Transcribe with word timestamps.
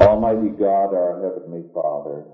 Almighty 0.00 0.56
God, 0.58 0.94
our 0.94 1.20
Heavenly 1.22 1.64
Father, 1.74 2.24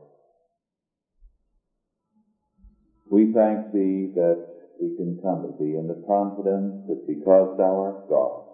we 3.11 3.33
thank 3.35 3.73
Thee 3.73 4.13
that 4.15 4.39
we 4.81 4.95
can 4.97 5.19
come 5.21 5.43
to 5.43 5.49
Thee 5.59 5.77
in 5.77 5.89
the 5.89 6.01
confidence 6.07 6.87
that 6.87 7.05
because 7.09 7.57
Thou 7.59 7.81
art 7.81 8.09
God, 8.09 8.45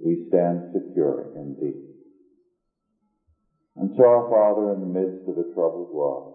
we 0.00 0.26
stand 0.28 0.72
secure 0.72 1.30
in 1.36 1.56
Thee. 1.60 1.80
And 3.76 3.94
so, 3.96 4.02
our 4.02 4.28
Father, 4.28 4.72
in 4.72 4.80
the 4.80 4.86
midst 4.98 5.28
of 5.28 5.38
a 5.38 5.54
troubled 5.54 5.92
world, 5.92 6.34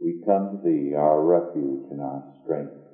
we 0.00 0.22
come 0.24 0.48
to 0.48 0.56
Thee, 0.64 0.94
our 0.94 1.22
refuge 1.22 1.84
and 1.90 2.00
our 2.00 2.24
strength. 2.42 2.87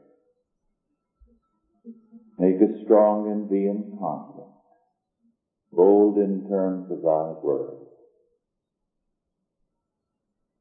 Make 2.45 2.61
us 2.61 2.77
strong 2.85 3.25
in 3.27 3.49
Thee 3.49 3.69
and 3.69 3.99
confident, 3.99 4.53
bold 5.73 6.19
in 6.19 6.45
terms 6.47 6.91
of 6.91 7.01
Thy 7.01 7.33
word, 7.43 7.87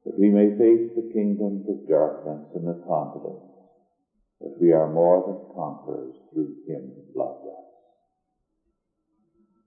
that 0.06 0.18
we 0.18 0.30
may 0.30 0.48
face 0.56 0.96
the 0.96 1.12
kingdoms 1.12 1.68
of 1.68 1.86
darkness 1.86 2.40
in 2.56 2.64
the 2.64 2.80
confidence 2.88 3.52
that 4.40 4.56
we 4.58 4.72
are 4.72 4.88
more 4.94 5.24
than 5.26 5.36
conquerors 5.54 6.14
through 6.32 6.54
Him 6.66 6.90
who 6.96 7.20
loved 7.20 7.44
us. 7.52 7.68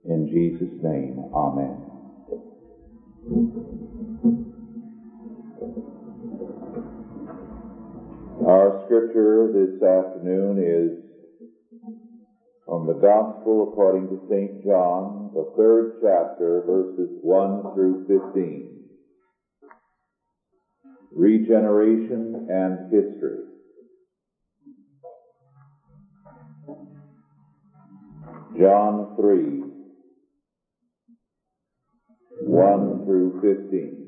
In 0.05 0.25
Jesus' 0.25 0.81
name, 0.81 1.20
Amen. 1.36 1.77
Our 8.44 8.73
scripture 8.86 9.52
this 9.53 9.84
afternoon 9.84 10.58
is 10.58 11.06
from 12.67 12.85
the 12.85 12.94
Gospel 12.94 13.71
according 13.71 14.09
to 14.09 14.27
St. 14.30 14.66
John, 14.66 15.31
the 15.34 15.53
third 15.55 15.99
chapter, 16.02 16.61
verses 16.67 17.17
1 17.22 17.73
through 17.73 18.05
15. 18.08 18.83
Regeneration 21.16 22.47
and 22.50 22.91
history. 22.91 23.39
John 28.59 29.16
3, 29.16 29.63
1 32.41 33.06
through 33.06 33.39
15. 33.41 34.08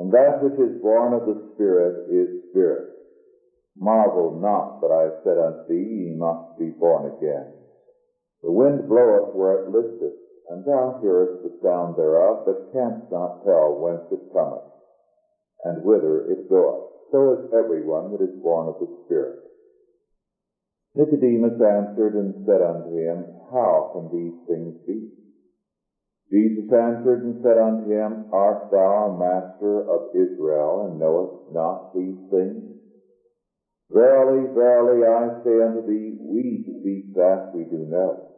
and 0.00 0.10
that 0.12 0.40
which 0.40 0.56
is 0.56 0.80
born 0.80 1.12
of 1.12 1.28
the 1.28 1.36
Spirit 1.54 2.08
is 2.08 2.48
spirit. 2.48 2.88
Marvel 3.76 4.40
not 4.40 4.80
that 4.80 4.90
I 4.90 5.02
have 5.12 5.20
said 5.24 5.36
unto 5.36 5.68
thee, 5.68 6.08
ye 6.08 6.16
must 6.16 6.58
be 6.58 6.70
born 6.80 7.12
again. 7.12 7.52
The 8.42 8.50
wind 8.50 8.88
bloweth 8.88 9.36
where 9.36 9.60
it 9.60 9.68
listeth, 9.68 10.16
and 10.48 10.64
thou 10.64 10.98
hearest 11.02 11.42
the 11.44 11.52
sound 11.62 11.96
thereof, 11.96 12.44
but 12.46 12.72
canst 12.72 13.12
not 13.12 13.44
tell 13.44 13.76
whence 13.76 14.08
it 14.10 14.24
cometh, 14.32 14.64
and 15.64 15.84
whither 15.84 16.24
it 16.32 16.48
goeth. 16.48 16.80
So 17.12 17.32
is 17.36 17.52
everyone 17.52 18.10
that 18.12 18.24
is 18.24 18.40
born 18.42 18.68
of 18.68 18.80
the 18.80 18.88
Spirit. 19.04 19.36
Nicodemus 20.96 21.60
answered 21.60 22.14
and 22.16 22.34
said 22.46 22.62
unto 22.62 22.96
him, 22.96 23.26
How 23.52 23.90
can 23.92 24.08
these 24.10 24.34
things 24.48 24.74
be? 24.86 25.04
Jesus 26.30 26.70
answered 26.70 27.24
and 27.26 27.42
said 27.42 27.58
unto 27.58 27.90
him, 27.90 28.30
Art 28.32 28.70
thou 28.70 29.10
a 29.10 29.18
master 29.18 29.82
of 29.90 30.14
Israel, 30.14 30.86
and 30.86 31.00
knowest 31.00 31.50
not 31.50 31.92
these 31.92 32.22
things? 32.30 32.78
Verily, 33.90 34.46
verily, 34.54 35.02
I 35.02 35.42
say 35.42 35.58
unto 35.58 35.82
thee, 35.90 36.14
we 36.22 36.62
speak 36.62 37.14
that 37.14 37.50
we 37.52 37.64
do 37.64 37.82
know, 37.90 38.30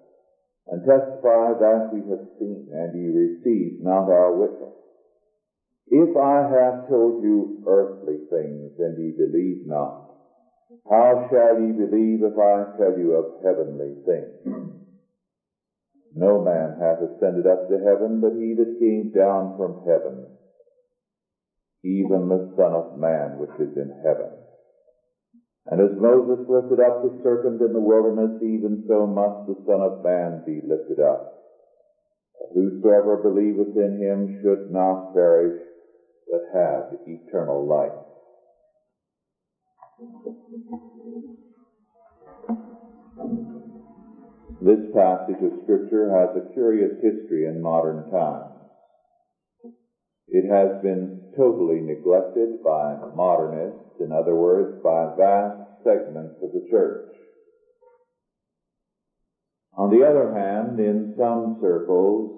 and 0.69 0.81
testify 0.81 1.53
that 1.61 1.91
we 1.93 2.01
have 2.09 2.25
seen, 2.39 2.65
and 2.73 2.97
ye 2.97 3.13
receive 3.13 3.85
not 3.85 4.09
our 4.09 4.33
witness. 4.33 4.73
If 5.89 6.17
I 6.17 6.49
have 6.49 6.89
told 6.89 7.23
you 7.23 7.61
earthly 7.69 8.17
things, 8.31 8.73
and 8.79 8.97
ye 8.97 9.13
believe 9.13 9.67
not, 9.67 10.01
how 10.89 11.29
shall 11.31 11.61
ye 11.61 11.73
believe 11.73 12.25
if 12.25 12.39
I 12.39 12.65
tell 12.81 12.97
you 12.97 13.13
of 13.13 13.45
heavenly 13.45 13.93
things? 14.07 14.82
No 16.15 16.41
man 16.41 16.77
hath 16.79 17.01
ascended 17.01 17.47
up 17.47 17.69
to 17.69 17.79
heaven, 17.79 18.21
but 18.21 18.33
he 18.35 18.55
that 18.55 18.79
came 18.79 19.11
down 19.15 19.57
from 19.57 19.83
heaven, 19.87 20.27
even 21.83 22.29
the 22.29 22.53
Son 22.57 22.73
of 22.73 22.97
Man 22.97 23.39
which 23.39 23.51
is 23.59 23.77
in 23.77 23.91
heaven. 24.05 24.31
And 25.67 25.81
as 25.81 25.97
Moses 25.97 26.45
lifted 26.49 26.81
up 26.81 27.03
the 27.03 27.19
serpent 27.23 27.63
in 27.63 27.73
the 27.73 27.81
wilderness, 27.81 28.33
even 28.43 28.85
so 28.89 29.07
must 29.07 29.47
the 29.47 29.57
Son 29.67 29.81
of 29.81 30.03
Man 30.03 30.43
be 30.45 30.61
lifted 30.67 31.01
up. 31.01 31.23
Whosoever 32.53 33.17
believeth 33.17 33.77
in 33.77 33.97
him 34.03 34.29
should 34.43 34.71
not 34.71 35.15
perish, 35.15 35.57
but 36.31 36.43
have 36.53 36.85
eternal 37.07 37.67
life. 37.67 37.93
This 44.63 44.95
passage 44.95 45.43
of 45.43 45.59
Scripture 45.65 46.15
has 46.15 46.31
a 46.37 46.53
curious 46.55 46.95
history 47.03 47.47
in 47.47 47.61
modern 47.61 48.09
times. 48.13 48.63
It 50.29 50.47
has 50.49 50.81
been 50.85 51.33
totally 51.37 51.81
neglected 51.81 52.63
by 52.63 52.95
modernists, 53.17 53.99
in 53.99 54.13
other 54.13 54.37
words, 54.37 54.81
by 54.85 55.17
vast 55.19 55.83
segments 55.83 56.39
of 56.45 56.53
the 56.53 56.65
church. 56.71 57.11
On 59.77 59.91
the 59.91 60.07
other 60.07 60.33
hand, 60.33 60.79
in 60.79 61.13
some 61.19 61.59
circles, 61.61 62.31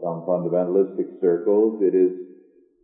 some 0.00 0.24
fundamentalistic 0.24 1.20
circles, 1.20 1.82
it 1.82 1.94
is 1.94 2.10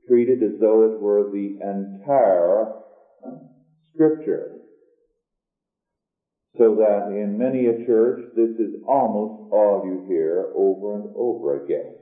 treated 0.06 0.42
as 0.42 0.60
though 0.60 0.84
it 0.84 1.00
were 1.00 1.30
the 1.32 1.56
entire 1.64 2.74
Scripture. 3.94 4.50
So 6.58 6.74
that 6.76 7.12
in 7.12 7.38
many 7.38 7.66
a 7.66 7.86
church, 7.86 8.20
this 8.34 8.50
is 8.58 8.82
almost 8.86 9.52
all 9.52 9.82
you 9.84 10.04
hear 10.08 10.52
over 10.54 10.96
and 10.96 11.14
over 11.16 11.64
again. 11.64 11.94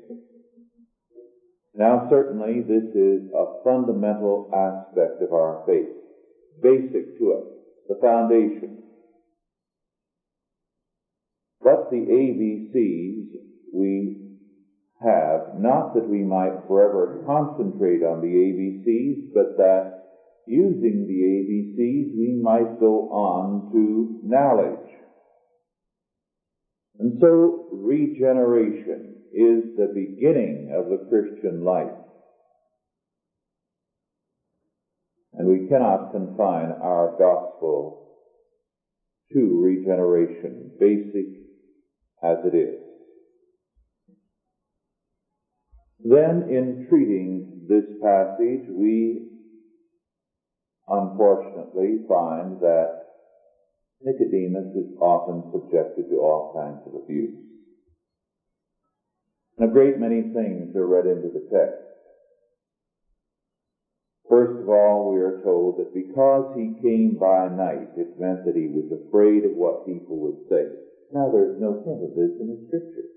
Now 1.75 2.09
certainly 2.11 2.63
this 2.63 2.91
is 2.95 3.31
a 3.35 3.63
fundamental 3.63 4.51
aspect 4.53 5.23
of 5.23 5.33
our 5.33 5.63
faith, 5.67 5.87
basic 6.63 7.19
to 7.19 7.35
us, 7.35 7.47
the 7.89 7.99
foundation. 8.01 8.83
But 11.61 11.91
the 11.91 12.07
ABCs 12.07 13.27
we 13.73 14.17
have, 15.01 15.61
not 15.61 15.95
that 15.95 16.09
we 16.09 16.25
might 16.25 16.67
forever 16.67 17.23
concentrate 17.27 18.03
on 18.03 18.21
the 18.23 18.27
ABCs, 18.27 19.33
but 19.35 19.57
that 19.59 19.98
using 20.49 21.07
the 21.07 21.21
ABCs 21.23 22.19
we 22.19 22.41
might 22.43 22.81
go 22.81 23.09
on 23.11 23.71
to 23.73 24.21
knowledge. 24.25 24.91
And 26.99 27.19
so 27.21 27.69
regeneration 27.73 29.15
is 29.33 29.77
the 29.77 29.93
beginning 29.95 30.75
of 30.75 30.89
the 30.89 31.07
Christian 31.09 31.65
life. 31.65 31.87
And 35.35 35.49
we 35.49 35.69
cannot 35.69 36.13
confine 36.13 36.73
our 36.83 37.15
gospel 37.19 38.09
to 39.33 39.61
regeneration, 39.63 40.73
basic 40.81 41.27
as 42.23 42.39
it 42.45 42.57
is. 42.57 42.81
Then, 46.01 46.49
in 46.49 46.87
treating 46.89 47.67
this 47.69 47.85
passage, 48.03 48.67
we 48.71 49.38
unfortunately 50.91 52.05
find 52.09 52.61
that 52.61 53.05
Nicodemus 54.01 54.75
is 54.77 54.97
often 55.01 55.51
subjected 55.53 56.09
to 56.11 56.17
all 56.17 56.55
kinds 56.55 56.87
of 56.87 57.03
abuse. 57.03 57.35
And 59.59 59.69
a 59.69 59.73
great 59.73 59.99
many 59.99 60.23
things 60.33 60.75
are 60.77 60.87
read 60.87 61.07
into 61.07 61.29
the 61.35 61.49
text. 61.51 61.83
First 64.29 64.63
of 64.63 64.69
all, 64.69 65.11
we 65.11 65.21
are 65.21 65.41
told 65.43 65.79
that 65.79 65.95
because 65.95 66.55
he 66.55 66.79
came 66.83 67.17
by 67.19 67.49
night, 67.49 67.97
it 67.97 68.21
meant 68.21 68.45
that 68.45 68.55
he 68.55 68.69
was 68.69 68.93
afraid 68.93 69.45
of 69.45 69.57
what 69.57 69.87
people 69.87 70.21
would 70.21 70.47
say. 70.49 70.69
Now, 71.13 71.33
there's 71.33 71.59
no 71.59 71.83
hint 71.83 72.05
of 72.05 72.15
this 72.15 72.37
in 72.39 72.47
the 72.49 72.61
scripture. 72.69 73.09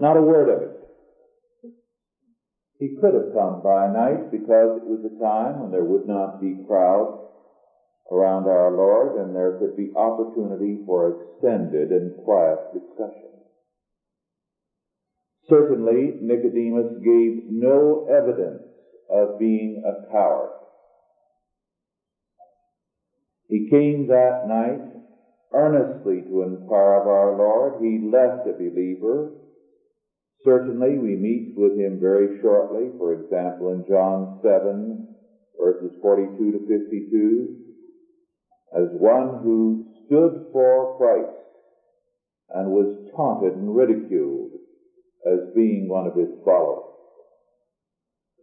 Not 0.00 0.16
a 0.18 0.22
word 0.22 0.50
of 0.50 0.62
it. 0.62 0.85
He 2.78 2.96
could 3.00 3.14
have 3.14 3.32
come 3.32 3.62
by 3.62 3.90
night 3.92 4.30
because 4.30 4.76
it 4.76 4.88
was 4.88 5.00
a 5.04 5.18
time 5.22 5.60
when 5.60 5.70
there 5.70 5.84
would 5.84 6.06
not 6.06 6.40
be 6.40 6.64
crowds 6.66 7.22
around 8.12 8.46
our 8.46 8.76
Lord 8.76 9.18
and 9.18 9.34
there 9.34 9.58
could 9.58 9.76
be 9.76 9.92
opportunity 9.96 10.82
for 10.84 11.16
extended 11.16 11.90
and 11.90 12.24
quiet 12.24 12.58
discussion. 12.72 13.30
Certainly, 15.48 16.18
Nicodemus 16.20 16.98
gave 17.04 17.50
no 17.50 18.06
evidence 18.10 18.62
of 19.08 19.38
being 19.38 19.82
a 19.84 20.10
coward. 20.12 20.50
He 23.48 23.68
came 23.70 24.08
that 24.08 24.46
night 24.46 24.82
earnestly 25.52 26.22
to 26.22 26.42
inquire 26.42 27.00
of 27.00 27.06
our 27.06 27.38
Lord. 27.38 27.82
He 27.82 28.00
left 28.04 28.48
a 28.48 28.52
believer. 28.52 29.45
Certainly, 30.44 30.98
we 30.98 31.16
meet 31.16 31.54
with 31.56 31.78
him 31.78 31.98
very 32.00 32.40
shortly, 32.40 32.90
for 32.98 33.14
example, 33.14 33.72
in 33.72 33.84
John 33.88 34.40
7, 34.42 35.16
verses 35.58 35.96
42 36.02 36.52
to 36.52 36.58
52, 36.68 37.56
as 38.76 38.88
one 39.00 39.42
who 39.42 39.86
stood 40.06 40.46
for 40.52 40.96
Christ 40.98 41.46
and 42.50 42.70
was 42.70 43.10
taunted 43.16 43.54
and 43.54 43.74
ridiculed 43.74 44.52
as 45.26 45.54
being 45.54 45.88
one 45.88 46.06
of 46.06 46.16
his 46.16 46.30
followers. 46.44 46.92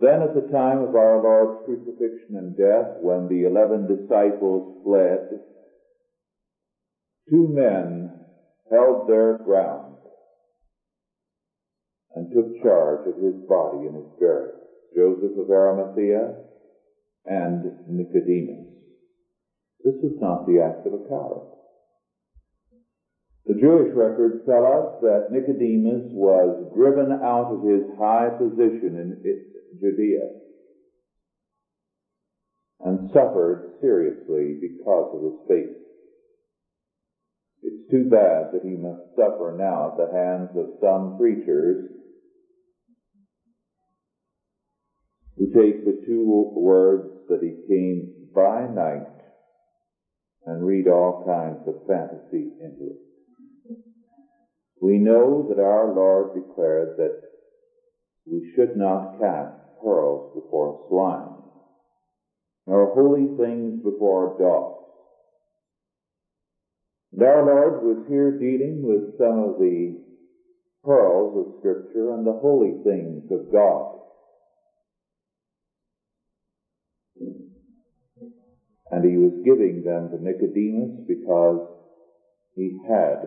Then 0.02 0.22
at 0.22 0.36
the 0.36 0.52
time 0.52 0.80
of 0.80 0.96
our 0.96 1.24
Lord's 1.24 1.66
crucifixion 1.66 2.36
and 2.36 2.58
death, 2.58 2.98
when 3.02 3.30
the 3.30 3.46
eleven 3.48 3.88
disciples 3.88 4.84
fled, 4.84 5.40
two 7.30 7.48
men 7.48 8.26
held 8.70 9.08
their 9.08 9.38
ground 9.38 9.93
and 12.16 12.30
took 12.32 12.62
charge 12.62 13.08
of 13.08 13.22
his 13.22 13.48
body 13.48 13.88
and 13.88 13.96
his 13.96 14.20
burial. 14.20 14.64
Joseph 14.96 15.38
of 15.38 15.50
Arimathea 15.50 16.36
and 17.26 17.64
Nicodemus. 17.88 18.68
This 19.84 19.96
was 20.02 20.18
not 20.22 20.46
the 20.46 20.62
act 20.62 20.86
of 20.86 20.94
a 20.94 21.10
coward. 21.10 21.50
The 23.46 23.60
Jewish 23.60 23.92
records 23.96 24.46
tell 24.46 24.64
us 24.64 25.02
that 25.02 25.32
Nicodemus 25.32 26.14
was 26.14 26.72
driven 26.78 27.12
out 27.12 27.52
of 27.52 27.68
his 27.68 27.84
high 28.00 28.30
position 28.38 28.96
in 28.96 29.20
Judea 29.82 30.30
and 32.86 33.10
suffered 33.12 33.76
seriously 33.82 34.60
because 34.62 35.12
of 35.16 35.24
his 35.24 35.40
faith. 35.48 35.76
It's 37.64 37.92
too 37.92 38.10
bad 38.10 38.52
that 38.54 38.64
he 38.64 38.76
must 38.76 39.16
suffer 39.16 39.56
now 39.58 39.92
at 39.92 39.98
the 39.98 40.12
hands 40.16 40.52
of 40.56 40.80
some 40.80 41.18
preachers 41.18 42.03
who 45.38 45.48
take 45.48 45.84
the 45.84 46.00
two 46.06 46.52
words 46.56 47.10
that 47.30 47.42
he 47.42 47.54
came 47.68 48.30
by 48.36 48.68
night 48.68 49.08
and 50.46 50.66
read 50.66 50.88
all 50.88 51.24
kinds 51.26 51.68
of 51.68 51.88
fantasy 51.88 52.52
into 52.60 52.92
it. 52.92 53.78
We 54.82 54.98
know 54.98 55.48
that 55.48 55.62
our 55.62 55.94
Lord 55.96 56.34
declared 56.36 56.98
that 56.98 57.18
we 58.26 58.46
should 58.56 58.76
not 58.76 59.18
cast 59.20 59.56
pearls 59.82 60.34
before 60.36 60.86
swine, 60.88 61.42
nor 62.68 62.94
holy 62.94 63.36
things 63.38 63.82
before 63.84 64.36
dogs. 64.40 64.80
And 67.14 67.24
our 67.24 67.46
Lord 67.46 67.84
was 67.84 68.06
here 68.08 68.32
dealing 68.40 68.82
with 68.82 69.18
some 69.18 69.40
of 69.40 69.60
the 69.60 70.02
pearls 70.84 71.38
of 71.38 71.60
Scripture 71.60 72.14
and 72.14 72.26
the 72.26 72.34
holy 72.34 72.74
things 72.84 73.24
of 73.32 73.52
God. 73.52 74.03
And 78.94 79.04
he 79.04 79.18
was 79.18 79.34
giving 79.44 79.82
them 79.82 80.12
to 80.12 80.24
Nicodemus 80.24 81.02
because 81.08 81.62
he 82.54 82.78
had 82.88 83.26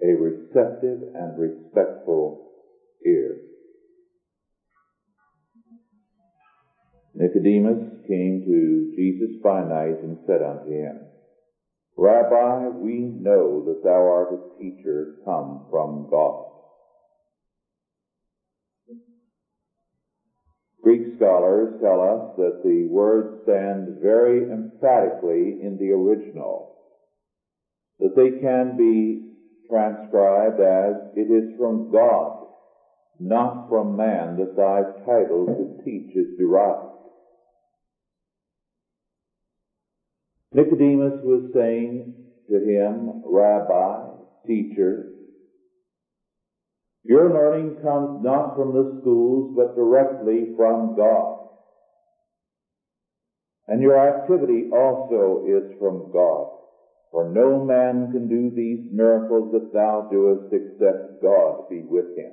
a 0.00 0.14
receptive 0.14 1.00
and 1.12 1.36
respectful 1.36 2.38
ear. 3.04 3.40
Nicodemus 7.16 7.82
came 8.06 8.42
to 8.46 8.92
Jesus 8.94 9.42
by 9.42 9.64
night 9.66 9.98
and 10.04 10.16
said 10.24 10.40
unto 10.40 10.70
him, 10.70 11.00
Rabbi, 11.96 12.68
we 12.78 13.00
know 13.00 13.64
that 13.64 13.82
thou 13.82 14.06
art 14.06 14.28
a 14.34 14.62
teacher 14.62 15.16
come 15.24 15.66
from 15.68 16.06
God. 16.08 16.51
Greek 20.82 21.16
scholars 21.16 21.78
tell 21.80 22.00
us 22.02 22.34
that 22.36 22.60
the 22.64 22.88
words 22.90 23.42
stand 23.44 24.02
very 24.02 24.42
emphatically 24.50 25.58
in 25.62 25.78
the 25.78 25.90
original, 25.90 26.74
that 28.00 28.16
they 28.16 28.40
can 28.40 28.76
be 28.76 29.22
transcribed 29.70 30.60
as, 30.60 30.96
it 31.14 31.30
is 31.30 31.56
from 31.56 31.88
God, 31.92 32.46
not 33.20 33.68
from 33.68 33.96
man, 33.96 34.36
that 34.38 34.56
thy 34.56 34.82
title 35.06 35.46
to 35.46 35.84
teach 35.84 36.16
is 36.16 36.36
derived. 36.36 36.88
Nicodemus 40.52 41.22
was 41.22 41.42
saying 41.54 42.12
to 42.50 42.58
him, 42.58 43.22
Rabbi, 43.24 44.16
teacher, 44.46 45.11
your 47.04 47.32
learning 47.32 47.82
comes 47.82 48.22
not 48.22 48.54
from 48.56 48.74
the 48.74 49.00
schools, 49.00 49.54
but 49.56 49.74
directly 49.74 50.54
from 50.56 50.96
God. 50.96 51.48
And 53.66 53.82
your 53.82 53.96
activity 53.96 54.70
also 54.72 55.44
is 55.46 55.78
from 55.78 56.10
God. 56.12 56.58
For 57.10 57.28
no 57.28 57.64
man 57.64 58.10
can 58.12 58.28
do 58.28 58.50
these 58.54 58.90
miracles 58.92 59.52
that 59.52 59.72
thou 59.72 60.08
doest 60.10 60.52
except 60.52 61.22
God 61.22 61.68
be 61.68 61.82
with 61.88 62.16
him. 62.16 62.32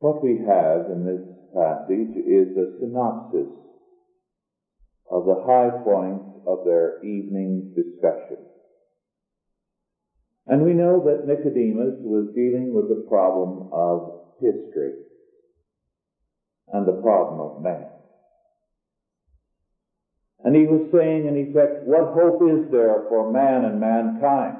What 0.00 0.22
we 0.22 0.38
have 0.46 0.90
in 0.90 1.04
this 1.06 1.22
passage 1.54 2.16
is 2.26 2.56
a 2.56 2.78
synopsis 2.80 3.48
of 5.10 5.24
the 5.24 5.42
high 5.46 5.70
points 5.84 6.42
of 6.46 6.64
their 6.64 7.02
evening 7.04 7.72
discussion. 7.74 8.44
And 10.46 10.62
we 10.64 10.72
know 10.74 11.02
that 11.04 11.26
Nicodemus 11.26 11.98
was 12.02 12.32
dealing 12.34 12.72
with 12.72 12.88
the 12.88 13.04
problem 13.08 13.68
of 13.72 14.22
history 14.40 14.92
and 16.72 16.86
the 16.86 17.00
problem 17.02 17.40
of 17.40 17.62
man. 17.62 17.86
And 20.44 20.54
he 20.54 20.66
was 20.66 20.88
saying, 20.92 21.26
in 21.26 21.36
effect, 21.36 21.86
what 21.86 22.14
hope 22.14 22.42
is 22.48 22.70
there 22.70 23.06
for 23.08 23.32
man 23.32 23.64
and 23.64 23.80
mankind? 23.80 24.58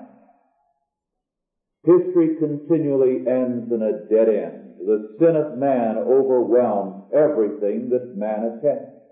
History 1.85 2.37
continually 2.41 3.23
ends 3.29 3.71
in 3.71 3.83
a 3.83 4.09
dead 4.11 4.29
end. 4.29 4.75
The 4.85 5.15
sin 5.21 5.37
of 5.37 5.57
man 5.57 5.99
overwhelms 5.99 7.05
everything 7.15 7.91
that 7.91 8.17
man 8.17 8.59
attempts. 8.59 9.06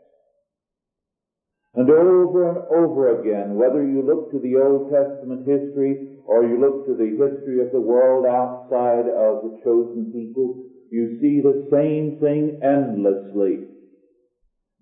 And 1.77 1.91
over 1.91 2.49
and 2.51 2.59
over 2.71 3.21
again, 3.21 3.57
whether 3.57 3.85
you 3.85 4.03
look 4.03 4.31
to 4.31 4.39
the 4.39 4.63
Old 4.63 4.93
Testament 4.93 5.47
history 5.47 6.19
or 6.25 6.45
you 6.45 6.61
look 6.61 6.87
to 6.87 6.95
the 6.95 7.11
history 7.19 7.67
of 7.67 7.73
the 7.73 7.81
world 7.81 8.27
outside 8.27 9.09
of 9.11 9.43
the 9.43 9.59
chosen 9.65 10.13
people, 10.13 10.63
you 10.91 11.19
see 11.21 11.41
the 11.41 11.67
same 11.73 12.21
thing 12.21 12.61
endlessly. 12.63 13.67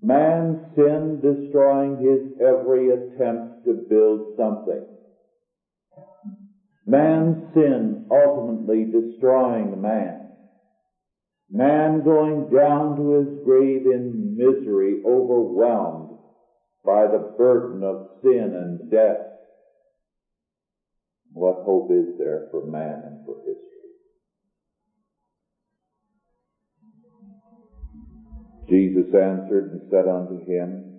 Man's 0.02 0.58
sin 0.76 1.22
destroying 1.22 1.96
his 1.96 2.20
every 2.44 2.90
attempt 2.90 3.64
to 3.64 3.86
build 3.88 4.36
something. 4.36 4.84
Man's 6.84 7.54
sin 7.54 8.06
ultimately 8.10 8.84
destroying 8.84 9.80
man. 9.80 10.28
Man 11.48 12.04
going 12.04 12.50
down 12.52 12.96
to 12.96 13.12
his 13.12 13.44
grave 13.44 13.86
in 13.86 14.36
misery, 14.36 15.00
overwhelmed 15.06 16.11
by 16.84 17.06
the 17.06 17.34
burden 17.36 17.82
of 17.82 18.20
sin 18.22 18.52
and 18.54 18.90
death. 18.90 19.20
What 21.32 21.62
hope 21.64 21.90
is 21.90 22.18
there 22.18 22.48
for 22.50 22.66
man 22.66 23.02
and 23.04 23.24
for 23.24 23.36
history? 23.38 23.62
Jesus 28.68 29.14
answered 29.14 29.70
and 29.72 29.80
said 29.90 30.06
unto 30.08 30.44
him, 30.44 30.92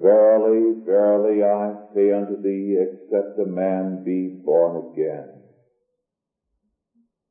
Verily, 0.00 0.72
verily, 0.84 1.42
I 1.42 1.74
say 1.94 2.12
unto 2.12 2.40
thee, 2.42 2.76
except 2.80 3.38
a 3.38 3.44
man 3.44 4.02
be 4.04 4.40
born 4.44 4.90
again, 4.90 5.42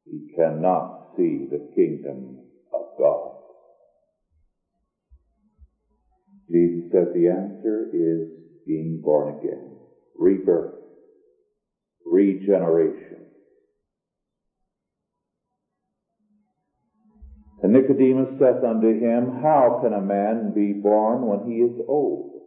he 0.06 0.20
cannot 0.36 1.16
see 1.18 1.48
the 1.50 1.60
kingdom 1.76 2.38
of 2.74 2.82
God. 2.98 3.31
Jesus 6.52 6.92
said 6.92 7.14
the 7.14 7.30
answer 7.30 7.88
is 7.94 8.28
being 8.68 9.02
born 9.04 9.40
again, 9.40 9.78
rebirth, 10.18 10.74
regeneration. 12.06 13.26
And 17.64 17.74
Nicodemus 17.74 18.40
saith 18.40 18.64
unto 18.64 18.88
him, 18.88 19.40
How 19.42 19.80
can 19.82 19.94
a 19.94 20.02
man 20.02 20.52
be 20.54 20.74
born 20.74 21.28
when 21.28 21.52
he 21.52 21.60
is 21.60 21.80
old? 21.88 22.42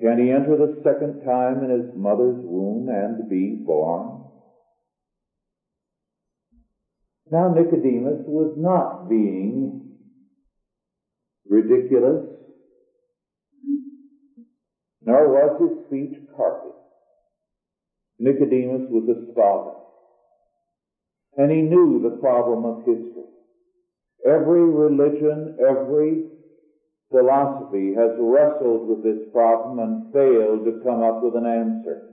Can 0.00 0.18
he 0.18 0.30
enter 0.30 0.56
the 0.56 0.80
second 0.84 1.24
time 1.24 1.64
in 1.64 1.70
his 1.70 1.96
mother's 1.96 2.38
womb 2.44 2.88
and 2.88 3.28
be 3.28 3.60
born? 3.66 4.24
Now 7.30 7.52
Nicodemus 7.52 8.24
was 8.26 8.54
not 8.56 9.08
being 9.08 9.96
ridiculous, 11.48 12.37
nor 15.08 15.32
was 15.32 15.56
his 15.56 15.86
speech 15.86 16.20
carping. 16.36 16.76
Nicodemus 18.18 18.90
was 18.90 19.08
a 19.08 19.32
scholar, 19.32 19.72
and 21.38 21.50
he 21.50 21.62
knew 21.62 22.02
the 22.02 22.20
problem 22.20 22.66
of 22.66 22.84
history. 22.84 23.24
Every 24.26 24.68
religion, 24.68 25.56
every 25.64 26.28
philosophy 27.10 27.94
has 27.94 28.20
wrestled 28.20 28.88
with 28.88 29.02
this 29.02 29.32
problem 29.32 29.78
and 29.78 30.12
failed 30.12 30.66
to 30.66 30.84
come 30.84 31.02
up 31.02 31.22
with 31.22 31.36
an 31.36 31.46
answer. 31.46 32.04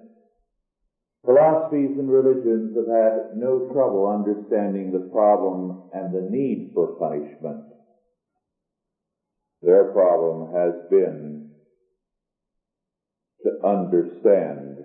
Philosophies 1.26 2.00
and 2.00 2.10
religions 2.10 2.78
have 2.78 2.88
had 2.88 3.36
no 3.36 3.68
trouble 3.74 4.08
understanding 4.08 4.94
the 4.94 5.10
problem 5.12 5.90
and 5.92 6.16
the 6.16 6.30
need 6.30 6.72
for 6.74 6.96
punishment. 6.96 7.66
Their 9.62 9.92
problem 9.92 10.54
has 10.54 10.74
been 10.90 11.45
to 13.46 13.68
understand 13.68 14.78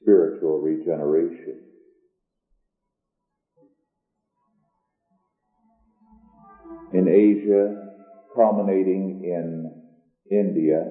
spiritual 0.00 0.60
regeneration. 0.60 1.56
In 6.92 7.06
Asia, 7.06 7.90
culminating 8.34 9.22
in 9.24 9.82
India, 10.30 10.84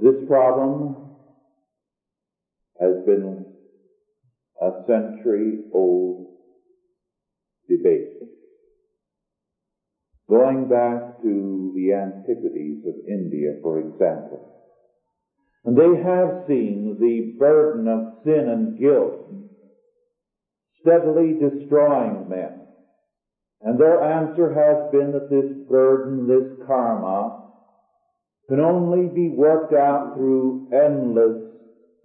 this 0.00 0.16
problem 0.28 0.96
has 2.78 2.94
been 3.06 3.46
a 4.60 4.70
century 4.86 5.60
old 5.72 6.26
debate. 7.68 8.33
Going 10.28 10.68
back 10.68 11.22
to 11.22 11.72
the 11.76 11.92
antiquities 11.92 12.84
of 12.86 12.94
India, 13.06 13.56
for 13.62 13.78
example, 13.80 14.50
and 15.64 15.76
they 15.76 16.02
have 16.02 16.44
seen 16.46 16.96
the 17.00 17.36
burden 17.38 17.88
of 17.88 18.24
sin 18.24 18.48
and 18.48 18.78
guilt 18.78 19.24
steadily 20.84 21.32
destroying 21.40 22.28
men. 22.28 22.60
And 23.62 23.80
their 23.80 24.02
answer 24.02 24.52
has 24.52 24.92
been 24.92 25.12
that 25.12 25.30
this 25.30 25.66
burden, 25.68 26.26
this 26.26 26.66
karma, 26.66 27.52
can 28.48 28.60
only 28.60 29.08
be 29.08 29.30
worked 29.30 29.72
out 29.72 30.14
through 30.14 30.68
endless 30.70 31.40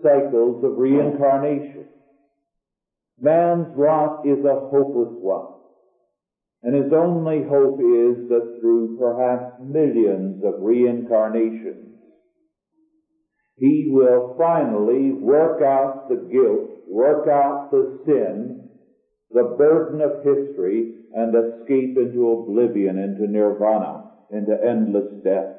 cycles 0.02 0.64
of 0.64 0.78
reincarnation. 0.78 1.86
Man's 3.20 3.76
lot 3.76 4.26
is 4.26 4.40
a 4.46 4.70
hopeless 4.72 5.20
one. 5.20 5.59
And 6.62 6.76
his 6.76 6.92
only 6.92 7.44
hope 7.48 7.80
is 7.80 8.28
that 8.30 8.58
through 8.60 8.98
perhaps 9.00 9.62
millions 9.62 10.44
of 10.44 10.62
reincarnations, 10.62 11.96
he 13.56 13.88
will 13.90 14.36
finally 14.38 15.12
work 15.12 15.62
out 15.62 16.10
the 16.10 16.16
guilt, 16.32 16.70
work 16.88 17.28
out 17.28 17.72
the 17.72 18.00
sin, 18.06 18.70
the 19.32 19.56
burden 19.58 20.02
of 20.02 20.24
history, 20.24 20.96
and 21.14 21.34
escape 21.36 21.98
into 21.98 22.30
oblivion, 22.30 22.98
into 22.98 23.28
nirvana, 23.32 24.12
into 24.32 24.54
endless 24.64 25.24
death. 25.24 25.56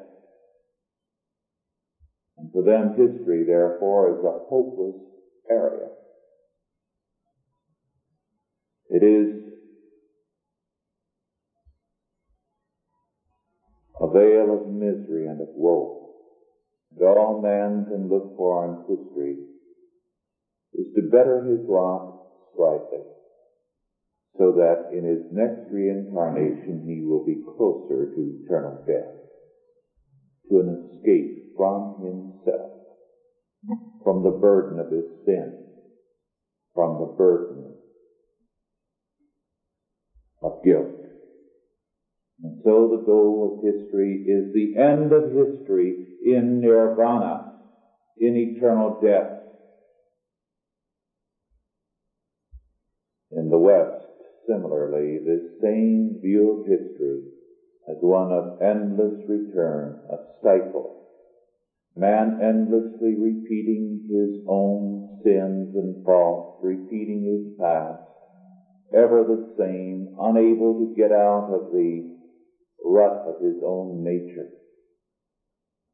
And 2.37 2.51
for 2.51 2.63
them, 2.63 2.95
history, 2.95 3.43
therefore, 3.45 4.19
is 4.19 4.25
a 4.25 4.45
hopeless 4.49 5.01
area. 5.49 5.89
It 8.89 9.03
is 9.03 9.50
a 14.01 14.07
vale 14.09 14.49
of 14.49 14.73
misery 14.73 15.27
and 15.27 15.39
of 15.41 15.47
woe. 15.53 16.09
And 16.97 17.03
all 17.05 17.39
man 17.41 17.85
can 17.85 18.09
look 18.09 18.35
for 18.35 18.65
in 18.65 18.97
history 18.97 19.37
is 20.73 20.87
to 20.95 21.01
better 21.03 21.43
his 21.45 21.69
lot 21.69 22.11
slightly, 22.55 23.05
so 24.37 24.51
that 24.53 24.89
in 24.91 25.05
his 25.05 25.23
next 25.31 25.71
reincarnation 25.71 26.83
he 26.87 27.05
will 27.05 27.23
be 27.23 27.43
closer 27.55 28.09
to 28.15 28.41
eternal 28.43 28.83
death, 28.87 29.13
to 30.49 30.59
an 30.59 30.81
escape 30.81 31.55
from 31.55 32.01
himself, 32.01 32.71
from 34.03 34.23
the 34.23 34.31
burden 34.31 34.79
of 34.79 34.89
his 34.89 35.05
sin, 35.25 35.53
from 36.73 36.97
the 36.99 37.13
burden 37.17 37.75
of 40.41 40.63
guilt. 40.63 41.00
And 42.43 42.59
so 42.63 42.89
the 42.89 43.03
goal 43.05 43.53
of 43.53 43.63
history 43.63 44.23
is 44.25 44.51
the 44.51 44.75
end 44.75 45.13
of 45.13 45.31
history 45.31 45.95
in 46.25 46.59
nirvana, 46.59 47.53
in 48.17 48.35
eternal 48.35 48.99
death. 48.99 49.37
In 53.31 53.49
the 53.49 53.59
West, 53.59 54.07
similarly, 54.47 55.19
this 55.23 55.61
same 55.61 56.19
view 56.21 56.49
of 56.49 56.65
history 56.65 57.21
as 57.87 57.97
one 58.01 58.31
of 58.31 58.61
endless 58.61 59.21
return, 59.27 59.99
a 60.09 60.17
cycle. 60.41 60.97
Man 61.95 62.39
endlessly 62.41 63.15
repeating 63.19 64.01
his 64.09 64.41
own 64.47 65.19
sins 65.23 65.75
and 65.75 66.03
faults, 66.03 66.57
repeating 66.63 67.23
his 67.23 67.57
past, 67.59 68.01
ever 68.93 69.23
the 69.23 69.53
same, 69.57 70.07
unable 70.17 70.79
to 70.79 70.93
get 70.95 71.11
out 71.11 71.47
of 71.49 71.71
the 71.71 72.20
rut 72.85 73.23
of 73.27 73.41
his 73.41 73.61
own 73.65 74.03
nature. 74.03 74.49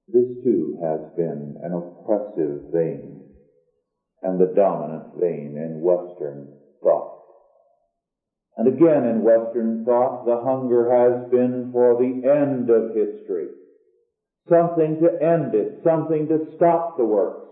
This 0.07 0.43
too 0.43 0.79
has 0.81 1.01
been 1.15 1.57
an 1.61 1.73
oppressive 1.73 2.71
vein 2.71 3.23
and 4.21 4.39
the 4.39 4.53
dominant 4.55 5.19
vein 5.19 5.57
in 5.57 5.81
Western 5.81 6.47
thought. 6.81 7.13
And 8.57 8.67
again 8.67 9.05
in 9.05 9.21
Western 9.21 9.85
thought, 9.85 10.25
the 10.25 10.41
hunger 10.41 10.89
has 10.89 11.29
been 11.29 11.69
for 11.71 11.95
the 11.99 12.27
end 12.27 12.69
of 12.69 12.95
history. 12.95 13.49
Something 14.49 14.99
to 15.01 15.21
end 15.21 15.53
it, 15.53 15.83
something 15.83 16.27
to 16.29 16.55
stop 16.55 16.97
the 16.97 17.05
works, 17.05 17.45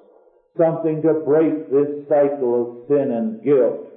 something 0.58 1.02
to 1.04 1.22
break 1.26 1.70
this 1.70 2.08
cycle 2.08 2.56
of 2.62 2.88
sin 2.88 3.12
and 3.12 3.44
guilt. 3.44 3.95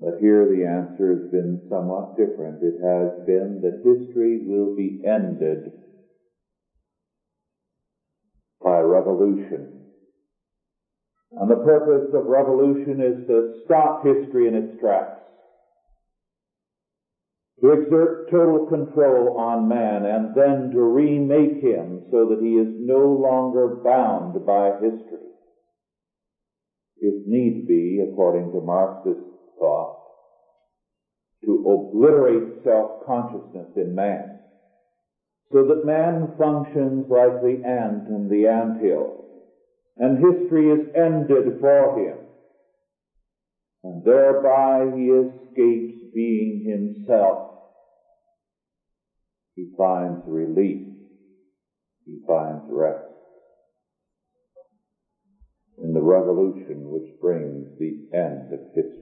But 0.00 0.18
here 0.18 0.48
the 0.48 0.64
answer 0.64 1.12
has 1.12 1.30
been 1.30 1.66
somewhat 1.68 2.16
different. 2.16 2.62
It 2.62 2.80
has 2.80 3.26
been 3.26 3.60
that 3.60 3.84
history 3.84 4.40
will 4.46 4.74
be 4.74 5.02
ended 5.04 5.72
by 8.64 8.80
revolution. 8.80 9.76
And 11.32 11.50
the 11.50 11.62
purpose 11.62 12.14
of 12.14 12.24
revolution 12.24 13.00
is 13.02 13.26
to 13.28 13.62
stop 13.66 14.02
history 14.02 14.48
in 14.48 14.54
its 14.54 14.80
tracks. 14.80 15.20
To 17.60 17.72
exert 17.72 18.30
total 18.30 18.66
control 18.68 19.36
on 19.36 19.68
man 19.68 20.06
and 20.06 20.34
then 20.34 20.70
to 20.72 20.80
remake 20.80 21.62
him 21.62 22.06
so 22.10 22.30
that 22.30 22.40
he 22.40 22.54
is 22.54 22.72
no 22.80 23.04
longer 23.12 23.82
bound 23.84 24.46
by 24.46 24.72
history. 24.80 25.28
If 26.96 27.26
need 27.26 27.68
be, 27.68 28.02
according 28.10 28.52
to 28.52 28.60
Marxist 28.62 29.39
thought, 29.60 29.96
to 31.44 31.62
obliterate 31.68 32.64
self-consciousness 32.64 33.68
in 33.76 33.94
man, 33.94 34.40
so 35.52 35.62
that 35.62 35.84
man 35.84 36.34
functions 36.36 37.06
like 37.08 37.40
the 37.42 37.60
ant 37.64 38.08
in 38.08 38.28
the 38.28 38.46
ant 38.48 38.80
hill, 38.80 39.24
and 39.96 40.18
history 40.18 40.70
is 40.70 40.80
ended 40.96 41.60
for 41.60 41.98
him, 41.98 42.18
and 43.84 44.04
thereby 44.04 44.90
he 44.96 45.06
escapes 45.10 45.94
being 46.14 46.62
himself. 46.64 47.38
He 49.54 49.66
finds 49.76 50.20
relief. 50.26 50.86
He 52.06 52.18
finds 52.26 52.64
rest 52.68 52.98
in 55.82 55.94
the 55.94 56.02
revolution 56.02 56.90
which 56.90 57.08
brings 57.20 57.66
the 57.78 57.94
end 58.12 58.52
of 58.52 58.60
history. 58.74 58.99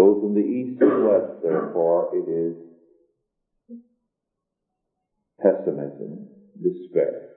Both 0.00 0.24
in 0.24 0.32
the 0.32 0.40
east 0.40 0.80
and 0.80 1.04
west, 1.04 1.42
therefore, 1.42 2.08
it 2.14 2.26
is 2.26 2.56
pessimism, 5.38 6.26
despair. 6.56 7.28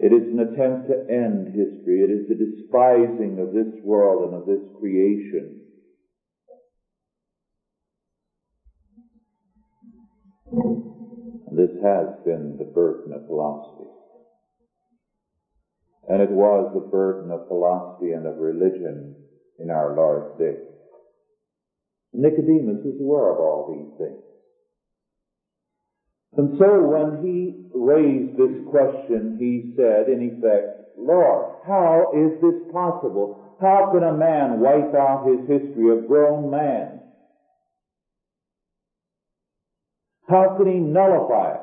It 0.00 0.14
is 0.14 0.32
an 0.32 0.40
attempt 0.40 0.88
to 0.88 1.04
end 1.12 1.48
history. 1.48 2.00
It 2.00 2.10
is 2.10 2.26
the 2.28 2.34
despising 2.34 3.38
of 3.38 3.52
this 3.52 3.74
world 3.84 4.32
and 4.32 4.40
of 4.40 4.46
this 4.46 4.64
creation. 4.80 5.60
This 11.52 11.76
has 11.82 12.06
been 12.24 12.56
the 12.56 12.72
burden 12.72 13.12
of 13.12 13.26
philosophy. 13.26 13.90
And 16.08 16.22
it 16.22 16.30
was 16.30 16.72
the 16.72 16.88
burden 16.90 17.30
of 17.30 17.46
philosophy 17.48 18.12
and 18.12 18.26
of 18.26 18.38
religion 18.38 19.14
in 19.58 19.68
our 19.68 19.94
Lord's 19.94 20.38
day. 20.38 20.75
Nicodemus 22.16 22.84
was 22.84 22.96
aware 23.00 23.30
of 23.32 23.38
all 23.38 23.72
these 23.76 23.92
things. 23.98 24.22
And 26.36 26.58
so 26.58 26.82
when 26.82 27.24
he 27.24 27.64
raised 27.74 28.36
this 28.36 28.64
question, 28.68 29.36
he 29.40 29.72
said, 29.76 30.08
in 30.08 30.20
effect, 30.20 30.98
Lord, 30.98 31.56
how 31.66 32.12
is 32.12 32.40
this 32.40 32.72
possible? 32.72 33.56
How 33.60 33.90
can 33.92 34.02
a 34.02 34.16
man 34.16 34.60
wipe 34.60 34.94
out 34.94 35.26
his 35.26 35.48
history, 35.48 35.96
of 35.96 36.06
grown 36.06 36.50
man? 36.50 37.00
How 40.28 40.56
can 40.58 40.66
he 40.66 40.78
nullify 40.78 41.54
it? 41.54 41.60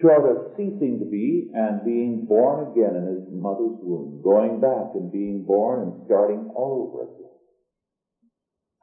Short 0.00 0.24
of 0.24 0.52
ceasing 0.56 0.98
to 0.98 1.04
be 1.04 1.50
and 1.54 1.84
being 1.84 2.26
born 2.26 2.72
again 2.72 2.96
in 2.96 3.06
his 3.06 3.28
mother's 3.30 3.78
womb, 3.82 4.20
going 4.24 4.60
back 4.60 4.94
and 4.94 5.12
being 5.12 5.44
born 5.44 5.82
and 5.82 6.02
starting 6.06 6.50
all 6.56 6.90
over 6.90 7.04
again. 7.04 7.31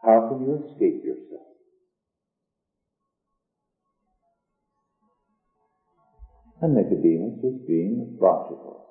How 0.04 0.28
can 0.30 0.42
you 0.42 0.64
escape 0.64 1.04
yourself? 1.04 1.48
And 6.62 6.76
Nicodemus 6.76 7.40
was 7.44 7.62
being 7.68 8.18
logical. 8.20 8.86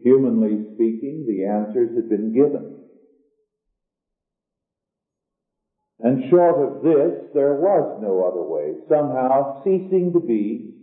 Humanly 0.00 0.74
speaking, 0.74 1.26
the 1.26 1.44
answers 1.44 1.94
had 1.96 2.08
been 2.08 2.32
given. 2.32 2.84
And 6.00 6.30
short 6.30 6.62
of 6.62 6.82
this, 6.82 7.30
there 7.34 7.54
was 7.54 7.98
no 8.00 8.22
other 8.24 8.42
way. 8.42 8.74
Somehow 8.88 9.62
ceasing 9.64 10.12
to 10.12 10.20
be 10.20 10.74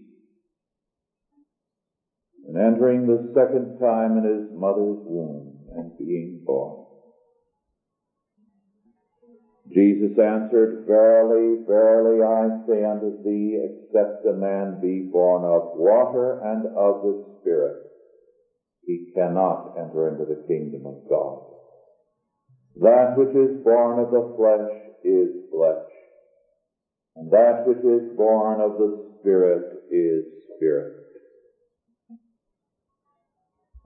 and 2.48 2.58
entering 2.58 3.08
the 3.08 3.32
second 3.34 3.80
time 3.80 4.18
in 4.18 4.24
his 4.24 4.60
mother's 4.60 5.00
womb 5.06 5.58
and 5.76 5.98
being 5.98 6.42
born. 6.46 6.85
Jesus 9.74 10.18
answered, 10.20 10.86
Verily, 10.88 11.58
verily, 11.66 12.22
I 12.22 12.66
say 12.68 12.84
unto 12.84 13.24
thee, 13.24 13.58
except 13.66 14.26
a 14.26 14.34
man 14.34 14.80
be 14.82 15.10
born 15.12 15.44
of 15.44 15.76
water 15.76 16.40
and 16.44 16.66
of 16.78 17.02
the 17.02 17.26
Spirit, 17.42 17.76
he 18.86 19.12
cannot 19.16 19.74
enter 19.78 20.10
into 20.10 20.26
the 20.26 20.46
kingdom 20.48 20.86
of 20.86 21.10
God. 21.10 21.42
That 22.82 23.18
which 23.18 23.36
is 23.36 23.64
born 23.64 24.00
of 24.00 24.12
the 24.12 24.34
flesh 24.38 24.70
is 25.04 25.30
flesh, 25.50 25.90
and 27.16 27.32
that 27.32 27.66
which 27.66 27.80
is 27.80 28.16
born 28.16 28.62
of 28.62 28.78
the 28.78 29.18
Spirit 29.20 29.64
is 29.90 30.26
spirit. 30.56 30.94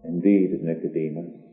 Indeed, 0.04 0.52
Nicodemus, 0.62 1.49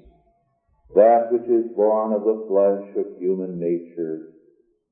that 0.94 1.28
which 1.30 1.48
is 1.48 1.74
born 1.74 2.12
of 2.12 2.22
the 2.22 2.46
flesh 2.48 3.04
of 3.04 3.18
human 3.20 3.58
nature 3.58 4.28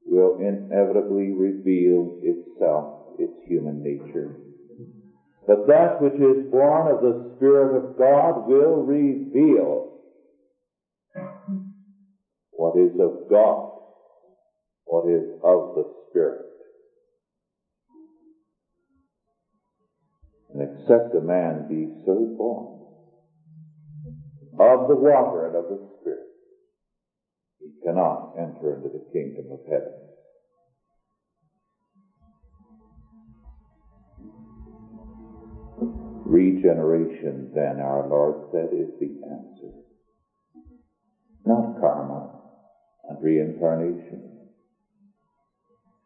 will 0.06 0.36
inevitably 0.38 1.32
reveal 1.32 2.18
itself, 2.22 3.16
its 3.18 3.32
human 3.46 3.82
nature. 3.82 4.36
But 5.46 5.66
that 5.66 6.00
which 6.00 6.14
is 6.14 6.50
born 6.50 6.88
of 6.88 7.00
the 7.00 7.34
Spirit 7.36 7.76
of 7.76 7.98
God 7.98 8.48
will 8.48 8.82
reveal 8.82 9.92
what 12.50 12.78
is 12.78 12.92
of 12.98 13.28
God, 13.30 13.70
what 14.84 15.08
is 15.08 15.24
of 15.42 15.74
the 15.74 15.84
Spirit. 16.10 16.46
And 20.52 20.62
except 20.62 21.14
a 21.14 21.20
man 21.20 21.66
be 21.68 21.88
so 22.06 22.34
born 22.38 22.73
of 24.58 24.88
the 24.88 24.96
water 24.96 25.46
and 25.46 25.56
of 25.56 25.68
the 25.68 25.78
Spirit, 26.00 26.26
he 27.60 27.70
cannot 27.84 28.34
enter 28.38 28.74
into 28.74 28.88
the 28.88 29.04
kingdom 29.12 29.46
of 29.50 29.60
heaven. 29.68 29.92
Regeneration, 36.24 37.50
then, 37.54 37.80
our 37.80 38.08
Lord 38.08 38.34
said, 38.50 38.70
is 38.72 38.88
the 38.98 39.10
answer. 39.30 39.72
Not 41.46 41.80
karma 41.80 42.40
and 43.08 43.22
reincarnation. 43.22 44.30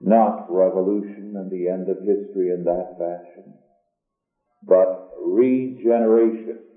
Not 0.01 0.47
revolution 0.49 1.35
and 1.37 1.51
the 1.51 1.69
end 1.69 1.89
of 1.89 1.99
history 1.99 2.51
in 2.51 2.65
that 2.65 2.97
fashion. 2.99 3.55
But 4.67 5.11
regeneration. 5.25 6.68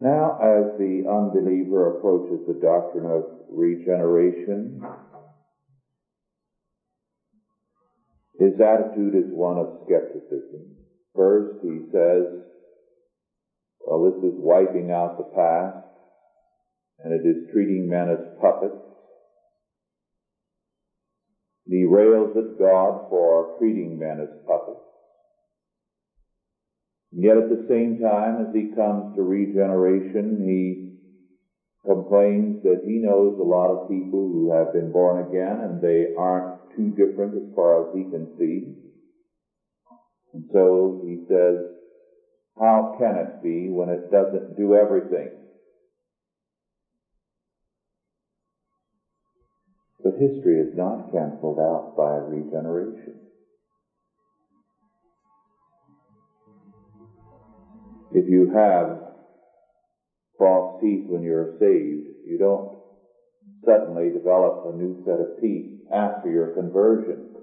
Now, 0.00 0.38
as 0.40 0.78
the 0.78 1.04
unbeliever 1.06 1.98
approaches 1.98 2.46
the 2.46 2.54
doctrine 2.54 3.04
of 3.04 3.24
regeneration, 3.50 4.80
his 8.38 8.58
attitude 8.58 9.14
is 9.14 9.30
one 9.30 9.58
of 9.58 9.68
skepticism. 9.84 10.74
First, 11.14 11.60
he 11.62 11.80
says, 11.92 12.24
well, 13.86 14.10
this 14.10 14.32
is 14.32 14.38
wiping 14.38 14.90
out 14.90 15.18
the 15.18 15.36
past, 15.36 15.84
and 17.04 17.12
it 17.12 17.28
is 17.28 17.52
treating 17.52 17.86
men 17.86 18.08
as 18.08 18.40
puppets. 18.40 18.80
He 21.66 21.84
rails 21.84 22.30
at 22.36 22.58
God 22.58 23.06
for 23.10 23.54
treating 23.58 23.98
men 23.98 24.18
as 24.20 24.32
puppets. 24.46 24.89
Yet 27.12 27.36
at 27.36 27.48
the 27.48 27.66
same 27.68 28.00
time, 28.00 28.46
as 28.46 28.54
he 28.54 28.74
comes 28.74 29.16
to 29.16 29.22
regeneration, 29.22 30.46
he 30.46 30.90
complains 31.84 32.62
that 32.62 32.82
he 32.84 32.98
knows 32.98 33.38
a 33.38 33.42
lot 33.42 33.70
of 33.70 33.88
people 33.88 34.30
who 34.30 34.52
have 34.52 34.72
been 34.72 34.92
born 34.92 35.26
again 35.26 35.60
and 35.60 35.80
they 35.80 36.14
aren't 36.16 36.76
too 36.76 36.90
different 36.90 37.34
as 37.34 37.54
far 37.54 37.82
as 37.82 37.94
he 37.94 38.04
can 38.04 38.28
see. 38.38 38.76
And 40.32 40.44
so 40.52 41.00
he 41.02 41.18
says, 41.26 41.56
how 42.56 42.94
can 42.98 43.16
it 43.16 43.42
be 43.42 43.68
when 43.70 43.88
it 43.88 44.10
doesn't 44.10 44.56
do 44.56 44.74
everything? 44.74 45.30
But 50.02 50.14
history 50.14 50.60
is 50.60 50.76
not 50.76 51.10
cancelled 51.10 51.58
out 51.58 51.96
by 51.96 52.16
regeneration. 52.16 53.19
If 58.12 58.28
you 58.28 58.50
have 58.52 58.98
false 60.38 60.80
teeth 60.80 61.06
when 61.08 61.22
you're 61.22 61.56
saved, 61.60 62.08
you 62.26 62.38
don't 62.38 62.76
suddenly 63.64 64.10
develop 64.10 64.74
a 64.74 64.76
new 64.76 65.02
set 65.04 65.20
of 65.20 65.40
teeth 65.40 65.86
after 65.92 66.30
your 66.30 66.54
conversion. 66.54 67.36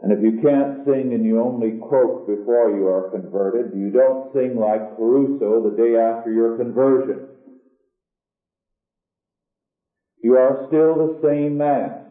And 0.00 0.12
if 0.12 0.22
you 0.22 0.40
can't 0.40 0.84
sing 0.84 1.14
and 1.14 1.24
you 1.24 1.40
only 1.40 1.78
croak 1.88 2.26
before 2.26 2.70
you 2.70 2.86
are 2.86 3.10
converted, 3.10 3.74
you 3.74 3.90
don't 3.90 4.32
sing 4.32 4.56
like 4.56 4.96
Caruso 4.96 5.68
the 5.68 5.76
day 5.76 5.96
after 5.96 6.32
your 6.32 6.56
conversion. 6.56 7.26
You 10.22 10.34
are 10.34 10.66
still 10.68 10.96
the 10.98 11.20
same 11.22 11.56
man. 11.56 12.05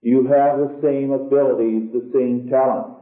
You 0.00 0.24
have 0.26 0.58
the 0.58 0.78
same 0.82 1.10
abilities, 1.10 1.92
the 1.92 2.10
same 2.14 2.48
talents. 2.48 3.00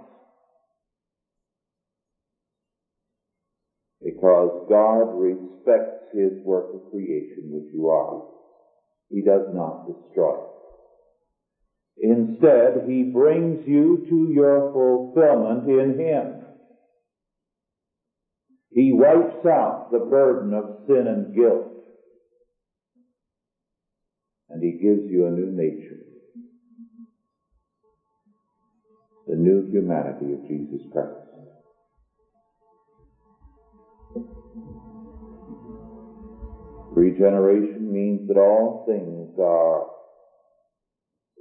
Because 4.03 4.67
God 4.69 5.19
respects 5.19 6.09
His 6.15 6.33
work 6.45 6.67
of 6.75 6.91
creation, 6.91 7.51
which 7.51 7.73
you 7.73 7.89
are. 7.89 8.23
He 9.11 9.21
does 9.21 9.47
not 9.53 9.87
destroy 9.87 10.35
it. 10.35 10.57
Instead, 11.99 12.89
He 12.89 13.03
brings 13.03 13.67
you 13.67 14.05
to 14.09 14.33
your 14.33 14.73
fulfillment 14.73 15.69
in 15.69 15.99
Him. 15.99 16.33
He 18.71 18.93
wipes 18.93 19.45
out 19.47 19.91
the 19.93 19.99
burden 19.99 20.53
of 20.53 20.87
sin 20.87 21.07
and 21.07 21.35
guilt. 21.35 21.73
And 24.49 24.63
He 24.63 24.73
gives 24.73 25.11
you 25.11 25.27
a 25.27 25.31
new 25.31 25.51
nature. 25.53 26.06
The 29.27 29.35
new 29.35 29.67
humanity 29.71 30.35
of 30.35 30.47
Jesus 30.47 30.81
Christ. 30.93 31.27
Regeneration 36.93 37.93
means 37.93 38.29
that 38.29 38.39
all 38.39 38.87
things 38.87 39.39
are 39.39 39.87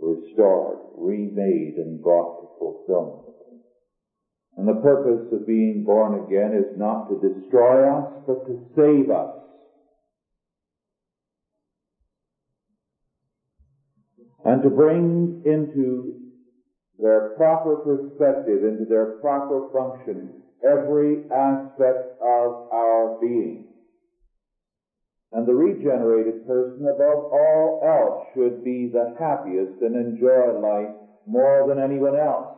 restored, 0.01 0.79
remade, 0.97 1.75
and 1.77 2.01
brought 2.01 2.41
to 2.41 2.47
fulfillment. 2.59 3.21
And 4.57 4.67
the 4.67 4.81
purpose 4.81 5.31
of 5.31 5.47
being 5.47 5.83
born 5.85 6.25
again 6.25 6.53
is 6.53 6.77
not 6.77 7.07
to 7.09 7.15
destroy 7.21 7.87
us, 7.87 8.23
but 8.25 8.45
to 8.47 8.65
save 8.75 9.11
us. 9.11 9.35
And 14.43 14.61
to 14.63 14.69
bring 14.69 15.41
into 15.45 16.24
their 16.99 17.33
proper 17.35 17.77
perspective, 17.77 18.63
into 18.63 18.85
their 18.85 19.17
proper 19.21 19.69
function, 19.73 20.41
every 20.63 21.29
aspect 21.31 22.19
of 22.21 22.71
our 22.71 23.17
being. 23.21 23.67
And 25.31 25.45
the 25.45 25.53
regenerated 25.53 26.47
person, 26.47 26.87
above 26.87 27.31
all 27.31 27.81
else, 27.83 28.27
should 28.33 28.63
be 28.63 28.89
the 28.91 29.13
happiest 29.19 29.81
and 29.81 29.95
enjoy 29.95 30.59
life 30.59 30.95
more 31.27 31.67
than 31.67 31.83
anyone 31.83 32.15
else. 32.15 32.55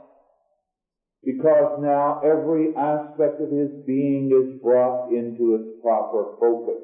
Because 1.23 1.79
now 1.81 2.21
every 2.23 2.75
aspect 2.75 3.41
of 3.41 3.49
his 3.49 3.69
being 3.87 4.29
is 4.31 4.61
brought 4.61 5.11
into 5.11 5.55
its 5.55 5.81
proper 5.81 6.35
focus. 6.39 6.83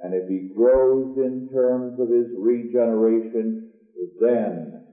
And 0.00 0.12
if 0.12 0.28
he 0.28 0.52
grows 0.54 1.16
in 1.16 1.48
terms 1.50 1.98
of 1.98 2.10
his 2.10 2.28
regeneration, 2.36 3.70
then 4.20 4.83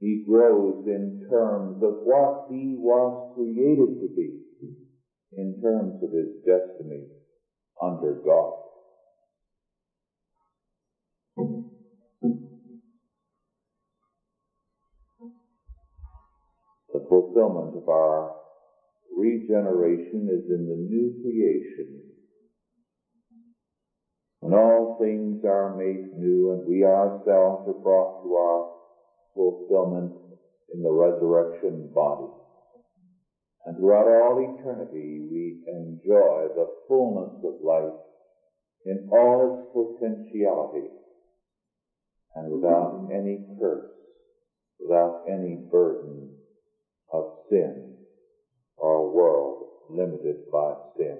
he 0.00 0.22
grows 0.28 0.84
in 0.86 1.26
terms 1.30 1.82
of 1.82 1.94
what 2.04 2.46
he 2.50 2.76
was 2.78 3.32
created 3.34 3.98
to 4.00 4.08
be, 4.14 4.36
in 5.32 5.58
terms 5.62 5.94
of 6.02 6.10
his 6.12 6.28
destiny 6.44 7.06
under 7.82 8.20
God. 8.24 8.52
The 16.92 17.04
fulfillment 17.08 17.76
of 17.76 17.88
our 17.88 18.32
regeneration 19.16 20.28
is 20.28 20.50
in 20.50 20.66
the 20.68 20.76
new 20.76 21.20
creation. 21.20 22.02
When 24.40 24.52
all 24.52 24.98
things 25.00 25.44
are 25.44 25.76
made 25.76 26.12
new 26.12 26.52
and 26.52 26.66
we 26.66 26.84
ourselves 26.84 27.66
are 27.66 27.82
brought 27.82 28.22
to 28.22 28.34
our 28.34 28.75
fulfillment 29.36 30.12
in 30.74 30.82
the 30.82 30.90
resurrection 30.90 31.92
body. 31.94 32.26
And 33.66 33.76
throughout 33.76 34.08
all 34.08 34.56
eternity, 34.58 35.26
we 35.30 35.62
enjoy 35.66 36.48
the 36.54 36.72
fullness 36.88 37.44
of 37.44 37.62
life 37.62 37.98
in 38.86 39.08
all 39.12 39.42
its 39.50 40.00
potentiality 40.00 40.88
and 42.36 42.52
without 42.52 43.08
any 43.12 43.44
curse, 43.58 43.90
without 44.78 45.24
any 45.28 45.56
burden 45.70 46.36
of 47.12 47.24
sin 47.50 47.96
or 48.76 49.12
world 49.12 49.64
limited 49.90 50.50
by 50.52 50.74
sin. 50.96 51.18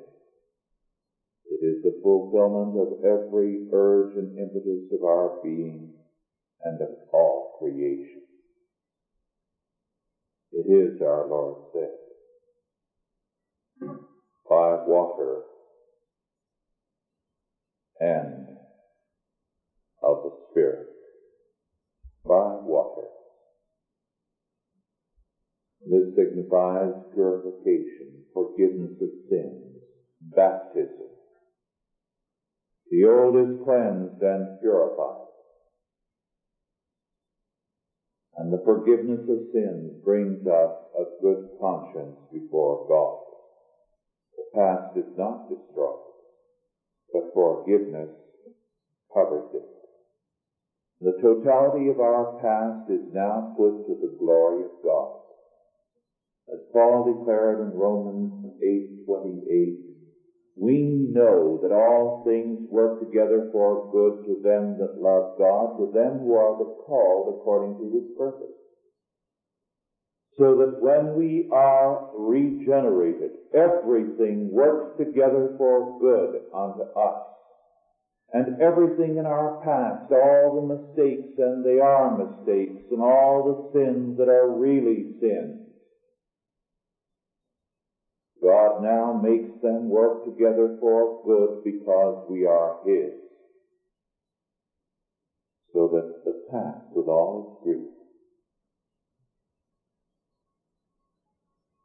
It 1.49 1.65
is 1.65 1.83
the 1.83 2.01
fulfillment 2.03 2.77
of 2.79 3.05
every 3.05 3.67
urge 3.73 4.17
and 4.17 4.39
impetus 4.39 4.93
of 4.93 5.05
our 5.05 5.41
being 5.43 5.95
and 6.65 6.81
of 6.81 6.91
all 7.13 7.46
creation. 7.59 8.23
It 10.53 10.71
is, 10.71 11.01
our 11.01 11.27
Lord 11.29 11.57
said, 11.73 11.91
by 14.49 14.77
water 14.87 15.43
and 18.01 18.47
of 20.03 20.23
the 20.23 20.31
Spirit. 20.51 20.87
By 22.25 22.57
water. 22.63 23.09
This 25.89 26.15
signifies 26.17 26.93
purification, 27.15 28.25
forgiveness 28.35 28.91
of 29.01 29.09
sins, 29.31 29.83
baptism. 30.35 31.11
The 32.91 33.05
old 33.05 33.37
is 33.37 33.65
cleansed 33.65 34.21
and 34.23 34.61
purified. 34.61 35.26
And 38.39 38.53
the 38.53 38.63
forgiveness 38.65 39.25
of 39.31 39.49
sins 39.53 39.97
brings 40.05 40.47
us 40.47 40.73
a 40.99 41.23
good 41.23 41.49
conscience 41.59 42.19
before 42.31 42.85
God. 42.87 43.17
The 44.37 44.45
past 44.55 44.97
is 44.99 45.17
not 45.17 45.49
destroyed, 45.49 46.13
but 47.13 47.33
forgiveness 47.33 48.11
covers 49.15 49.49
it. 49.55 49.69
The 51.01 51.17
totality 51.21 51.89
of 51.89 52.01
our 52.01 52.37
past 52.41 52.91
is 52.91 53.13
now 53.13 53.55
put 53.57 53.87
to 53.87 53.95
the 54.01 54.17
glory 54.19 54.65
of 54.65 54.71
God. 54.85 55.13
As 56.53 56.61
Paul 56.73 57.05
declared 57.19 57.61
in 57.61 57.73
Romans 57.73 58.33
8:28, 58.63 59.96
we 60.57 60.81
know 61.13 61.61
that 61.63 61.71
all 61.71 62.25
things 62.25 62.67
work 62.71 63.01
together 63.01 63.51
for 63.53 63.93
good 63.93 64.25
to 64.25 64.41
them 64.43 64.79
that 64.81 64.97
love 64.97 65.37
God, 65.37 65.77
to 65.77 65.93
them 65.93 66.21
who 66.21 66.35
are 66.35 66.57
the 66.57 66.83
called 66.87 67.37
according 67.37 67.77
to 67.77 67.95
his 67.95 68.17
purpose. 68.17 68.57
So 70.39 70.57
that 70.57 70.81
when 70.81 71.15
we 71.15 71.49
are 71.53 72.09
regenerated, 72.17 73.33
everything 73.55 74.51
works 74.51 74.97
together 74.99 75.55
for 75.59 76.01
good 76.01 76.41
unto 76.55 76.83
us. 76.83 77.23
And 78.33 78.61
everything 78.61 79.19
in 79.19 79.27
our 79.27 79.61
past, 79.63 80.11
all 80.11 80.57
the 80.57 80.75
mistakes 80.75 81.39
and 81.39 81.65
they 81.65 81.81
are 81.81 82.17
mistakes, 82.17 82.83
and 82.91 83.01
all 83.01 83.45
the 83.45 83.79
sins 83.79 84.19
that 84.19 84.29
are 84.29 84.59
really 84.59 85.17
sins, 85.21 85.66
God 88.47 88.81
now 88.81 89.13
makes 89.13 89.51
them 89.61 89.89
work 89.89 90.23
together 90.25 90.71
for 90.79 91.19
good 91.27 91.65
because 91.65 92.25
we 92.31 92.47
are 92.47 92.77
His. 92.87 93.11
So 95.73 95.91
that 95.93 96.25
the 96.25 96.33
past 96.49 96.87
with 96.95 97.09
all 97.09 97.43
its 97.43 97.65
grief 97.65 97.91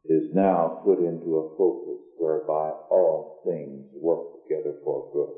is 0.05 0.29
now 0.35 0.81
put 0.85 0.99
into 0.99 1.37
a 1.37 1.57
focus 1.57 1.97
whereby 2.19 2.73
all 2.91 3.41
things 3.43 3.83
work 3.99 4.21
together 4.45 4.75
for 4.83 5.07
good. 5.11 5.33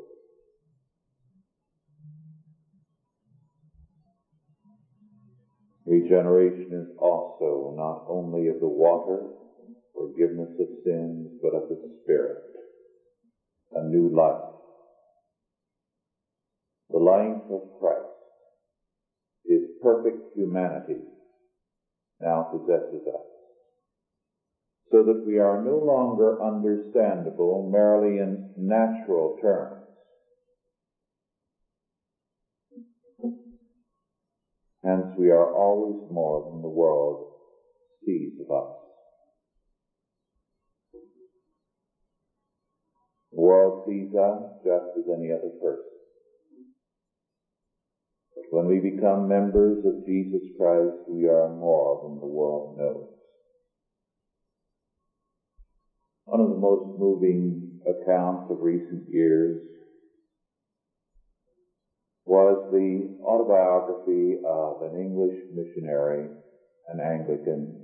Regeneration 5.86 6.74
is 6.74 6.88
also 6.98 7.74
not 7.78 8.04
only 8.10 8.48
of 8.48 8.60
the 8.60 8.68
water, 8.68 9.30
forgiveness 9.94 10.50
of 10.60 10.68
sins, 10.84 11.30
but 11.42 11.54
of 11.54 11.68
the 11.70 11.78
Spirit, 12.02 12.38
a 13.74 13.84
new 13.84 14.10
life. 14.16 14.36
The 16.90 17.00
life 17.00 17.42
of 17.50 17.62
Christ, 17.80 18.06
His 19.46 19.62
perfect 19.82 20.20
humanity, 20.36 21.02
now 22.20 22.44
possesses 22.52 23.02
us, 23.08 23.22
so 24.92 25.04
that 25.04 25.24
we 25.26 25.40
are 25.40 25.58
no 25.58 25.78
longer 25.78 26.42
understandable 26.42 27.68
merely 27.72 28.18
in 28.18 28.44
natural 28.56 29.34
terms. 29.42 29.80
Hence 34.84 35.08
we 35.18 35.30
are 35.30 35.48
always 35.48 35.96
more 36.10 36.44
than 36.46 36.62
the 36.62 36.68
world 36.68 37.18
sees 38.06 38.32
of 38.40 38.52
us. 38.52 38.83
The 43.34 43.42
world 43.42 43.86
sees 43.88 44.14
us 44.14 44.44
just 44.64 44.86
as 44.98 45.18
any 45.18 45.32
other 45.32 45.50
person. 45.60 45.94
But 48.36 48.46
when 48.52 48.68
we 48.68 48.92
become 48.92 49.28
members 49.28 49.84
of 49.86 50.06
Jesus 50.06 50.42
Christ, 50.58 51.10
we 51.10 51.28
are 51.28 51.50
more 51.50 52.02
than 52.04 52.20
the 52.20 52.28
world 52.28 52.78
knows. 52.78 53.10
One 56.26 56.42
of 56.42 56.50
the 56.50 56.56
most 56.56 57.00
moving 57.00 57.80
accounts 57.86 58.52
of 58.52 58.62
recent 58.62 59.10
years 59.10 59.58
was 62.26 62.72
the 62.72 63.18
autobiography 63.26 64.38
of 64.46 64.82
an 64.84 65.00
English 65.00 65.38
missionary, 65.54 66.30
an 66.88 67.00
Anglican, 67.00 67.80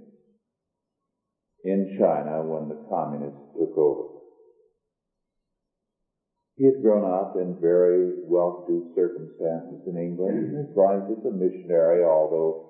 in 1.64 1.98
China 2.00 2.44
when 2.44 2.70
the 2.70 2.78
communists 2.88 3.42
took 3.58 3.78
over. 3.78 4.19
He 6.60 6.66
had 6.66 6.82
grown 6.82 7.06
up 7.06 7.38
in 7.38 7.56
very 7.62 8.12
well-to-do 8.28 8.92
circumstances 8.94 9.80
in 9.88 9.96
England. 9.96 10.58
His 10.58 10.76
life 10.76 11.08
as 11.10 11.24
a 11.24 11.32
missionary, 11.32 12.04
although 12.04 12.68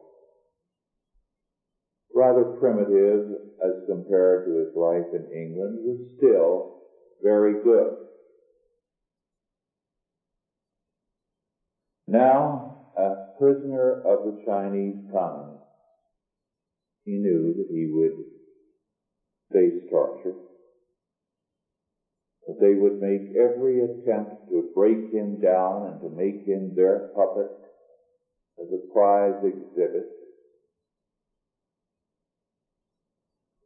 rather 2.13 2.43
primitive 2.59 3.25
as 3.65 3.73
compared 3.87 4.45
to 4.45 4.59
his 4.59 4.75
life 4.75 5.09
in 5.11 5.25
England, 5.33 5.79
was 5.81 5.97
still 6.17 6.85
very 7.23 7.55
good. 7.63 7.95
Now, 12.07 12.91
a 12.95 13.15
prisoner 13.39 14.03
of 14.05 14.23
the 14.23 14.37
Chinese 14.45 15.01
communists, 15.11 15.65
he 17.05 17.17
knew 17.17 17.55
that 17.57 17.73
he 17.73 17.89
would 17.91 18.13
face 19.51 19.81
torture. 19.89 20.48
That 22.49 22.65
they 22.65 22.73
would 22.73 22.97
make 22.97 23.29
every 23.37 23.77
attempt 23.77 24.49
to 24.49 24.73
break 24.73 25.13
him 25.13 25.37
down 25.39 25.85
and 25.85 26.01
to 26.01 26.09
make 26.17 26.41
him 26.49 26.73
their 26.73 27.13
puppet 27.13 27.45
as 28.57 28.65
a 28.73 28.91
prize 28.91 29.37
exhibit. 29.45 30.09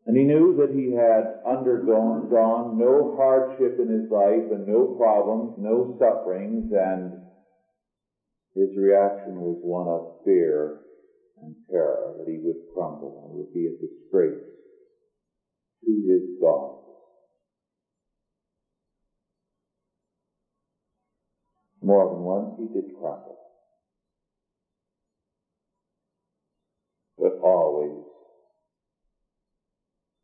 And 0.05 0.17
he 0.17 0.25
knew 0.25 0.57
that 0.59 0.75
he 0.75 0.91
had 0.91 1.39
undergone 1.47 2.29
gone 2.29 2.77
no 2.77 3.15
hardship 3.15 3.79
in 3.79 3.87
his 3.87 4.11
life 4.11 4.51
and 4.51 4.67
no 4.67 4.97
problems, 4.99 5.55
no 5.63 5.95
sufferings, 5.97 6.69
and 6.75 7.23
his 8.53 8.75
reaction 8.75 9.39
was 9.39 9.63
one 9.63 9.87
of 9.87 10.25
fear 10.25 10.81
and 11.41 11.55
terror 11.71 12.15
that 12.17 12.29
he 12.29 12.37
would 12.43 12.59
crumble 12.73 13.23
and 13.23 13.37
would 13.39 13.53
be 13.53 13.65
a 13.65 13.79
disgrace 13.79 14.43
to 15.85 15.91
his 16.05 16.35
God. 16.41 16.82
More 21.83 22.07
than 22.07 22.23
once 22.23 22.55
he 22.57 22.67
did 22.73 22.85
crumble. 22.97 23.35
But 27.17 27.33
always 27.43 27.99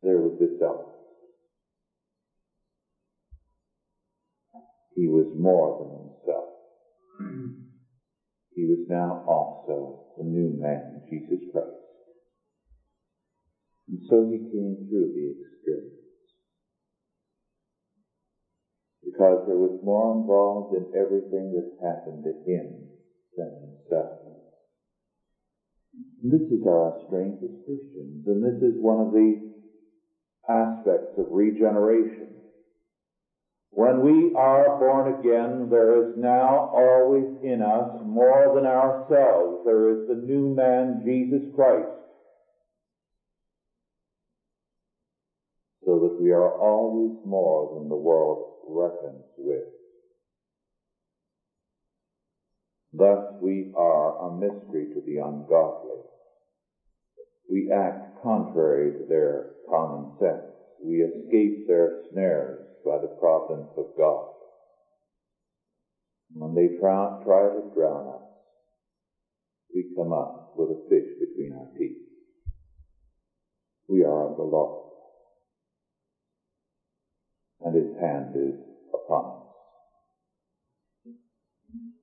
there 0.02 0.20
was 0.20 0.32
this 0.40 0.56
element. 0.62 0.88
He 4.94 5.06
was 5.06 5.26
more 5.34 5.76
than 5.78 5.90
himself. 5.90 6.48
he 8.54 8.64
was 8.64 8.80
now 8.88 9.22
also 9.26 10.00
the 10.16 10.24
new 10.24 10.56
man, 10.58 11.02
Jesus 11.10 11.44
Christ. 11.52 11.68
And 13.88 14.00
so 14.08 14.24
he 14.24 14.38
came 14.38 14.86
through 14.88 15.12
the 15.14 15.34
experience. 15.36 15.99
Because 19.10 19.42
there 19.46 19.58
was 19.58 19.74
more 19.82 20.14
involved 20.14 20.76
in 20.78 20.86
everything 20.94 21.50
that 21.58 21.82
happened 21.82 22.22
to 22.22 22.34
him 22.46 22.86
than 23.36 23.50
himself. 23.58 24.22
This 26.22 26.46
is 26.46 26.62
our 26.66 26.94
strength 27.06 27.42
as 27.42 27.50
Christians, 27.66 28.22
and 28.26 28.38
this 28.38 28.62
is 28.62 28.78
one 28.78 29.00
of 29.00 29.10
the 29.10 29.34
aspects 30.48 31.18
of 31.18 31.26
regeneration. 31.30 32.28
When 33.70 34.02
we 34.02 34.32
are 34.36 34.78
born 34.78 35.18
again, 35.18 35.68
there 35.70 36.04
is 36.04 36.16
now 36.16 36.70
always 36.70 37.26
in 37.42 37.62
us 37.62 38.02
more 38.04 38.54
than 38.54 38.66
ourselves. 38.66 39.64
There 39.64 39.90
is 39.90 40.06
the 40.06 40.22
new 40.22 40.54
man, 40.54 41.02
Jesus 41.04 41.42
Christ. 41.54 41.88
So 45.84 45.98
that 45.98 46.22
we 46.22 46.30
are 46.30 46.54
always 46.60 47.18
more 47.24 47.74
than 47.74 47.88
the 47.88 47.96
world 47.96 48.59
reckons 48.70 49.24
with. 49.36 49.64
Thus 52.92 53.22
we 53.40 53.72
are 53.76 54.28
a 54.28 54.38
mystery 54.38 54.86
to 54.94 55.00
the 55.06 55.18
ungodly. 55.18 56.02
We 57.48 57.70
act 57.72 58.22
contrary 58.22 58.92
to 58.92 59.06
their 59.08 59.46
common 59.68 60.12
sense. 60.18 60.46
We 60.82 61.02
escape 61.02 61.66
their 61.66 61.90
snares 62.10 62.64
by 62.84 62.98
the 62.98 63.14
providence 63.18 63.70
of 63.76 63.86
God. 63.98 64.26
When 66.32 66.54
they 66.54 66.78
try, 66.78 67.20
try 67.24 67.48
to 67.48 67.70
drown 67.74 68.08
us, 68.08 68.22
we 69.74 69.86
come 69.96 70.12
up 70.12 70.52
with 70.56 70.70
a 70.70 70.88
fish 70.88 71.06
between 71.18 71.52
our 71.52 71.68
teeth. 71.78 71.98
We 73.88 74.04
are 74.04 74.34
the 74.36 74.42
Lord, 74.42 74.89
and 77.64 77.74
His 77.74 77.92
hand 78.00 78.34
is 78.36 78.54
upon 78.94 79.40
us. 79.40 79.46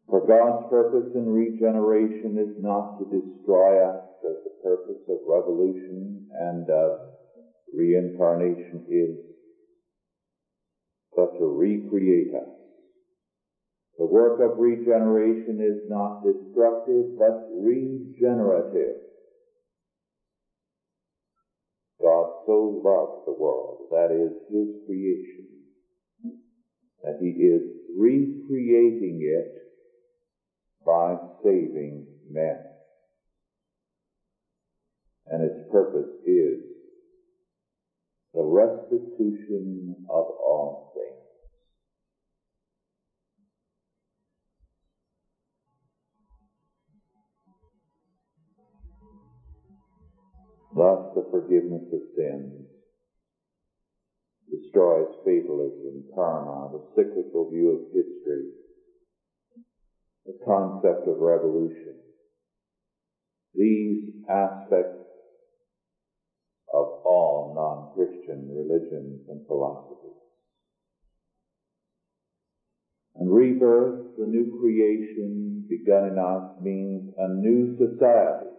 For 0.10 0.26
God's 0.26 0.70
purpose 0.70 1.12
in 1.16 1.28
regeneration 1.28 2.38
is 2.40 2.64
not 2.64 2.98
to 3.00 3.06
destroy 3.06 3.84
us 3.84 4.04
as 4.24 4.38
the 4.44 4.64
purpose 4.64 5.04
of 5.10 5.18
revolution 5.28 6.26
and 6.32 6.70
of 6.70 6.92
reincarnation 7.76 8.86
is, 8.90 9.18
but 11.16 11.38
to 11.40 11.46
recreate 11.46 12.34
us. 12.34 12.54
The 13.98 14.06
work 14.06 14.40
of 14.40 14.60
regeneration 14.60 15.60
is 15.60 15.90
not 15.90 16.24
destructive, 16.24 17.18
but 17.18 17.50
regenerative. 17.60 19.02
God 22.00 22.37
so 22.48 22.82
loved 22.82 23.26
the 23.26 23.34
world, 23.34 23.78
that 23.92 24.10
is 24.10 24.32
His 24.50 24.70
creation, 24.88 25.48
that 27.04 27.18
He 27.20 27.28
is 27.28 27.62
recreating 27.96 29.20
it 29.22 29.52
by 30.86 31.18
saving 31.44 32.08
men. 32.32 32.58
And 35.26 35.44
its 35.44 35.70
purpose 35.70 36.10
is 36.26 36.60
the 38.34 38.44
restitution 38.44 39.98
of 40.10 40.24
all 40.24 40.87
Thus 50.78 51.16
the 51.16 51.26
forgiveness 51.32 51.90
of 51.92 52.02
sins 52.16 52.68
destroys 54.48 55.08
fatalism, 55.26 56.04
karma, 56.14 56.70
the 56.72 56.84
cyclical 56.96 57.50
view 57.50 57.70
of 57.72 57.96
history, 57.96 58.46
the 60.28 60.38
concept 60.46 61.08
of 61.08 61.18
revolution. 61.18 61.96
These 63.56 64.22
aspects 64.30 65.02
of 66.72 66.86
all 67.04 67.54
non-Christian 67.56 68.54
religions 68.54 69.22
and 69.30 69.48
philosophies. 69.48 70.22
And 73.16 73.34
rebirth, 73.34 74.16
the 74.20 74.28
new 74.28 74.60
creation 74.62 75.66
begun 75.68 76.10
in 76.10 76.20
us, 76.20 76.62
means 76.62 77.16
a 77.18 77.30
new 77.34 77.76
society 77.80 78.57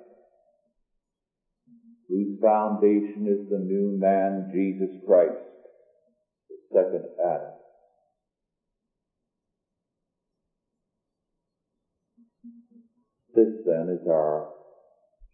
whose 2.08 2.40
foundation 2.40 3.26
is 3.28 3.48
the 3.50 3.58
new 3.58 3.96
man, 3.98 4.48
Jesus 4.50 4.90
Christ, 5.06 5.36
the 6.48 6.56
second 6.72 7.04
Adam. 7.22 7.52
This 13.34 13.54
then 13.66 13.88
is 14.00 14.06
our 14.08 14.48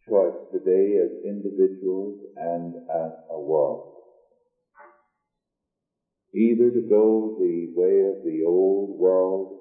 choice 0.09 0.37
today 0.53 0.99
as 0.99 1.25
individuals 1.25 2.19
and 2.37 2.75
as 2.75 3.13
a 3.31 3.41
world. 3.41 3.87
Either 6.35 6.71
to 6.73 6.81
go 6.91 7.37
the 7.39 7.73
way 7.77 8.01
of 8.11 8.25
the 8.25 8.43
old 8.45 8.99
world 8.99 9.61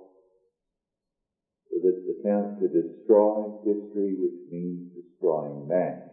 with 1.71 1.93
its 1.93 2.19
attempt 2.19 2.60
to 2.60 2.67
destroy 2.67 3.45
history, 3.63 4.15
which 4.17 4.41
means 4.49 4.91
destroying 4.95 5.67
man, 5.67 6.12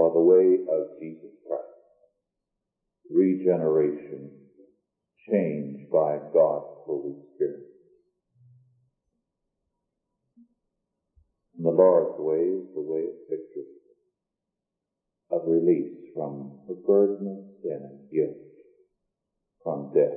or 0.00 0.08
the 0.16 0.24
way 0.24 0.56
of 0.64 0.96
Jesus 0.98 1.28
Christ. 1.44 1.76
Regeneration, 3.12 4.32
changed 5.28 5.92
by 5.92 6.16
God's 6.32 6.72
Holy 6.88 7.12
Spirit. 7.34 7.68
And 11.58 11.66
the 11.66 11.76
Lord's 11.76 12.16
way 12.16 12.48
is 12.48 12.64
the 12.72 12.80
way 12.80 13.04
of 13.12 13.28
victory, 13.28 13.76
of 15.30 15.42
release 15.44 15.92
from 16.14 16.64
the 16.66 16.80
burden 16.86 17.28
of 17.28 17.44
sin 17.60 17.84
and 17.84 18.00
guilt, 18.10 18.40
from 19.62 19.92
death. 19.92 20.16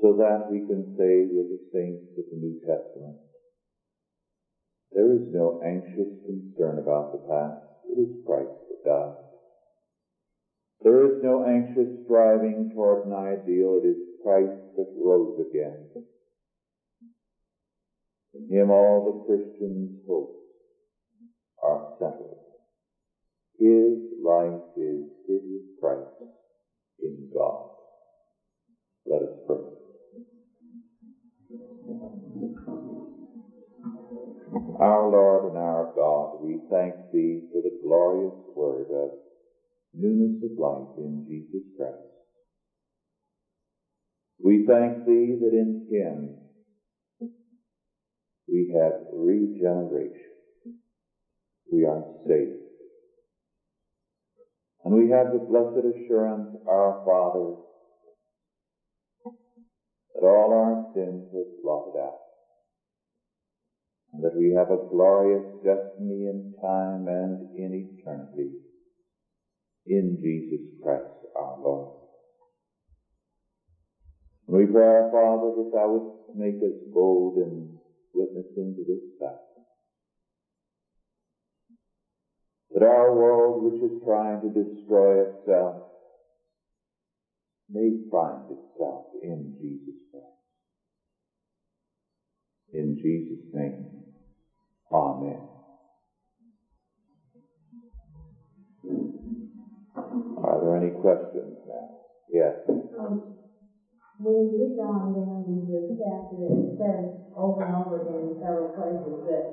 So 0.00 0.14
that 0.18 0.50
we 0.50 0.66
can 0.66 0.82
say 0.98 1.30
with 1.30 1.46
the 1.46 1.62
saints 1.72 2.02
of 2.18 2.24
the 2.28 2.36
New 2.42 2.58
Testament, 2.58 3.18
there 4.90 5.12
is 5.12 5.30
no 5.30 5.60
anxious 5.62 6.08
concern 6.24 6.78
about 6.78 7.12
the 7.12 7.18
past. 7.28 7.67
It 7.88 8.00
is 8.00 8.26
Christ 8.26 8.50
that 8.68 8.88
died. 8.88 9.14
There 10.82 11.04
is 11.06 11.22
no 11.22 11.44
anxious 11.44 12.04
striving 12.04 12.70
toward 12.74 13.06
an 13.06 13.12
ideal. 13.12 13.80
It 13.82 13.86
is 13.88 13.96
Christ 14.22 14.52
that 14.76 14.92
rose 14.96 15.38
again. 15.50 15.88
In 18.34 18.48
Him 18.48 18.70
all 18.70 19.04
the 19.04 19.26
Christian's 19.26 20.06
hopes 20.06 20.38
are 21.62 21.94
settled. 21.98 22.38
His 23.58 23.98
life 24.22 24.60
is 24.76 25.02
with 25.26 25.42
Christ 25.80 26.06
in 27.02 27.28
God. 27.34 27.70
Let 29.06 29.22
us 29.22 29.34
pray. 29.46 29.56
Our 34.50 35.10
Lord 35.10 35.50
and 35.50 35.58
our 35.58 35.92
God, 35.94 36.40
we 36.40 36.60
thank 36.70 36.94
Thee 37.12 37.42
for 37.52 37.60
the 37.60 37.78
glorious 37.82 38.34
word 38.56 38.88
of 38.90 39.10
newness 39.92 40.42
of 40.42 40.58
life 40.58 40.96
in 40.96 41.24
Jesus 41.28 41.66
Christ. 41.76 41.96
We 44.42 44.64
thank 44.66 45.04
Thee 45.04 45.36
that 45.40 45.52
in 45.52 45.86
Him 45.90 46.36
we 48.48 48.74
have 48.80 48.94
regeneration. 49.12 50.14
We 51.70 51.84
are 51.84 52.04
saved. 52.26 52.62
And 54.84 54.94
we 54.94 55.10
have 55.10 55.32
the 55.32 55.44
blessed 55.46 55.84
assurance, 55.84 56.56
our 56.66 57.02
Father, 57.04 57.52
that 60.14 60.26
all 60.26 60.52
our 60.52 60.86
sins 60.94 61.28
are 61.34 61.44
blotted 61.62 61.98
out 62.00 62.27
and 64.12 64.22
that 64.24 64.36
we 64.36 64.54
have 64.56 64.70
a 64.70 64.78
glorious 64.88 65.44
destiny 65.62 66.26
in 66.26 66.42
time 66.60 67.06
and 67.08 67.40
in 67.54 67.74
eternity 67.74 68.50
in 69.86 70.18
Jesus 70.20 70.64
Christ 70.82 71.04
our 71.36 71.56
Lord. 71.58 71.88
We 74.46 74.64
pray, 74.66 74.82
our 74.82 75.10
Father, 75.10 75.50
that 75.56 75.70
Thou 75.72 75.88
wouldst 75.90 76.08
make 76.34 76.56
us 76.56 76.76
bold 76.86 77.36
in 77.36 77.68
witnessing 78.14 78.74
to 78.76 78.84
this 78.86 79.04
fact. 79.20 79.36
That 82.70 82.82
our 82.82 83.12
world, 83.12 83.62
which 83.62 83.82
is 83.82 83.98
trying 84.04 84.40
to 84.40 84.48
destroy 84.48 85.22
itself, 85.22 85.76
may 87.70 87.90
find 88.10 88.44
itself 88.48 89.04
in 89.22 89.52
Jesus 89.58 89.94
Christ. 90.10 90.24
In 92.72 92.96
Jesus' 92.96 93.44
name. 93.52 93.97
Amen. 94.92 95.38
Are 100.44 100.58
there 100.60 100.76
any 100.76 100.90
questions 100.90 101.54
now? 101.66 101.88
Yes. 102.28 102.54
Um, 102.98 103.20
when 104.18 104.34
you 104.34 104.50
read 104.50 104.80
on 104.82 105.14
down 105.14 105.46
in 105.46 105.62
the 105.68 105.82
chapter, 105.94 106.38
it 106.50 106.74
says 106.74 107.06
over 107.36 107.62
and 107.62 107.74
over 107.74 108.02
again 108.02 108.32
in 108.32 108.34
several 108.42 108.70
places 108.74 109.14
that 109.28 109.44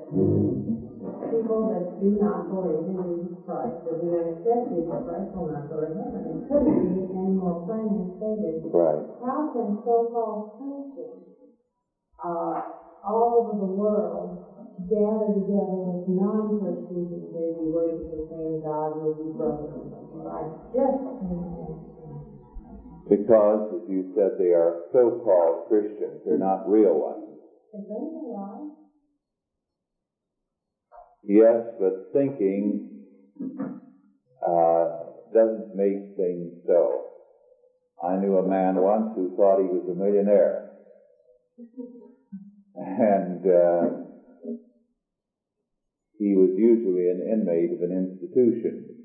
people 1.30 1.70
that 1.70 1.86
do 2.02 2.10
not 2.18 2.50
believe 2.50 2.82
in 2.86 2.98
Jesus 3.06 3.36
Christ, 3.46 3.76
that 3.86 3.98
do 4.02 4.08
not 4.10 4.26
accept 4.26 4.62
Jesus 4.72 4.98
Christ, 5.06 5.30
will 5.34 5.46
not 5.46 5.70
go 5.70 5.78
to 5.84 5.90
heaven. 5.94 6.22
It 6.34 6.40
couldn't 6.50 6.78
be 6.82 6.94
any 7.14 7.34
more 7.38 7.62
plainly 7.62 8.10
stated. 8.18 8.58
Right. 8.74 9.02
How 9.22 9.52
can 9.54 9.78
so-called 9.86 10.58
Christians 10.58 11.30
uh, 12.24 12.58
all 13.06 13.38
over 13.38 13.54
the 13.54 13.70
world 13.70 14.34
gather 14.84 15.32
together 15.32 15.80
with 15.88 16.04
non-Christians 16.04 17.08
and 17.08 17.24
say 17.32 17.48
we 17.56 17.72
worship 17.72 18.12
the 18.12 18.20
same 18.28 18.60
God 18.60 19.00
with 19.00 19.16
you 19.16 19.32
brothers? 19.32 19.72
I 20.28 20.52
just 20.76 21.00
Because, 23.08 23.62
as 23.72 23.88
you 23.88 24.04
said, 24.14 24.36
they 24.36 24.52
are 24.52 24.76
so-called 24.92 25.68
Christians. 25.68 26.20
They're 26.24 26.36
not 26.36 26.68
real 26.68 27.00
ones. 27.00 27.24
Is 27.72 27.88
they 27.88 28.32
are? 28.36 28.68
Yes, 31.24 31.64
but 31.78 32.12
thinking 32.12 32.84
uh, 34.46 34.84
doesn't 35.32 35.74
make 35.74 36.14
things 36.16 36.52
so. 36.66 37.02
I 38.02 38.16
knew 38.16 38.36
a 38.36 38.46
man 38.46 38.76
once 38.76 39.08
who 39.14 39.34
thought 39.36 39.58
he 39.58 39.66
was 39.66 39.88
a 39.88 39.94
millionaire. 39.94 40.68
And 42.78 43.40
uh, 43.46 43.88
he 46.18 46.34
was 46.34 46.50
usually 46.56 47.10
an 47.10 47.20
inmate 47.20 47.72
of 47.72 47.82
an 47.82 47.92
institution. 47.92 48.96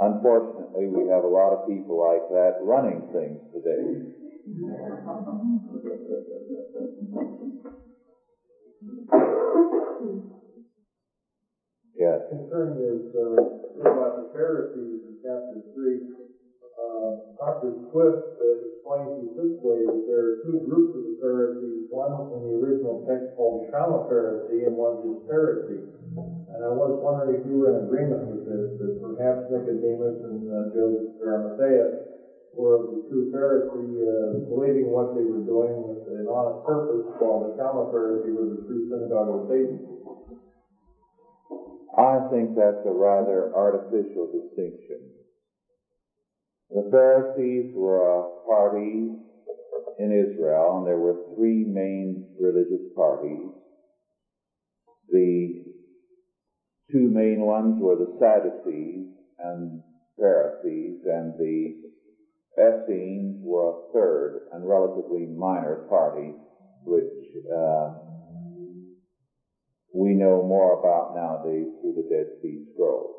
Unfortunately, 0.00 0.88
we 0.88 1.08
have 1.08 1.22
a 1.22 1.28
lot 1.28 1.52
of 1.52 1.68
people 1.68 2.00
like 2.00 2.26
that 2.30 2.58
running 2.62 3.06
things 3.12 3.38
today. 3.54 4.02
Yes. 11.94 12.18
Concerning 12.30 12.82
this, 12.82 13.14
uh, 13.14 13.86
about 13.86 14.16
the 14.18 14.30
Pharisees 14.34 15.06
in 15.06 15.14
chapter 15.22 15.62
3, 15.74 16.00
Dr. 17.42 17.74
Swift 17.90 18.22
uh, 18.38 18.54
explains 18.62 19.12
it 19.18 19.30
this 19.34 19.54
way 19.66 19.82
that 19.82 20.02
there 20.06 20.22
are 20.22 20.34
two 20.46 20.62
groups 20.62 20.94
of 20.94 21.02
the 21.02 21.16
Pharisees. 21.18 21.90
One 21.90 22.14
in 22.30 22.40
the 22.46 22.54
original 22.62 23.02
text 23.02 23.34
called 23.34 23.66
the 23.66 23.74
Shama 23.74 24.06
Pharisee, 24.06 24.62
and 24.66 24.78
one 24.78 25.02
is 25.02 25.18
Pharisee. 25.26 25.82
And 26.54 26.60
I 26.62 26.70
was 26.70 26.94
wondering 27.02 27.38
if 27.38 27.42
you 27.48 27.58
were 27.58 27.74
in 27.74 27.82
agreement 27.88 28.30
with 28.30 28.46
this, 28.46 28.66
that 28.78 28.94
perhaps 29.02 29.48
Nicodemus 29.50 30.16
and 30.22 30.40
uh, 30.46 30.70
Joseph 30.70 31.10
Arimathea 31.18 31.84
were 32.54 32.78
the 32.94 32.98
true 33.10 33.26
Pharisee, 33.34 33.90
uh, 33.98 34.46
believing 34.52 34.92
what 34.92 35.16
they 35.16 35.24
were 35.24 35.42
doing 35.42 35.72
with 35.82 36.04
an 36.12 36.28
honest 36.28 36.62
purpose, 36.62 37.02
while 37.18 37.42
the 37.42 37.56
Shama 37.56 37.88
Pharisee 37.90 38.32
was 38.36 38.54
the 38.54 38.60
true 38.68 38.86
synagogue 38.86 39.30
of 39.32 39.40
Satan. 39.48 39.76
I 41.96 42.24
think 42.32 42.56
that's 42.56 42.80
a 42.84 42.92
rather 42.92 43.52
artificial 43.52 44.28
distinction. 44.28 45.11
The 46.74 46.88
Pharisees 46.90 47.72
were 47.74 48.00
a 48.00 48.46
party 48.46 49.10
in 49.98 50.10
Israel, 50.10 50.78
and 50.78 50.86
there 50.86 50.98
were 50.98 51.34
three 51.36 51.64
main 51.64 52.30
religious 52.40 52.88
parties. 52.96 53.50
The 55.10 55.64
two 56.90 57.10
main 57.10 57.42
ones 57.42 57.76
were 57.78 57.96
the 57.96 58.16
Sadducees 58.18 59.06
and 59.38 59.82
Pharisees, 60.18 61.00
and 61.04 61.34
the 61.38 61.74
Essenes 62.58 63.36
were 63.42 63.68
a 63.68 63.92
third 63.92 64.40
and 64.52 64.66
relatively 64.66 65.26
minor 65.26 65.84
party, 65.90 66.32
which 66.84 67.04
uh, 67.54 67.92
we 69.94 70.14
know 70.14 70.42
more 70.42 70.80
about 70.80 71.14
nowadays 71.14 71.68
through 71.82 71.94
the 71.96 72.08
Dead 72.08 72.26
Sea 72.40 72.64
Scrolls. 72.72 73.14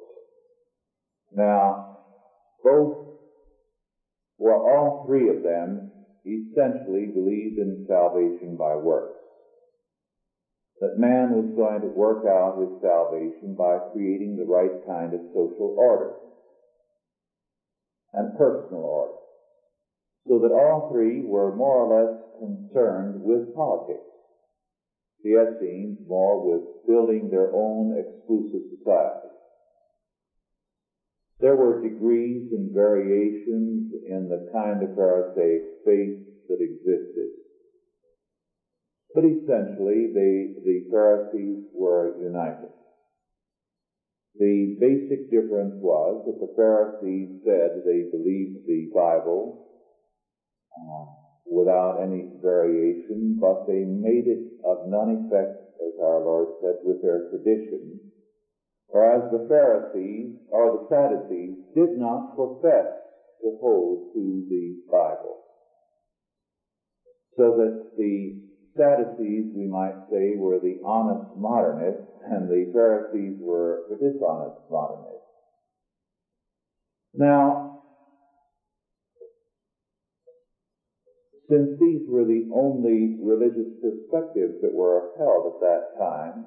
Now, 1.32 1.86
both, 2.64 3.13
well, 4.38 4.66
all 4.66 5.06
three 5.06 5.30
of 5.30 5.44
them 5.44 5.92
essentially 6.26 7.12
believed 7.14 7.58
in 7.60 7.86
salvation 7.88 8.56
by 8.58 8.76
works. 8.76 9.16
That 10.82 10.98
man 10.98 11.32
was 11.32 11.54
going 11.56 11.82
to 11.82 11.96
work 11.96 12.26
out 12.26 12.60
his 12.60 12.82
salvation 12.82 13.56
by 13.58 13.78
creating 13.94 14.36
the 14.36 14.50
right 14.50 14.74
kind 14.86 15.14
of 15.14 15.22
social 15.34 15.76
order 15.78 16.14
and 18.14 18.38
personal 18.38 18.84
order. 18.84 19.14
So 20.28 20.40
that 20.40 20.56
all 20.56 20.90
three 20.92 21.22
were 21.24 21.56
more 21.56 21.86
or 21.86 21.90
less 21.92 22.16
concerned 22.40 23.24
with 23.24 23.54
politics 23.54 24.14
the 25.24 25.40
Essenes 25.40 25.98
more 26.06 26.44
with 26.44 26.62
building 26.86 27.30
their 27.30 27.56
own 27.56 27.96
exclusive 27.98 28.68
society. 28.78 29.33
There 31.44 31.58
were 31.58 31.84
degrees 31.84 32.54
and 32.54 32.74
variations 32.74 33.92
in 34.08 34.30
the 34.32 34.48
kind 34.54 34.82
of 34.82 34.96
Pharisaic 34.96 35.84
faith 35.84 36.24
that 36.48 36.64
existed. 36.64 37.36
But 39.14 39.26
essentially, 39.26 40.08
they, 40.16 40.56
the 40.64 40.88
Pharisees 40.90 41.68
were 41.76 42.16
united. 42.24 42.72
The 44.40 44.78
basic 44.80 45.30
difference 45.32 45.76
was 45.84 46.24
that 46.26 46.40
the 46.40 46.54
Pharisees 46.56 47.44
said 47.44 47.84
they 47.84 48.08
believed 48.10 48.66
the 48.66 48.88
Bible 48.96 49.68
uh, 50.80 51.06
without 51.46 52.00
any 52.02 52.32
variation, 52.42 53.38
but 53.42 53.68
they 53.68 53.84
made 53.84 54.32
it 54.32 54.48
of 54.64 54.88
none 54.88 55.28
effect, 55.28 55.60
as 55.76 56.00
our 56.00 56.24
Lord 56.24 56.48
said, 56.62 56.76
with 56.86 57.02
their 57.02 57.28
tradition, 57.28 58.13
Whereas 58.94 59.26
the 59.32 59.48
Pharisees 59.50 60.38
or 60.50 60.78
the 60.78 60.86
Sadducees 60.88 61.58
did 61.74 61.98
not 61.98 62.36
profess 62.36 62.94
to 63.42 63.58
hold 63.60 64.14
to 64.14 64.46
the 64.48 64.78
Bible. 64.86 65.42
So 67.36 67.58
that 67.58 67.90
the 67.98 68.38
Sadducees, 68.78 69.50
we 69.56 69.66
might 69.66 69.98
say, 70.12 70.38
were 70.38 70.60
the 70.60 70.78
honest 70.86 71.36
modernists, 71.36 72.06
and 72.24 72.48
the 72.48 72.70
Pharisees 72.72 73.42
were 73.42 73.82
the 73.90 73.98
dishonest 73.98 74.62
modernists. 74.70 75.26
Now, 77.16 77.82
since 81.50 81.80
these 81.80 82.06
were 82.08 82.26
the 82.26 82.48
only 82.54 83.18
religious 83.20 83.74
perspectives 83.82 84.62
that 84.62 84.72
were 84.72 85.10
upheld 85.10 85.48
at 85.48 85.60
that 85.62 85.98
time, 85.98 86.46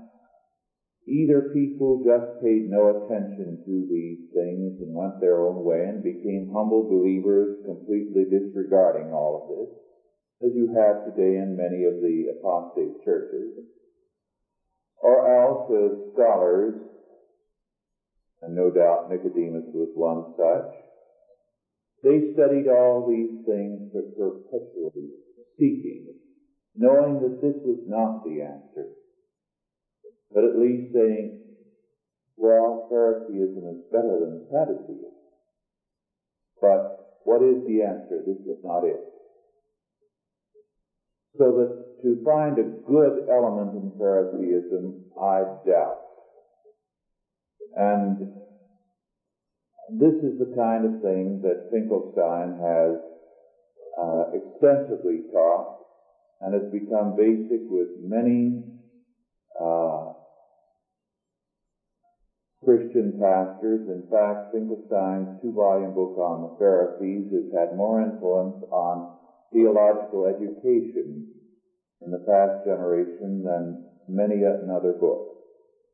either 1.07 1.55
people 1.55 2.03
just 2.03 2.43
paid 2.43 2.67
no 2.67 2.91
attention 2.91 3.63
to 3.65 3.87
these 3.87 4.27
things 4.35 4.83
and 4.83 4.95
went 4.95 5.21
their 5.21 5.47
own 5.47 5.63
way 5.65 5.87
and 5.87 6.03
became 6.03 6.51
humble 6.53 6.83
believers, 6.83 7.63
completely 7.65 8.27
disregarding 8.27 9.13
all 9.15 9.47
of 9.47 9.47
this, 9.55 10.51
as 10.51 10.57
you 10.57 10.67
have 10.75 11.07
today 11.07 11.39
in 11.39 11.57
many 11.57 11.85
of 11.85 12.03
the 12.03 12.35
apostate 12.39 13.03
churches, 13.05 13.55
or 14.99 15.23
else 15.31 15.71
as 15.71 16.13
scholars, 16.13 16.75
and 18.43 18.55
no 18.55 18.71
doubt 18.71 19.09
Nicodemus 19.09 19.71
was 19.73 19.95
one 19.95 20.35
such, 20.37 20.75
they 22.03 22.35
studied 22.35 22.69
all 22.69 23.07
these 23.07 23.47
things 23.47 23.91
but 23.95 24.19
perpetually, 24.19 25.15
seeking, 25.57 26.15
knowing 26.75 27.23
that 27.23 27.41
this 27.41 27.57
was 27.65 27.81
not 27.87 28.25
the 28.25 28.43
answer, 28.43 28.96
but 30.37 30.45
at 30.45 30.59
least 30.59 30.93
saying, 30.93 31.41
well, 32.37 32.87
Phariseeism 32.91 33.73
is 33.73 33.81
better 33.91 34.21
than 34.21 34.45
Sadduceeism. 34.53 35.17
But 36.61 36.93
what 37.25 37.43
is 37.43 37.65
the 37.67 37.81
answer? 37.81 38.21
This 38.21 38.45
is 38.45 38.63
not 38.63 38.85
it. 38.85 39.01
So 41.39 41.53
that 41.57 42.03
to 42.03 42.23
find 42.23 42.59
a 42.59 42.65
good 42.87 43.25
element 43.31 43.77
in 43.77 43.97
Phariseeism, 43.99 45.05
I 45.19 45.41
doubt. 45.67 46.03
And 47.75 48.19
this 49.99 50.17
is 50.23 50.39
the 50.39 50.53
kind 50.55 50.85
of 50.85 51.01
thing 51.01 51.41
that 51.45 51.71
Finkelstein 51.73 52.61
has 52.61 52.97
uh, 53.99 54.25
extensively 54.37 55.23
taught 55.33 55.79
and 56.43 56.53
has 56.53 56.71
become 56.71 57.17
basic 57.17 57.63
with 57.71 57.89
many 58.03 58.67
uh, 59.59 59.86
Christian 62.67 63.15
pastors. 63.23 63.87
In 63.87 64.11
fact, 64.11 64.51
Finkelstein's 64.51 65.39
two-volume 65.39 65.95
book 65.95 66.19
on 66.19 66.51
the 66.51 66.59
Pharisees 66.59 67.31
has 67.31 67.47
had 67.55 67.79
more 67.79 68.03
influence 68.03 68.59
on 68.75 69.15
theological 69.55 70.27
education 70.27 71.31
in 72.03 72.11
the 72.11 72.27
past 72.27 72.67
generation 72.67 73.47
than 73.47 73.87
many 74.11 74.43
another 74.43 74.99
book. 74.99 75.47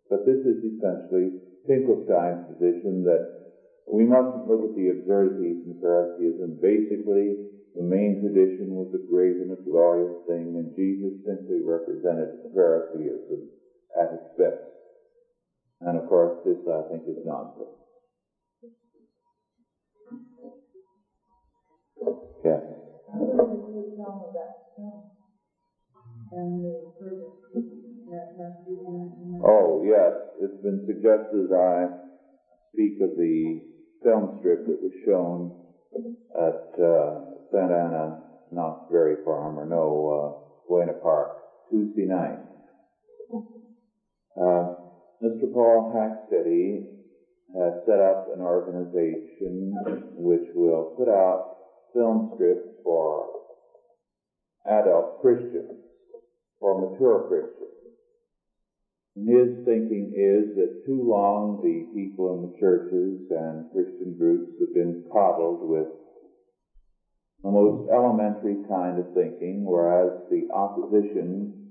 But 0.09 0.25
this 0.25 0.41
is 0.41 0.65
essentially 0.65 1.45
Finkelstein's 1.69 2.57
position 2.57 3.05
that 3.05 3.53
we 3.93 4.09
mustn't 4.09 4.49
look 4.49 4.65
at 4.65 4.73
the 4.73 4.97
absurdities 4.97 5.69
in 5.69 5.77
Phariseeism. 5.77 6.57
Basically, 6.57 7.53
the 7.77 7.85
main 7.85 8.25
tradition 8.25 8.81
was 8.81 8.89
a 8.97 9.05
great 9.13 9.37
and 9.45 9.53
a 9.53 9.61
glorious 9.61 10.25
thing, 10.25 10.57
and 10.57 10.73
Jesus 10.73 11.21
simply 11.29 11.61
represented 11.61 12.49
Phariseeism 12.57 13.45
at 13.93 14.17
its 14.17 14.33
best. 14.41 14.72
And 15.85 15.99
of 15.99 16.09
course, 16.09 16.33
this 16.45 16.57
I 16.69 16.83
think 16.91 17.03
is 17.09 17.25
nonsense. 17.27 17.69
Yeah. 22.45 22.61
Oh, 29.45 29.83
yes. 29.85 30.13
It's 30.41 30.63
been 30.63 30.85
suggested 30.87 31.53
I 31.53 31.87
speak 32.73 33.01
of 33.03 33.17
the 33.17 33.61
film 34.05 34.39
strip 34.39 34.67
that 34.67 34.81
was 34.83 34.93
shown 35.05 35.51
at 36.35 36.83
uh, 36.83 37.21
Santa 37.51 37.75
Ana 37.75 38.23
Knott's 38.53 38.91
Berry 38.91 39.17
Farm, 39.25 39.59
or 39.59 39.67
no, 39.67 40.09
uh, 40.09 40.69
Buena 40.69 40.95
Park, 41.03 41.31
Tuesday 41.71 42.07
night. 42.07 42.39
Uh, 44.37 44.82
Mr. 45.23 45.53
Paul 45.53 45.93
Hacksteady 45.95 46.83
has 47.55 47.75
set 47.87 48.01
up 48.01 48.27
an 48.35 48.41
organization 48.41 49.73
which 50.17 50.49
will 50.53 50.95
put 50.99 51.09
out 51.09 51.59
film 51.95 52.33
strips 52.35 52.67
for 52.83 53.29
adult 54.67 55.21
Christians, 55.21 55.79
for 56.59 56.91
mature 56.91 57.29
Christians. 57.29 57.69
His 59.15 59.65
thinking 59.65 60.11
is 60.11 60.57
that 60.57 60.83
too 60.87 61.07
long 61.07 61.61
the 61.63 61.95
people 61.95 62.35
in 62.35 62.51
the 62.51 62.59
churches 62.59 63.23
and 63.31 63.71
Christian 63.71 64.17
groups 64.19 64.51
have 64.59 64.75
been 64.75 65.05
coddled 65.13 65.69
with 65.69 65.87
the 67.45 67.51
most 67.51 67.89
elementary 67.93 68.57
kind 68.67 68.99
of 68.99 69.15
thinking, 69.15 69.63
whereas 69.65 70.11
the 70.31 70.51
opposition 70.53 71.62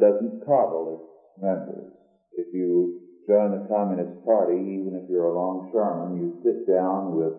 doesn't 0.00 0.44
coddle 0.44 0.98
its 0.98 1.42
members. 1.42 1.92
If 2.32 2.54
you 2.54 3.00
join 3.28 3.52
the 3.52 3.68
Communist 3.68 4.24
Party, 4.24 4.56
even 4.56 4.98
if 5.00 5.08
you're 5.08 5.28
a 5.28 5.38
longshoreman, 5.38 6.16
you 6.16 6.40
sit 6.42 6.66
down 6.66 7.16
with 7.16 7.34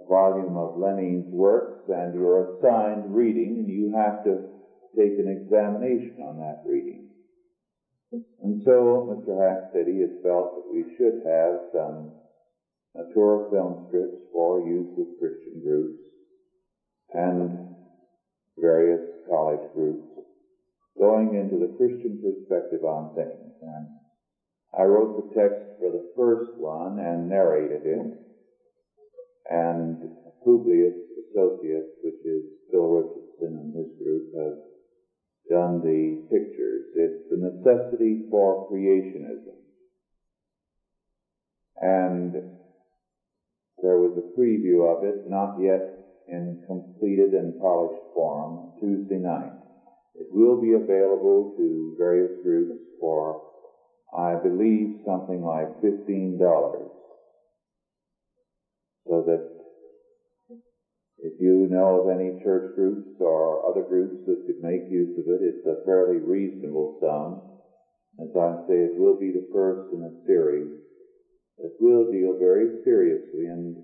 a 0.00 0.08
volume 0.08 0.56
of 0.56 0.78
Lenin's 0.78 1.32
works 1.32 1.84
and 1.88 2.14
you're 2.14 2.56
assigned 2.56 3.14
reading 3.14 3.58
and 3.60 3.68
you 3.68 3.92
have 3.94 4.24
to 4.24 4.40
take 4.96 5.18
an 5.18 5.28
examination 5.28 6.22
on 6.22 6.38
that 6.38 6.62
reading. 6.66 7.06
And 8.42 8.62
so 8.64 9.06
Mr. 9.06 9.36
Hacksteady 9.36 10.00
has 10.00 10.22
felt 10.22 10.56
that 10.56 10.72
we 10.72 10.82
should 10.96 11.22
have 11.24 11.70
some 11.72 12.10
mature 12.96 13.46
film 13.52 13.86
strips 13.88 14.18
for 14.32 14.60
use 14.60 14.88
with 14.96 15.18
Christian 15.20 15.62
groups 15.62 16.00
and 17.12 17.76
various 18.58 19.00
college 19.28 19.62
groups 19.74 20.09
going 21.00 21.34
into 21.34 21.56
the 21.56 21.72
Christian 21.80 22.20
perspective 22.20 22.84
on 22.84 23.16
things. 23.16 23.56
And 23.62 23.88
I 24.78 24.84
wrote 24.84 25.16
the 25.16 25.40
text 25.40 25.80
for 25.80 25.90
the 25.90 26.12
first 26.14 26.52
one 26.60 27.00
and 27.00 27.28
narrated 27.28 27.82
it. 27.86 28.20
And 29.50 29.96
Publius 30.44 30.94
Associates, 31.26 31.96
which 32.04 32.20
is 32.24 32.44
Bill 32.70 32.86
Richardson 32.86 33.58
and 33.58 33.74
his 33.74 33.90
group, 33.98 34.30
have 34.36 34.58
done 35.50 35.80
the 35.80 36.22
pictures. 36.30 36.84
It's 36.94 37.30
the 37.30 37.48
necessity 37.48 38.26
for 38.30 38.70
creationism. 38.70 39.56
And 41.82 42.34
there 43.82 43.98
was 43.98 44.16
a 44.18 44.38
preview 44.38 44.86
of 44.86 45.02
it, 45.02 45.28
not 45.28 45.56
yet 45.58 45.96
in 46.28 46.62
completed 46.66 47.32
and 47.32 47.58
polished 47.58 48.04
form, 48.14 48.72
Tuesday 48.78 49.16
night. 49.16 49.59
It 50.20 50.28
will 50.30 50.60
be 50.60 50.74
available 50.74 51.54
to 51.56 51.96
various 51.96 52.42
groups 52.42 52.78
for, 53.00 53.40
I 54.12 54.36
believe, 54.36 55.00
something 55.06 55.42
like 55.42 55.80
$15. 55.80 56.36
So 59.08 59.24
that 59.26 59.48
if 61.22 61.40
you 61.40 61.68
know 61.70 62.04
of 62.04 62.10
any 62.12 62.42
church 62.42 62.74
groups 62.76 63.16
or 63.18 63.64
other 63.70 63.88
groups 63.88 64.26
that 64.26 64.44
could 64.44 64.60
make 64.60 64.90
use 64.90 65.16
of 65.18 65.24
it, 65.24 65.40
it's 65.40 65.66
a 65.66 65.84
fairly 65.86 66.20
reasonable 66.20 66.98
sum. 67.00 67.40
As 68.20 68.36
I 68.36 68.68
say, 68.68 68.76
it 68.92 69.00
will 69.00 69.18
be 69.18 69.32
the 69.32 69.48
first 69.52 69.88
in 69.94 70.04
a 70.04 70.26
series 70.26 70.68
that 71.56 71.72
will 71.80 72.10
deal 72.12 72.36
very 72.38 72.84
seriously 72.84 73.46
and 73.46 73.76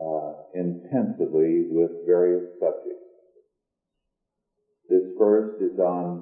uh, 0.00 0.32
intensively 0.54 1.66
with 1.70 2.06
various 2.06 2.46
subjects. 2.60 2.99
This 4.90 5.06
first 5.16 5.62
is 5.62 5.78
on 5.78 6.18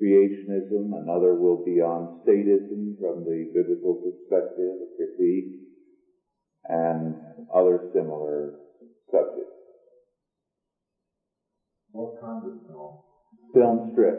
creationism, 0.00 0.88
another 1.04 1.34
will 1.34 1.62
be 1.62 1.76
on 1.82 2.24
statism 2.24 2.96
from 2.98 3.24
the 3.28 3.44
biblical 3.52 4.00
perspective, 4.00 4.80
a 4.80 4.88
critique, 4.96 5.52
and 6.64 7.14
other 7.54 7.90
similar 7.92 8.54
subjects. 9.12 9.52
What 11.92 12.18
kind 12.22 12.40
of 12.46 12.52
film? 12.66 12.98
Film 13.52 13.92
strip. 13.92 14.16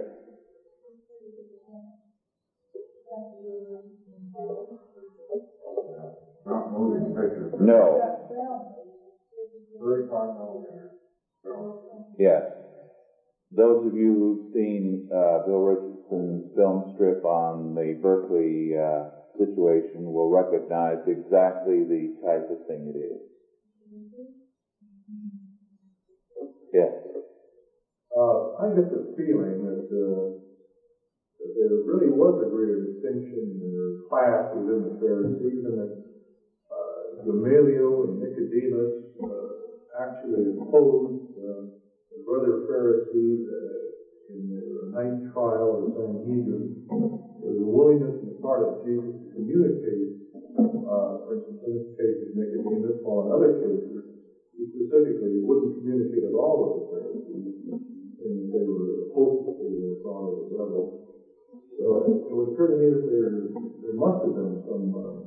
Not 6.46 6.72
moving 6.72 7.16
pictures. 7.16 7.52
No. 7.60 7.98
Thirty-five 9.80 10.38
millimeter 10.38 10.92
film. 11.44 11.80
Yes. 12.20 12.61
Those 13.52 13.86
of 13.86 13.96
you 13.96 14.14
who've 14.16 14.54
seen 14.54 15.08
uh, 15.14 15.40
Bill 15.46 15.60
Richardson's 15.60 16.56
film 16.56 16.92
strip 16.94 17.24
on 17.26 17.76
the 17.76 18.00
Berkeley 18.02 18.72
uh, 18.78 19.04
situation 19.38 20.12
will 20.12 20.30
recognize 20.30 21.00
exactly 21.08 21.84
the 21.84 22.16
type 22.24 22.48
of 22.50 22.58
thing 22.68 22.92
it 22.96 22.98
is. 22.98 23.20
Yes. 26.74 26.92
Uh, 28.16 28.56
I 28.60 28.68
get 28.76 28.92
the 28.92 29.14
feeling 29.18 29.64
that, 29.64 29.88
uh, 29.88 30.26
that 31.40 31.52
there 31.56 31.76
really 31.88 32.12
was 32.12 32.40
a 32.44 32.50
greater 32.52 32.80
distinction 32.92 33.60
or 33.76 34.08
class 34.10 34.52
within 34.56 34.84
the 34.84 34.96
Pharisees, 35.00 35.64
and 35.66 35.78
that 35.80 35.94
uh, 36.72 37.24
Gamaliel 37.26 38.04
and 38.04 38.20
Nicodemus 38.20 38.92
uh, 39.24 40.04
actually 40.04 40.52
opposed 40.60 41.24
uh, 41.40 41.81
the 42.12 42.24
brother 42.26 42.64
Pharisees 42.68 43.40
uh, 43.48 44.34
in 44.36 44.40
the 44.52 44.92
ninth 44.96 45.24
trial 45.34 45.76
of 45.76 45.80
the 45.88 45.90
Sanhedrin. 45.96 46.76
There 47.42 47.52
was 47.52 47.62
a 47.62 47.68
willingness 47.68 48.16
on 48.22 48.28
the 48.32 48.40
part 48.42 48.62
of 48.68 48.84
Jesus 48.84 49.12
to 49.22 49.28
communicate, 49.34 50.14
uh, 50.86 51.12
for 51.26 51.36
instance, 51.36 51.60
in 51.66 51.72
this 51.80 51.90
case 51.98 52.18
of 52.24 52.30
Nicodemus, 52.36 53.00
while 53.04 53.26
in 53.26 53.30
other 53.34 53.54
cases, 53.60 53.98
he 54.58 54.64
specifically 54.72 55.40
wouldn't 55.42 55.76
communicate 55.80 56.24
at 56.24 56.36
all 56.36 56.56
with 56.64 56.74
the 56.78 56.86
Pharisees, 56.92 57.54
and 58.20 58.34
they 58.52 58.66
were 58.68 59.08
hopeless 59.14 59.56
they 59.60 59.72
were 59.74 59.98
father 60.04 60.32
of 60.36 60.38
the 60.46 60.50
devil. 60.52 60.84
So 61.80 61.86
it 62.06 62.34
would 62.36 62.54
occur 62.54 62.68
to 62.70 62.78
me 62.78 62.88
that 62.92 63.06
there, 63.08 63.36
there 63.82 63.98
must 63.98 64.24
have 64.24 64.36
been 64.36 64.56
some 64.68 64.86
uh, 64.96 65.20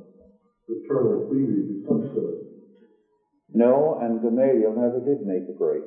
fraternal 0.65 1.25
cleavage 1.27 1.69
of 1.69 1.79
some 1.87 2.01
sort. 2.13 2.35
No, 3.53 3.95
and 3.99 4.21
Gamaliel 4.21 4.73
never 4.73 4.99
did 4.99 5.23
make 5.23 5.47
a 5.49 5.53
break. 5.53 5.83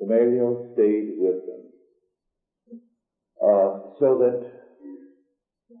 Gamaliel 0.00 0.70
stayed 0.72 1.14
with 1.18 1.46
them. 1.46 1.62
Uh, 3.42 3.70
so 3.98 4.18
that 4.18 4.40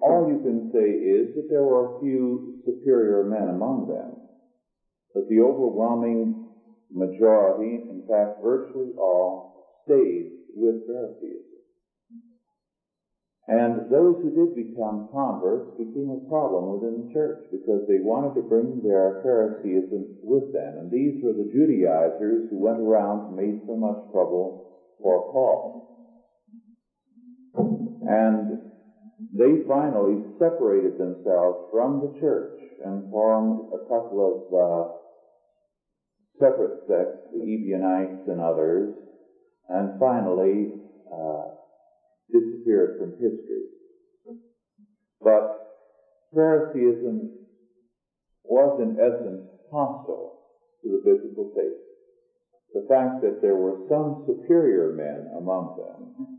all 0.02 0.28
you 0.28 0.38
can 0.42 0.70
say 0.72 0.90
is 0.90 1.34
that 1.34 1.46
there 1.50 1.62
were 1.62 1.96
a 1.96 2.00
few 2.00 2.60
superior 2.64 3.24
men 3.24 3.48
among 3.48 3.88
them, 3.88 4.16
but 5.14 5.24
the 5.28 5.40
overwhelming 5.40 6.34
majority, 6.90 7.80
in 7.90 8.04
fact 8.08 8.42
virtually 8.42 8.92
all, 8.98 9.64
stayed 9.84 10.30
with 10.54 10.86
Pharisees. 10.86 11.49
And 13.50 13.90
those 13.90 14.14
who 14.22 14.30
did 14.30 14.54
become 14.54 15.10
converts 15.10 15.74
became 15.76 16.22
a 16.22 16.28
problem 16.30 16.70
within 16.70 17.02
the 17.02 17.12
church 17.12 17.42
because 17.50 17.82
they 17.88 17.98
wanted 17.98 18.38
to 18.38 18.46
bring 18.46 18.80
their 18.80 19.18
Phariseeism 19.26 20.22
with 20.22 20.52
them. 20.52 20.78
And 20.78 20.86
these 20.86 21.18
were 21.20 21.34
the 21.34 21.50
Judaizers 21.50 22.46
who 22.48 22.62
went 22.62 22.78
around 22.78 23.26
and 23.26 23.34
made 23.34 23.58
so 23.66 23.74
much 23.74 23.98
trouble 24.14 24.70
for 25.02 25.26
Paul. 25.34 25.82
And 28.06 28.54
they 29.34 29.66
finally 29.66 30.22
separated 30.38 30.94
themselves 30.96 31.66
from 31.72 31.98
the 32.06 32.14
church 32.20 32.54
and 32.86 33.10
formed 33.10 33.66
a 33.74 33.82
couple 33.90 34.30
of 34.30 34.38
uh, 34.54 34.94
separate 36.38 36.86
sects, 36.86 37.18
the 37.34 37.42
Ebionites 37.42 38.28
and 38.28 38.40
others, 38.40 38.94
and 39.68 39.98
finally 39.98 40.70
uh, 41.10 41.59
disappeared 42.32 42.96
from 42.98 43.12
history. 43.12 43.66
But 45.20 45.60
Phariseeism 46.34 47.30
was 48.44 48.80
in 48.80 48.96
essence 48.98 49.46
hostile 49.70 50.38
to 50.82 50.88
the 50.90 51.02
biblical 51.04 51.52
faith. 51.54 51.78
The 52.72 52.86
fact 52.88 53.22
that 53.22 53.42
there 53.42 53.56
were 53.56 53.82
some 53.88 54.24
superior 54.26 54.94
men 54.94 55.30
among 55.36 55.76
them, 55.76 56.38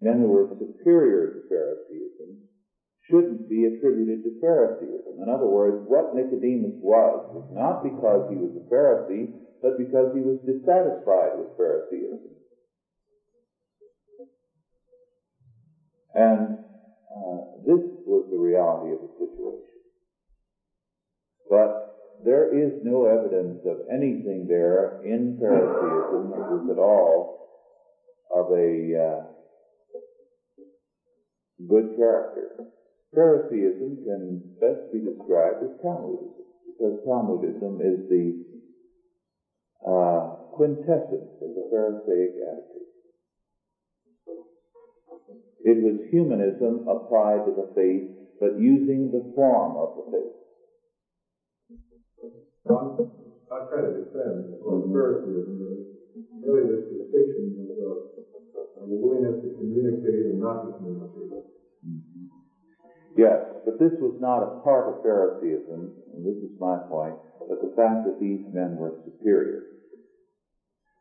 men 0.00 0.20
who 0.20 0.28
were 0.28 0.50
superior 0.58 1.30
to 1.34 1.48
Phariseeism, 1.48 2.38
shouldn't 3.08 3.48
be 3.48 3.64
attributed 3.64 4.22
to 4.22 4.40
Phariseeism. 4.40 5.22
In 5.22 5.28
other 5.28 5.48
words, 5.48 5.82
what 5.86 6.14
Nicodemus 6.14 6.76
was 6.82 7.18
was 7.32 7.48
not 7.54 7.82
because 7.82 8.28
he 8.28 8.36
was 8.36 8.52
a 8.52 8.64
Pharisee, 8.68 9.32
but 9.62 9.78
because 9.78 10.12
he 10.14 10.20
was 10.20 10.38
dissatisfied 10.44 11.38
with 11.38 11.56
Phariseeism. 11.56 12.37
And 16.14 16.58
uh, 17.14 17.40
this 17.66 17.84
was 18.06 18.26
the 18.30 18.38
reality 18.38 18.92
of 18.94 19.00
the 19.00 19.12
situation. 19.18 19.78
But 21.50 21.88
there 22.24 22.52
is 22.52 22.82
no 22.82 23.06
evidence 23.06 23.60
of 23.66 23.86
anything 23.92 24.46
there 24.48 25.00
in 25.04 25.38
Phariseeism 25.38 26.30
that 26.30 26.50
was 26.50 26.68
at 26.70 26.78
all 26.78 27.38
of 28.34 28.52
a 28.52 28.94
uh, 28.98 29.22
good 31.68 31.96
character. 31.96 32.66
Phariseeism 33.14 34.04
can 34.04 34.42
best 34.60 34.92
be 34.92 35.00
described 35.00 35.62
as 35.62 35.70
Talmudism, 35.82 36.44
because 36.66 37.00
Talmudism 37.06 37.80
is 37.80 38.08
the 38.10 38.44
uh, 39.86 40.36
quintessence 40.52 41.32
of 41.40 41.54
the 41.54 41.68
Pharisaic 41.70 42.34
attitude. 42.36 42.87
It 45.64 45.82
was 45.82 45.98
humanism 46.10 46.86
applied 46.86 47.44
to 47.46 47.52
the 47.52 47.72
faith, 47.74 48.06
but 48.40 48.58
using 48.58 49.10
the 49.10 49.32
form 49.34 49.76
of 49.76 49.96
the 49.98 50.04
faith. 50.12 50.38
I'm, 52.68 52.94
I'm 53.50 53.64
trying 53.68 53.90
to 53.90 53.94
defend 54.06 54.60
Phariseeism, 54.62 55.58
really 56.44 56.62
this 56.68 56.84
distinction 56.94 57.66
of 58.78 58.88
the 58.88 58.96
willingness 58.96 59.42
to 59.42 59.48
communicate 59.58 60.30
and 60.30 60.40
not 60.40 60.62
to 60.62 60.70
communicate. 60.78 61.42
Yes, 63.16 63.38
but 63.64 63.78
this 63.80 63.98
was 64.00 64.14
not 64.20 64.46
a 64.46 64.62
part 64.62 64.86
of 64.86 65.02
Phariseeism, 65.02 65.90
and 66.14 66.20
this 66.22 66.38
is 66.38 66.54
my 66.60 66.78
point, 66.88 67.16
but 67.48 67.58
the 67.58 67.74
fact 67.74 68.06
that 68.06 68.20
these 68.20 68.46
men 68.52 68.76
were 68.76 68.94
superior 69.02 69.64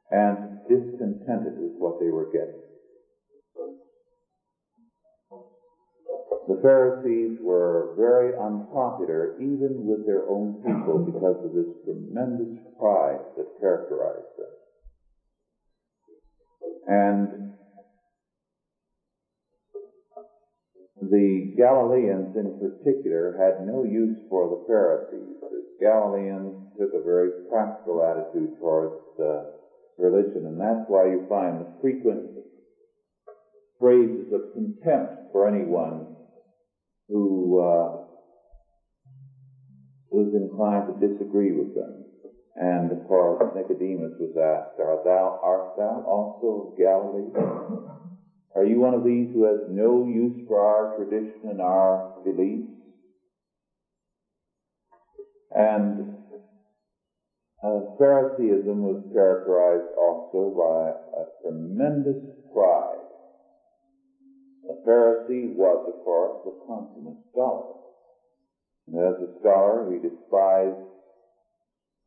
and 0.10 0.58
discontented 0.70 1.60
with 1.60 1.76
what 1.78 2.00
they 2.00 2.10
were 2.10 2.32
getting. 2.32 2.67
The 6.48 6.62
Pharisees 6.62 7.40
were 7.44 7.94
very 7.98 8.34
unpopular 8.38 9.36
even 9.36 9.86
with 9.86 10.06
their 10.06 10.30
own 10.30 10.54
people 10.64 11.00
because 11.06 11.44
of 11.44 11.52
this 11.54 11.68
tremendous 11.84 12.56
pride 12.80 13.20
that 13.36 13.60
characterized 13.60 14.38
them. 14.38 14.48
And 16.88 17.52
the 21.02 21.54
Galileans 21.58 22.36
in 22.38 22.58
particular 22.60 23.36
had 23.38 23.68
no 23.68 23.84
use 23.84 24.18
for 24.30 24.48
the 24.48 24.64
Pharisees. 24.66 25.36
The 25.42 25.66
Galileans 25.82 26.56
took 26.80 26.94
a 26.94 27.04
very 27.04 27.32
practical 27.50 28.02
attitude 28.02 28.58
towards 28.58 28.96
religion, 29.98 30.46
and 30.46 30.62
that's 30.62 30.88
why 30.88 31.08
you 31.08 31.26
find 31.28 31.60
the 31.60 31.68
frequent 31.82 32.32
phrases 33.80 34.32
of 34.32 34.54
contempt 34.54 35.32
for 35.34 35.46
anyone 35.48 36.17
who 37.08 37.60
uh, 37.60 38.04
was 40.10 40.34
inclined 40.34 40.88
to 40.88 41.08
disagree 41.08 41.52
with 41.52 41.74
them. 41.74 42.04
And 42.56 42.92
of 42.92 43.08
course, 43.08 43.44
Nicodemus 43.56 44.14
was 44.20 44.36
asked, 44.36 44.80
Art 44.80 45.04
thou, 45.04 45.40
art 45.44 45.78
thou 45.78 46.04
also 46.08 46.72
of 46.72 46.78
Galilee? 46.78 47.30
Are 48.56 48.66
you 48.66 48.80
one 48.80 48.96
of 48.96 49.04
these 49.04 49.28
who 49.32 49.44
has 49.44 49.60
no 49.70 50.06
use 50.06 50.42
for 50.48 50.60
our 50.60 50.98
tradition 50.98 51.50
and 51.50 51.62
our 51.62 52.16
beliefs? 52.26 52.74
And 55.52 56.14
uh, 57.64 57.80
Phariseeism 57.98 58.82
was 58.82 59.04
characterized 59.14 59.94
also 59.96 60.54
by 60.58 61.22
a 61.22 61.26
tremendous 61.44 62.18
pride 62.54 63.07
Pharisee 64.88 65.54
was, 65.54 65.94
of 65.94 66.04
course, 66.04 66.48
a 66.48 66.66
consummate 66.66 67.18
scholar. 67.32 67.74
And 68.88 68.96
as 68.98 69.16
a 69.22 69.40
scholar, 69.40 69.92
he 69.92 70.00
despised 70.00 70.80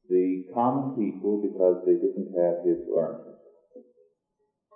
the 0.08 0.44
common 0.54 0.96
people 0.96 1.40
because 1.42 1.84
they 1.84 1.94
didn't 1.94 2.32
have 2.40 2.64
his 2.64 2.78
learning. 2.88 3.34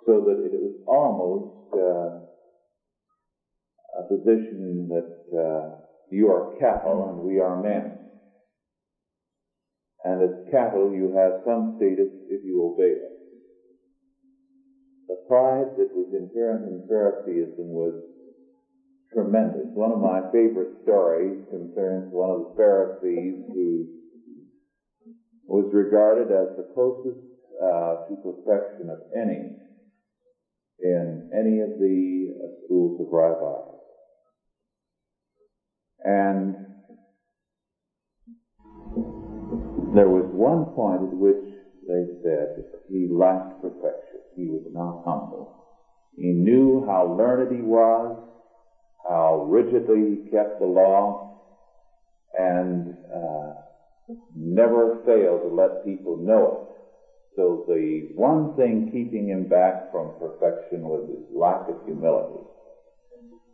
So 0.05 0.21
that 0.21 0.45
it 0.45 0.53
was 0.53 0.77
almost 0.87 1.73
uh, 1.73 2.21
a 3.99 4.03
position 4.07 4.87
that 4.89 5.09
uh, 5.35 5.75
you 6.11 6.29
are 6.29 6.53
cattle 6.59 7.09
and 7.09 7.27
we 7.27 7.39
are 7.39 7.61
men. 7.61 7.97
And 10.03 10.21
as 10.21 10.51
cattle, 10.51 10.93
you 10.93 11.11
have 11.17 11.41
some 11.43 11.73
status 11.77 12.09
if 12.29 12.43
you 12.43 12.63
obey 12.63 12.91
us. 12.93 13.14
Pride 15.27 15.75
that 15.77 15.89
was 15.93 16.13
inherent 16.13 16.67
in 16.67 16.87
Phariseeism 16.87 17.67
was 17.67 17.93
tremendous. 19.13 19.67
One 19.73 19.91
of 19.91 19.99
my 19.99 20.21
favorite 20.31 20.81
stories 20.83 21.37
concerns 21.49 22.11
one 22.11 22.31
of 22.31 22.39
the 22.39 22.53
Pharisees 22.57 23.43
who 23.53 23.85
was 25.47 25.71
regarded 25.73 26.31
as 26.31 26.55
the 26.57 26.67
closest 26.73 27.21
uh, 27.61 27.95
to 28.07 28.15
perfection 28.23 28.89
of 28.89 28.99
any. 29.15 29.55
in 30.79 31.29
any 31.33 31.59
of 31.61 31.69
the 31.79 32.27
uh, 32.35 32.65
schools 32.65 32.99
of 32.99 33.07
rabbis. 33.11 33.79
And 36.03 36.55
there 39.95 40.09
was 40.09 40.25
one 40.33 40.65
point 40.75 41.01
at 41.03 41.17
which 41.17 41.43
they 41.87 42.03
said 42.23 42.63
he 42.89 43.07
lacked 43.09 43.61
perfection. 43.61 44.14
He 44.35 44.47
was 44.47 44.65
not 44.71 45.03
humble. 45.05 45.53
He 46.17 46.31
knew 46.31 46.85
how 46.85 47.15
learned 47.17 47.55
he 47.55 47.61
was, 47.61 48.17
how 49.07 49.47
rigidly 49.49 50.21
he 50.23 50.29
kept 50.29 50.59
the 50.59 50.65
law, 50.65 51.43
and 52.37 52.95
uh, 53.13 53.53
never 54.35 54.99
failed 55.05 55.41
to 55.41 55.55
let 55.55 55.85
people 55.85 56.17
know 56.17 56.67
it. 56.69 56.75
So 57.35 57.65
the 57.67 58.11
one 58.15 58.55
thing 58.55 58.89
keeping 58.91 59.27
him 59.27 59.47
back 59.47 59.91
from 59.91 60.13
perfection 60.19 60.83
was 60.83 61.09
his 61.09 61.35
lack 61.35 61.67
of 61.67 61.83
humility. 61.85 62.43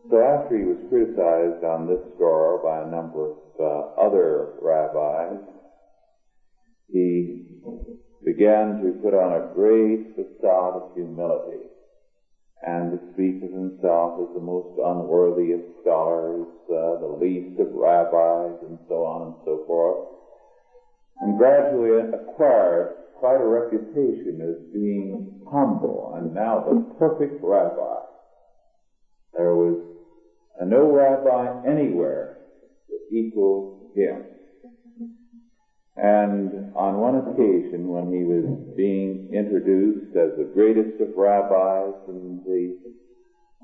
So 0.09 0.17
after 0.19 0.57
he 0.57 0.65
was 0.65 0.77
criticized 0.89 1.63
on 1.63 1.87
this 1.87 2.01
score 2.15 2.61
by 2.63 2.81
a 2.81 2.91
number 2.91 3.31
of 3.31 3.37
uh, 3.59 4.01
other 4.01 4.53
rabbis, 4.61 5.39
he 6.91 7.45
began 8.23 8.81
to 8.83 8.99
put 9.01 9.13
on 9.13 9.33
a 9.33 9.53
great 9.53 10.15
facade 10.15 10.75
of 10.75 10.93
humility 10.93 11.65
and 12.65 12.91
to 12.91 12.97
speak 13.13 13.41
of 13.41 13.49
himself 13.49 14.21
as 14.21 14.35
the 14.35 14.41
most 14.41 14.77
unworthy 14.77 15.53
of 15.53 15.61
scholars, 15.81 16.45
uh, 16.69 17.01
the 17.01 17.17
least 17.19 17.59
of 17.59 17.73
rabbis, 17.73 18.53
and 18.69 18.77
so 18.87 19.03
on 19.03 19.33
and 19.33 19.35
so 19.45 19.63
forth, 19.65 20.07
and 21.21 21.37
gradually 21.37 22.13
acquired 22.13 22.95
quite 23.17 23.41
a 23.41 23.45
reputation 23.45 24.41
as 24.41 24.73
being 24.73 25.41
humble 25.49 26.13
and 26.17 26.33
now 26.33 26.65
the 26.65 26.95
perfect 26.97 27.41
rabbi. 27.43 28.01
There 29.37 29.55
was 29.55 29.77
no 30.65 30.91
rabbi 30.91 31.67
anywhere 31.67 32.37
that 32.89 33.15
equaled 33.15 33.91
him. 33.95 34.25
And 35.97 36.71
on 36.73 36.99
one 36.99 37.15
occasion, 37.19 37.89
when 37.89 38.13
he 38.13 38.23
was 38.23 38.47
being 38.77 39.27
introduced 39.33 40.15
as 40.15 40.37
the 40.37 40.49
greatest 40.53 41.01
of 41.01 41.17
rabbis, 41.17 41.93
and 42.07 42.41
the 42.45 42.75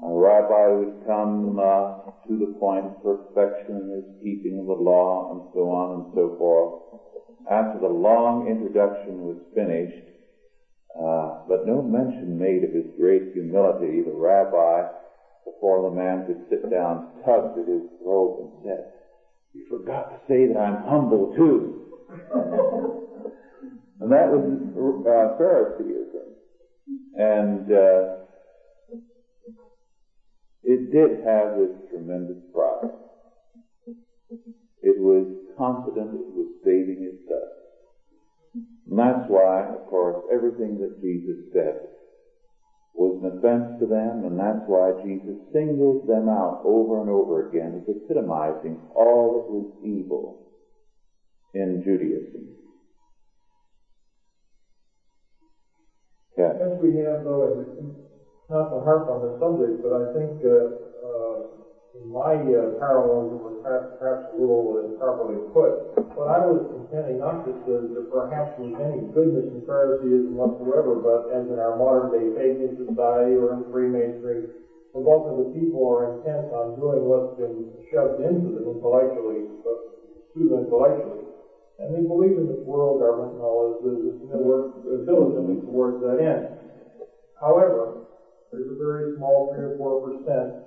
uh, 0.03 0.11
rabbi 0.11 0.67
would 0.75 1.05
come 1.07 1.57
uh, 1.57 2.11
to 2.27 2.37
the 2.37 2.53
point 2.59 2.85
of 2.85 3.01
perfection 3.01 3.79
in 3.79 3.89
his 3.95 4.19
keeping 4.21 4.59
of 4.59 4.67
the 4.67 4.73
law, 4.73 5.31
and 5.31 5.41
so 5.53 5.71
on 5.71 5.93
and 5.95 6.05
so 6.13 6.35
forth. 6.37 6.75
After 7.49 7.79
the 7.79 7.87
long 7.87 8.45
introduction 8.45 9.23
was 9.23 9.37
finished, 9.55 10.03
uh, 10.99 11.39
but 11.47 11.65
no 11.65 11.81
mention 11.81 12.37
made 12.37 12.63
of 12.63 12.73
his 12.73 12.91
great 12.99 13.31
humility, 13.31 14.01
the 14.03 14.11
rabbi, 14.11 14.83
before 15.45 15.89
the 15.89 15.95
man 15.95 16.25
could 16.25 16.43
sit 16.49 16.69
down, 16.69 17.07
tugged 17.23 17.57
at 17.57 17.67
his 17.67 17.87
robe 18.03 18.35
and 18.39 18.51
said, 18.63 18.83
"You 19.53 19.65
forgot 19.69 20.09
to 20.11 20.19
say 20.27 20.45
that 20.45 20.57
I'm 20.57 20.83
humble 20.83 21.31
too." 21.33 21.86
and 23.99 24.11
that 24.11 24.31
was 24.31 24.45
uh, 25.03 25.37
Phariseeism. 25.37 26.27
And 27.15 27.71
uh, 27.71 28.17
it 30.63 30.91
did 30.91 31.25
have 31.25 31.57
this 31.57 31.75
tremendous 31.91 32.43
pride. 32.53 32.91
It 34.81 34.97
was 34.99 35.27
confident 35.57 36.15
it 36.15 36.33
was 36.33 36.47
saving 36.63 37.03
itself. 37.03 37.49
And 38.89 38.97
that's 38.99 39.27
why, 39.27 39.63
of 39.63 39.85
course, 39.87 40.23
everything 40.31 40.79
that 40.79 41.01
Jesus 41.01 41.51
said 41.51 41.87
was 42.93 43.19
an 43.21 43.37
offense 43.37 43.79
to 43.79 43.85
them, 43.85 44.23
and 44.23 44.39
that's 44.39 44.63
why 44.65 44.91
Jesus 45.03 45.35
singles 45.51 46.07
them 46.07 46.29
out 46.29 46.61
over 46.63 47.01
and 47.01 47.09
over 47.09 47.49
again 47.49 47.83
as 47.83 47.95
epitomizing 47.95 48.79
all 48.95 49.37
that 49.37 49.51
was 49.51 49.67
evil 49.83 50.46
in 51.53 51.81
Judaism. 51.83 52.53
Yeah. 56.37 56.53
As 56.61 56.77
we 56.77 56.93
have, 56.97 57.23
though, 57.23 57.65
not 58.49 58.69
to 58.69 58.79
harp 58.79 59.09
on 59.09 59.25
the 59.25 59.33
subject, 59.39 59.81
but 59.81 59.91
I 59.91 60.05
think 60.13 60.37
uh, 60.45 60.69
uh, 61.01 61.35
my 62.05 62.37
uh, 62.37 62.77
parallelism 62.77 63.41
was 63.41 63.57
perhaps, 63.97 64.23
a 64.29 64.35
little 64.37 64.77
improperly 64.85 65.41
put. 65.51 65.81
What 66.13 66.29
I 66.29 66.39
was 66.41 66.65
intending 66.73 67.19
not 67.19 67.45
just 67.45 67.61
that 67.65 67.89
there 67.93 68.05
perhaps 68.09 68.53
was 68.57 68.73
any 68.81 69.05
goodness 69.13 69.49
in 69.49 69.61
Phariseeism 69.65 70.33
whatsoever, 70.33 70.97
but 70.97 71.29
as 71.33 71.45
in 71.49 71.57
our 71.57 71.77
modern 71.77 72.09
day 72.13 72.29
pagan 72.33 72.73
society 72.73 73.33
or 73.37 73.53
in 73.53 73.65
Freemasonry, 73.69 74.45
the 74.93 75.01
bulk 75.01 75.29
of 75.29 75.37
the 75.37 75.49
people 75.53 75.85
are 75.85 76.09
intent 76.13 76.49
on 76.53 76.73
doing 76.77 77.05
what's 77.05 77.37
been 77.37 77.65
shoved 77.91 78.21
into 78.21 78.49
them 78.53 78.65
intellectually, 78.65 79.45
but 79.63 79.77
pseudo 80.33 80.57
intellectually. 80.65 81.36
And 81.77 81.93
they 81.93 82.01
believe 82.09 82.33
in 82.33 82.49
this 82.49 82.65
world 82.65 82.97
government 82.99 83.37
and 83.37 83.41
all 83.45 83.77
this 83.77 83.85
and 83.85 85.05
diligently 85.05 85.61
towards 85.69 86.01
that 86.01 86.17
end. 86.17 86.57
However, 87.39 88.01
there's 88.51 88.65
a 88.65 88.81
very 88.81 89.13
small 89.15 89.53
three 89.53 89.69
or 89.69 89.77
four 89.77 90.01
percent 90.01 90.57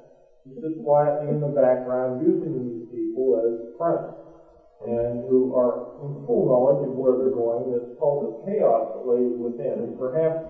who 0.46 0.54
sit 0.62 0.84
quietly 0.86 1.34
in 1.34 1.42
the 1.42 1.50
background 1.50 2.22
using 2.22 2.54
these 2.62 2.86
people 2.94 3.42
as 3.42 3.74
friends 3.74 4.14
and 4.86 5.26
who 5.28 5.52
are 5.52 5.92
in 6.00 6.24
full 6.24 6.46
knowledge 6.48 6.88
of 6.88 6.94
where 6.96 7.18
they're 7.18 7.36
going. 7.36 7.68
This 7.68 7.98
called 7.98 8.24
the 8.24 8.32
chaos 8.48 8.96
that 8.96 9.04
lays 9.04 9.34
within. 9.36 9.76
And 9.76 9.98
perhaps 9.98 10.46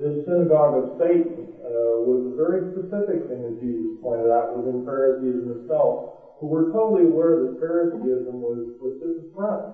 this 0.00 0.24
synagogue 0.26 0.74
of 0.74 0.98
Satan 0.98 1.46
uh, 1.62 2.02
was 2.02 2.26
a 2.26 2.34
very 2.34 2.66
specific 2.74 3.28
thing, 3.30 3.44
as 3.44 3.54
Jesus 3.62 4.02
pointed 4.02 4.32
out, 4.32 4.56
within 4.56 4.82
Phariseeism 4.82 5.62
itself, 5.62 6.10
who 6.40 6.50
were 6.50 6.74
totally 6.74 7.06
aware 7.06 7.38
that 7.38 7.60
Phariseeism 7.62 8.34
was, 8.42 8.66
was 8.82 8.98
just 8.98 9.22
a 9.22 9.26
front 9.30 9.70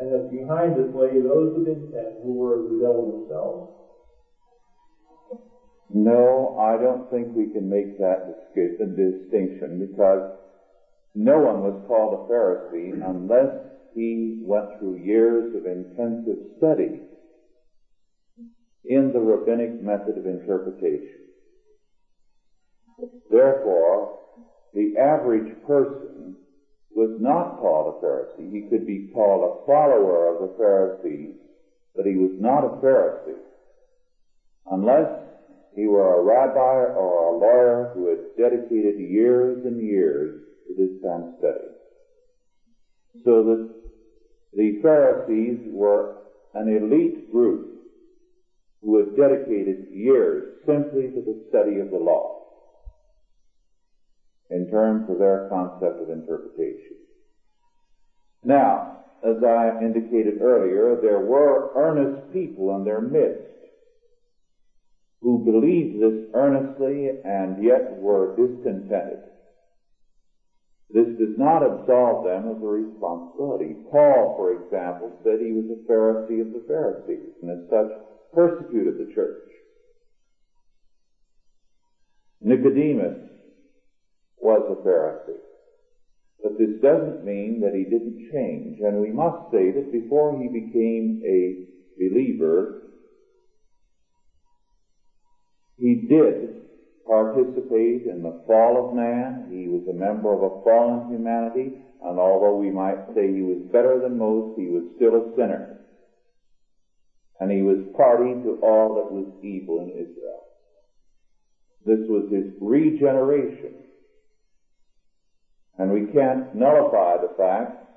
and 0.00 0.12
that 0.12 0.30
behind 0.30 0.78
it 0.78 0.96
lay 0.96 1.20
those 1.20 1.54
of 1.60 1.66
intent 1.66 2.24
who 2.24 2.32
were 2.34 2.56
the 2.56 2.80
devil 2.80 3.20
themselves? 3.20 3.76
No, 5.92 6.56
I 6.58 6.80
don't 6.80 7.10
think 7.10 7.34
we 7.34 7.52
can 7.52 7.68
make 7.68 7.98
that 7.98 8.24
distinction 8.78 9.78
because 9.90 10.22
no 11.14 11.40
one 11.40 11.60
was 11.60 11.84
called 11.86 12.14
a 12.14 12.32
Pharisee 12.32 12.92
unless 13.04 13.50
he 13.94 14.38
went 14.40 14.78
through 14.78 14.96
years 14.96 15.54
of 15.54 15.66
intensive 15.66 16.38
study 16.56 17.02
in 18.84 19.12
the 19.12 19.20
rabbinic 19.20 19.82
method 19.82 20.16
of 20.16 20.26
interpretation. 20.26 21.26
Therefore, 23.30 24.16
the 24.72 24.96
average 24.96 25.50
person 25.66 26.36
was 26.94 27.16
not 27.20 27.58
called 27.60 27.94
a 27.94 28.04
Pharisee. 28.04 28.52
He 28.52 28.68
could 28.68 28.86
be 28.86 29.10
called 29.14 29.42
a 29.42 29.66
follower 29.66 30.34
of 30.34 30.50
the 30.50 30.56
Pharisees, 30.56 31.34
but 31.94 32.06
he 32.06 32.16
was 32.16 32.32
not 32.38 32.64
a 32.64 32.80
Pharisee 32.84 33.38
unless 34.70 35.08
he 35.74 35.86
were 35.86 36.20
a 36.20 36.22
rabbi 36.22 36.92
or 36.98 37.34
a 37.34 37.38
lawyer 37.38 37.90
who 37.94 38.08
had 38.08 38.18
dedicated 38.36 38.98
years 38.98 39.58
and 39.64 39.80
years 39.80 40.40
to 40.66 40.74
this 40.76 40.90
kind 41.02 41.24
of 41.24 41.30
study. 41.38 41.68
So 43.24 43.42
that 43.44 43.68
the 44.52 44.78
Pharisees 44.82 45.58
were 45.72 46.16
an 46.54 46.68
elite 46.68 47.30
group 47.30 47.68
who 48.82 48.96
had 48.98 49.16
dedicated 49.16 49.86
years 49.90 50.54
simply 50.66 51.08
to 51.08 51.20
the 51.20 51.38
study 51.48 51.78
of 51.78 51.90
the 51.90 51.98
law 51.98 52.39
in 54.50 54.68
terms 54.68 55.08
of 55.08 55.18
their 55.18 55.46
concept 55.48 56.02
of 56.02 56.10
interpretation. 56.10 56.96
Now, 58.44 59.00
as 59.22 59.36
I 59.44 59.78
indicated 59.84 60.40
earlier, 60.40 60.96
there 61.00 61.20
were 61.20 61.70
earnest 61.76 62.32
people 62.32 62.74
in 62.76 62.84
their 62.84 63.00
midst 63.00 63.44
who 65.20 65.44
believed 65.44 66.00
this 66.00 66.32
earnestly 66.34 67.10
and 67.24 67.62
yet 67.62 68.00
were 68.00 68.34
discontented. 68.34 69.20
This 70.92 71.06
does 71.18 71.36
not 71.38 71.62
absolve 71.62 72.24
them 72.24 72.48
of 72.48 72.60
the 72.60 72.66
responsibility. 72.66 73.76
Paul, 73.90 74.34
for 74.36 74.52
example, 74.54 75.20
said 75.22 75.38
he 75.38 75.52
was 75.52 75.66
a 75.70 75.78
Pharisee 75.86 76.40
of 76.40 76.52
the 76.52 76.64
Pharisees 76.66 77.30
and 77.42 77.50
as 77.50 77.68
such 77.68 77.90
persecuted 78.34 78.98
the 78.98 79.12
church. 79.14 79.36
Nicodemus 82.40 83.29
was 84.40 84.62
a 84.70 84.86
Pharisee. 84.86 85.38
But 86.42 86.58
this 86.58 86.80
doesn't 86.80 87.24
mean 87.24 87.60
that 87.60 87.74
he 87.74 87.84
didn't 87.84 88.30
change. 88.32 88.80
And 88.80 89.00
we 89.00 89.10
must 89.10 89.50
say 89.52 89.70
that 89.72 89.92
before 89.92 90.40
he 90.40 90.48
became 90.48 91.22
a 91.24 91.66
believer, 91.98 92.82
he 95.76 96.06
did 96.08 96.62
participate 97.06 98.06
in 98.06 98.22
the 98.22 98.42
fall 98.46 98.88
of 98.88 98.94
man. 98.94 99.48
He 99.50 99.68
was 99.68 99.86
a 99.88 99.98
member 99.98 100.32
of 100.32 100.42
a 100.42 100.64
fallen 100.64 101.10
humanity. 101.10 101.82
And 102.02 102.18
although 102.18 102.56
we 102.56 102.70
might 102.70 103.14
say 103.14 103.32
he 103.32 103.42
was 103.42 103.68
better 103.72 104.00
than 104.00 104.16
most, 104.16 104.58
he 104.58 104.66
was 104.66 104.84
still 104.96 105.16
a 105.16 105.34
sinner. 105.36 105.80
And 107.40 107.50
he 107.50 107.62
was 107.62 107.78
party 107.96 108.32
to 108.44 108.60
all 108.62 108.94
that 108.96 109.12
was 109.12 109.26
evil 109.42 109.80
in 109.80 109.90
Israel. 109.90 110.40
This 111.84 112.06
was 112.08 112.30
his 112.30 112.52
regeneration. 112.60 113.89
And 115.80 115.90
we 115.90 116.12
can't 116.12 116.54
nullify 116.54 117.16
the 117.16 117.32
fact 117.40 117.88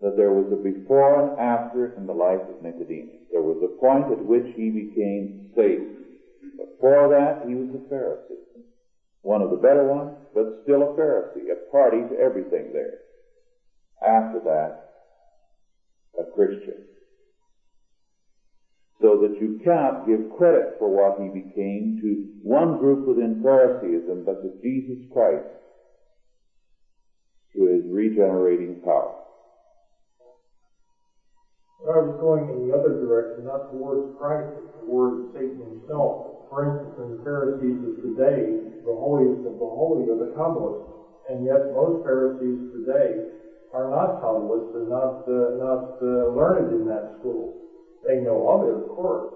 that 0.00 0.14
there 0.16 0.30
was 0.30 0.46
a 0.54 0.62
before 0.62 1.26
and 1.26 1.40
after 1.42 1.90
in 1.98 2.06
the 2.06 2.14
life 2.14 2.38
of 2.38 2.62
Nicodemus. 2.62 3.26
There 3.32 3.42
was 3.42 3.58
a 3.66 3.80
point 3.82 4.14
at 4.14 4.24
which 4.24 4.46
he 4.54 4.70
became 4.70 5.50
saved. 5.58 6.06
Before 6.54 7.10
that, 7.10 7.42
he 7.42 7.58
was 7.58 7.74
a 7.74 7.82
Pharisee. 7.90 8.62
One 9.22 9.42
of 9.42 9.50
the 9.50 9.58
better 9.58 9.82
ones, 9.82 10.14
but 10.32 10.62
still 10.62 10.82
a 10.82 10.94
Pharisee, 10.94 11.50
a 11.50 11.58
party 11.72 11.98
to 11.98 12.14
everything 12.14 12.70
there. 12.70 13.02
After 13.98 14.38
that, 14.46 14.94
a 16.22 16.30
Christian. 16.38 16.86
So 19.00 19.18
that 19.18 19.34
you 19.42 19.58
cannot 19.64 20.06
give 20.06 20.38
credit 20.38 20.78
for 20.78 20.86
what 20.86 21.18
he 21.18 21.26
became 21.26 21.98
to 22.02 22.38
one 22.46 22.78
group 22.78 23.08
within 23.08 23.42
Phariseeism, 23.42 24.22
but 24.24 24.42
to 24.42 24.62
Jesus 24.62 25.10
Christ, 25.12 25.42
to 27.54 27.66
his 27.66 27.82
regenerating 27.88 28.80
power. 28.84 29.18
I 31.82 31.98
was 31.98 32.14
going 32.22 32.46
in 32.46 32.70
the 32.70 32.78
other 32.78 32.94
direction, 32.94 33.42
not 33.42 33.66
towards 33.74 34.14
Christ, 34.14 34.46
but 34.54 34.86
towards 34.86 35.34
Satan 35.34 35.58
himself. 35.58 36.46
For 36.46 36.62
instance, 36.62 36.94
in 36.94 37.06
the 37.18 37.20
Pharisees 37.26 37.78
of 37.82 37.94
today, 38.06 38.38
the 38.86 38.94
holiest 38.94 39.42
of 39.50 39.58
the 39.58 39.66
holy 39.66 40.06
are 40.06 40.14
the 40.14 40.30
Kabbalists. 40.38 40.86
And 41.26 41.42
yet 41.42 41.74
most 41.74 42.06
Pharisees 42.06 42.70
today 42.70 43.34
are 43.74 43.90
not 43.90 44.22
Kabbalists 44.22 44.78
and 44.78 44.86
not, 44.86 45.26
uh, 45.26 45.58
not 45.58 45.98
uh, 45.98 46.30
learned 46.38 46.70
in 46.70 46.86
that 46.86 47.18
school. 47.18 47.50
They 48.06 48.22
know 48.22 48.46
of 48.46 48.62
it, 48.62 48.78
of 48.78 48.86
course. 48.94 49.26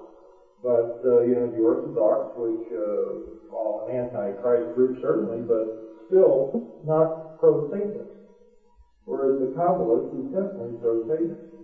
But, 0.62 1.02
uh, 1.02 1.26
you 1.26 1.34
know, 1.34 1.50
the 1.50 1.62
Orthodox, 1.66 2.30
which, 2.38 2.66
uh, 2.70 3.56
are 3.58 3.90
an 3.90 4.06
anti-Christ 4.06 4.70
group 4.74 5.02
certainly, 5.02 5.42
but 5.42 5.66
still 6.06 6.54
not 6.86 7.25
pro-Satanist. 7.38 8.10
Whereas 9.04 9.40
the 9.40 9.54
Kabbalists 9.54 10.14
is 10.18 10.32
definitely 10.32 10.78
pro-Satanist. 10.80 11.56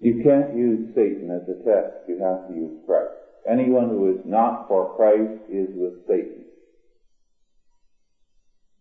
You 0.00 0.22
can't 0.22 0.56
use 0.56 0.94
Satan 0.94 1.30
as 1.30 1.42
a 1.48 1.58
test. 1.64 2.08
You 2.08 2.22
have 2.22 2.46
to 2.48 2.54
use 2.54 2.78
Christ. 2.86 3.10
Anyone 3.50 3.88
who 3.88 4.10
is 4.10 4.20
not 4.24 4.68
for 4.68 4.94
Christ 4.96 5.50
is 5.50 5.68
with 5.74 6.06
Satan. 6.06 6.44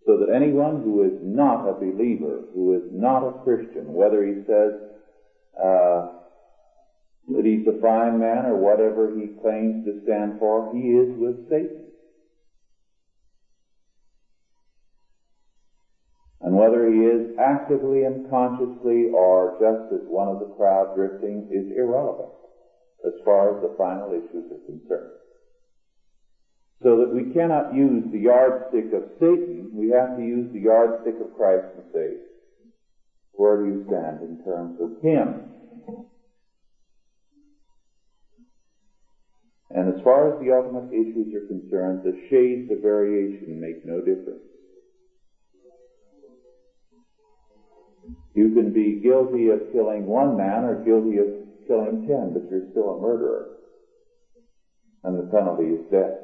So 0.05 0.19
that 0.19 0.33
anyone 0.33 0.83
who 0.83 1.03
is 1.03 1.19
not 1.21 1.67
a 1.67 1.73
believer, 1.73 2.43
who 2.53 2.73
is 2.75 2.83
not 2.91 3.27
a 3.27 3.43
Christian, 3.43 3.93
whether 3.93 4.23
he 4.23 4.35
says 4.47 4.71
uh, 5.59 6.07
that 7.29 7.43
he's 7.43 7.67
a 7.67 7.81
fine 7.81 8.19
man 8.19 8.45
or 8.45 8.55
whatever 8.55 9.11
he 9.19 9.27
claims 9.41 9.83
to 9.85 10.01
stand 10.03 10.39
for, 10.39 10.71
he 10.73 10.95
is 10.95 11.17
with 11.17 11.49
Satan. 11.49 11.86
Whether 16.57 16.89
he 16.91 16.99
is 16.99 17.37
actively 17.39 18.03
and 18.03 18.29
consciously 18.29 19.09
or 19.13 19.57
just 19.59 19.93
as 19.93 20.07
one 20.09 20.27
of 20.27 20.39
the 20.39 20.53
crowd 20.57 20.95
drifting 20.95 21.47
is 21.51 21.77
irrelevant 21.77 22.33
as 23.05 23.13
far 23.23 23.55
as 23.55 23.61
the 23.61 23.75
final 23.77 24.11
issues 24.11 24.51
are 24.51 24.65
concerned. 24.65 25.13
So 26.83 26.97
that 26.97 27.13
we 27.13 27.33
cannot 27.33 27.73
use 27.73 28.11
the 28.11 28.19
yardstick 28.19 28.93
of 28.93 29.03
Satan, 29.19 29.71
we 29.73 29.89
have 29.89 30.15
to 30.15 30.23
use 30.23 30.51
the 30.53 30.59
yardstick 30.59 31.15
of 31.21 31.35
Christ 31.35 31.65
and 31.75 31.85
say, 31.93 32.09
where 33.33 33.57
do 33.57 33.65
you 33.65 33.85
stand 33.87 34.21
in 34.21 34.43
terms 34.43 34.79
of 34.81 35.01
him? 35.01 35.53
And 39.69 39.93
as 39.93 40.01
far 40.03 40.33
as 40.33 40.39
the 40.39 40.51
ultimate 40.51 40.89
issues 40.93 41.33
are 41.35 41.47
concerned, 41.47 42.01
the 42.03 42.17
shades 42.29 42.71
of 42.71 42.81
variation 42.81 43.59
make 43.59 43.85
no 43.85 43.99
difference. 43.99 44.46
You 48.37 48.53
can 48.53 48.69
be 48.69 49.01
guilty 49.01 49.49
of 49.49 49.73
killing 49.73 50.05
one 50.05 50.37
man 50.37 50.63
or 50.63 50.75
guilty 50.85 51.17
of 51.17 51.25
killing 51.65 52.05
ten, 52.05 52.37
but 52.37 52.45
you're 52.53 52.69
still 52.69 52.93
a 52.93 53.01
murderer. 53.01 53.49
And 55.03 55.17
the 55.17 55.23
penalty 55.33 55.73
is 55.73 55.81
death. 55.89 56.21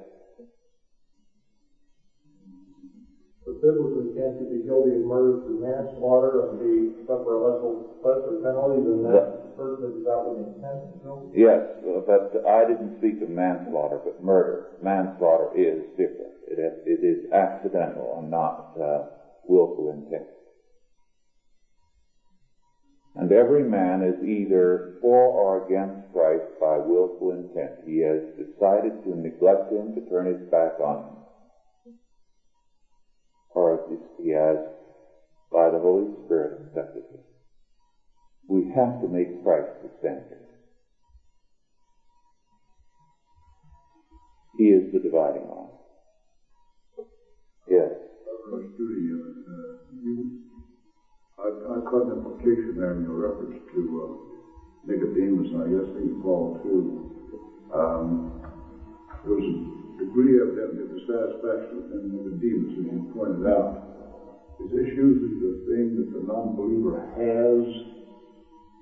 But 3.42 3.58
biblically, 3.66 4.14
can't 4.14 4.38
you 4.38 4.46
be 4.46 4.62
guilty 4.62 4.94
of 4.94 5.10
murder 5.10 5.42
through 5.42 5.58
manslaughter 5.66 6.54
and 6.54 6.60
be 6.62 6.94
suffer 7.10 7.34
a 7.34 7.42
lesser, 7.50 7.82
lesser 8.06 8.38
penalty 8.46 8.86
than 8.86 9.02
that 9.10 9.58
person 9.58 10.06
that's 10.06 10.06
out 10.14 10.38
intent 10.38 10.94
to 10.94 11.02
kill? 11.02 11.18
Yes, 11.34 11.66
but 11.82 12.30
I 12.46 12.62
didn't 12.70 12.94
speak 13.02 13.26
of 13.26 13.30
manslaughter, 13.34 13.98
but 13.98 14.22
murder. 14.22 14.70
Manslaughter 14.84 15.50
is 15.58 15.82
different. 15.98 16.38
It 16.46 16.62
is, 16.62 16.74
it 16.86 17.02
is 17.02 17.26
accidental 17.34 18.14
and 18.22 18.30
not 18.30 18.70
uh, 18.78 19.02
willful 19.50 19.90
intent. 19.90 20.30
And 23.16 23.32
every 23.32 23.64
man 23.64 24.02
is 24.02 24.28
either 24.28 24.96
for 25.00 25.28
or 25.28 25.68
against 25.68 26.12
Christ 26.12 26.46
by 26.60 26.78
willful 26.78 27.32
intent. 27.32 27.86
He 27.86 28.00
has 28.00 28.22
decided 28.36 29.04
to 29.04 29.16
neglect 29.16 29.72
him, 29.72 29.94
to 29.94 30.02
turn 30.10 30.26
his 30.26 30.50
back 30.50 30.80
on 30.80 31.04
him. 31.04 31.94
Or 33.54 33.80
he 34.20 34.30
has, 34.32 34.58
by 35.52 35.70
the 35.70 35.80
Holy 35.80 36.12
Spirit, 36.26 36.60
accepted 36.66 37.04
him. 37.12 37.22
We 38.48 38.72
have 38.74 39.00
to 39.02 39.08
make 39.08 39.44
Christ 39.44 39.70
the 39.84 39.90
standard. 40.00 40.40
He 44.58 44.66
is 44.66 44.92
the 44.92 45.00
dividing 45.00 45.48
line. 45.48 45.70
Yes. 47.70 47.92
Uh, 51.34 51.50
I, 51.50 51.82
caught 51.90 52.06
an 52.14 52.22
implication 52.22 52.78
there 52.78 52.94
in 52.94 53.02
your 53.02 53.26
reference 53.26 53.58
to 53.74 53.82
uh, 54.06 54.14
Nicodemus, 54.86 55.50
and 55.50 55.62
I 55.66 55.68
guess 55.74 55.90
St. 55.98 56.22
Paul 56.22 56.62
too. 56.62 57.10
Um, 57.74 58.30
there 59.26 59.34
was 59.34 59.50
a 59.50 59.98
degree 59.98 60.38
of 60.38 60.54
dissatisfaction 60.54 61.90
within 61.90 62.14
Nicodemus, 62.14 62.78
as 62.78 62.86
you 62.86 63.02
pointed 63.18 63.50
out. 63.50 63.82
Is 64.62 64.70
this 64.78 64.94
usually 64.94 65.42
the 65.42 65.58
thing 65.66 65.98
that 65.98 66.14
the 66.14 66.22
non-believer 66.22 67.02
has 67.02 67.66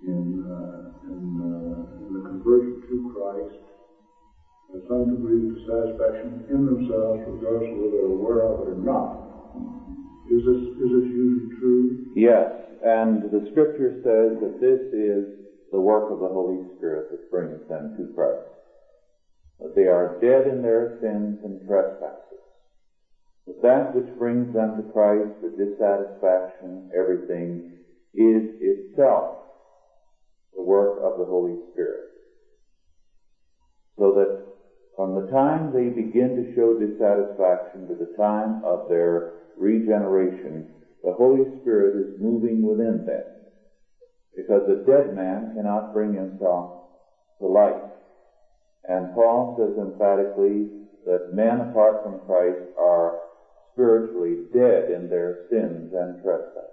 in, 0.04 0.44
uh, 0.44 0.92
in, 1.08 1.24
uh, 1.40 2.04
in 2.04 2.10
the 2.20 2.24
conversion 2.36 2.84
to 2.84 2.96
Christ? 3.16 3.64
Uh, 4.76 4.84
some 4.92 5.08
degree 5.08 5.40
of 5.40 5.56
dissatisfaction 5.56 6.44
in 6.52 6.68
themselves, 6.68 7.24
regardless 7.32 7.72
of 7.72 7.80
whether 7.80 7.96
they're 7.96 8.12
aware 8.12 8.44
of 8.44 8.68
it 8.68 8.76
or 8.76 8.80
not. 8.84 9.21
Is 10.32 10.46
this, 10.48 10.64
is 10.80 10.92
this 10.96 11.12
true? 11.60 12.08
Yes, 12.16 12.48
and 12.86 13.22
the 13.22 13.44
scripture 13.52 14.00
says 14.00 14.40
that 14.40 14.64
this 14.64 14.80
is 14.96 15.28
the 15.74 15.82
work 15.82 16.10
of 16.10 16.20
the 16.20 16.32
Holy 16.32 16.64
Spirit 16.78 17.12
that 17.12 17.30
brings 17.30 17.68
them 17.68 17.92
to 17.98 18.14
Christ. 18.16 18.48
That 19.60 19.76
they 19.76 19.92
are 19.92 20.16
dead 20.22 20.48
in 20.48 20.62
their 20.62 20.96
sins 21.02 21.36
and 21.44 21.68
trespasses. 21.68 22.48
But 23.46 23.62
that 23.62 23.94
which 23.94 24.08
brings 24.18 24.54
them 24.54 24.78
to 24.78 24.94
Christ, 24.94 25.36
the 25.42 25.52
dissatisfaction, 25.52 26.90
everything, 26.96 27.68
is 28.16 28.56
itself 28.62 29.36
the 30.56 30.64
work 30.64 30.96
of 31.04 31.20
the 31.20 31.26
Holy 31.26 31.60
Spirit. 31.74 32.08
So 34.00 34.16
that 34.16 34.32
from 34.96 35.14
the 35.14 35.30
time 35.30 35.74
they 35.74 35.90
begin 35.90 36.40
to 36.40 36.56
show 36.56 36.72
dissatisfaction 36.80 37.88
to 37.88 37.96
the 37.96 38.16
time 38.16 38.62
of 38.64 38.88
their 38.88 39.41
regeneration, 39.62 40.66
the 41.04 41.14
Holy 41.14 41.46
Spirit 41.62 41.96
is 41.96 42.20
moving 42.20 42.62
within 42.62 43.04
them. 43.06 43.24
Because 44.36 44.64
a 44.68 44.76
dead 44.90 45.14
man 45.14 45.54
cannot 45.56 45.94
bring 45.94 46.14
himself 46.14 46.68
to 47.40 47.48
life. 47.48 47.76
And 48.88 49.14
Paul 49.14 49.56
says 49.58 49.78
emphatically 49.78 50.68
that 51.06 51.32
men 51.32 51.60
apart 51.60 52.04
from 52.04 52.20
Christ 52.26 52.60
are 52.78 53.14
spiritually 53.74 54.38
dead 54.54 54.90
in 54.90 55.08
their 55.08 55.36
sins 55.50 55.92
and 55.94 56.16
trespasses. 56.22 56.68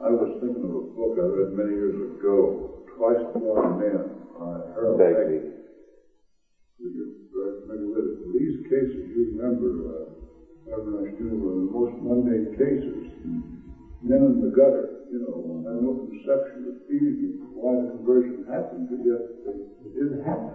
I 0.00 0.08
was 0.08 0.30
thinking 0.40 0.64
of 0.64 0.70
a 0.70 0.80
book 0.96 1.18
I 1.18 1.28
read 1.28 1.52
many 1.52 1.74
years 1.76 2.18
ago, 2.18 2.70
Twice 2.96 3.20
Born 3.34 3.78
Men, 3.78 4.08
by 4.38 4.56
Harold 4.74 4.98
Begbie. 4.98 7.19
You're 7.40 7.52
very 7.52 7.62
familiar 7.62 7.88
with 7.88 8.06
it. 8.12 8.24
In 8.24 8.32
these 8.36 8.58
cases, 8.68 9.08
you 9.16 9.32
remember, 9.32 9.72
uh, 9.88 10.76
Ashton, 10.76 11.40
were 11.40 11.56
the 11.56 11.72
most 11.72 11.94
mundane 12.02 12.52
cases. 12.52 13.04
Men 14.02 14.24
in 14.24 14.40
the 14.40 14.48
gutter, 14.48 14.88
you 15.10 15.20
know, 15.20 15.64
had 15.64 15.80
no 15.80 15.94
conception 15.94 16.68
of 16.68 16.74
feeling 16.88 17.40
why 17.56 17.76
the 17.76 17.88
conversion 17.92 18.44
happened, 18.48 18.88
but 18.90 19.00
yet 19.04 19.20
it 19.80 19.94
did 19.94 20.20
happen. 20.24 20.52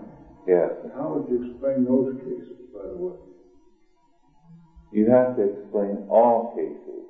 Yes. 0.47 0.71
How 0.93 1.13
would 1.13 1.29
you 1.29 1.41
explain 1.41 1.85
those 1.85 2.13
cases, 2.21 2.57
by 2.73 2.85
the 2.87 2.97
way? 2.97 3.15
You 4.93 5.09
have 5.09 5.35
to 5.35 5.43
explain 5.43 5.99
all 6.09 6.53
cases 6.53 7.05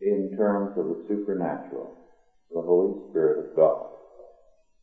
in 0.00 0.30
terms 0.36 0.70
of 0.76 0.86
the 0.86 0.96
supernatural, 1.08 1.90
the 2.52 2.62
Holy 2.62 2.94
Spirit 3.10 3.38
of 3.38 3.46
God. 3.56 3.86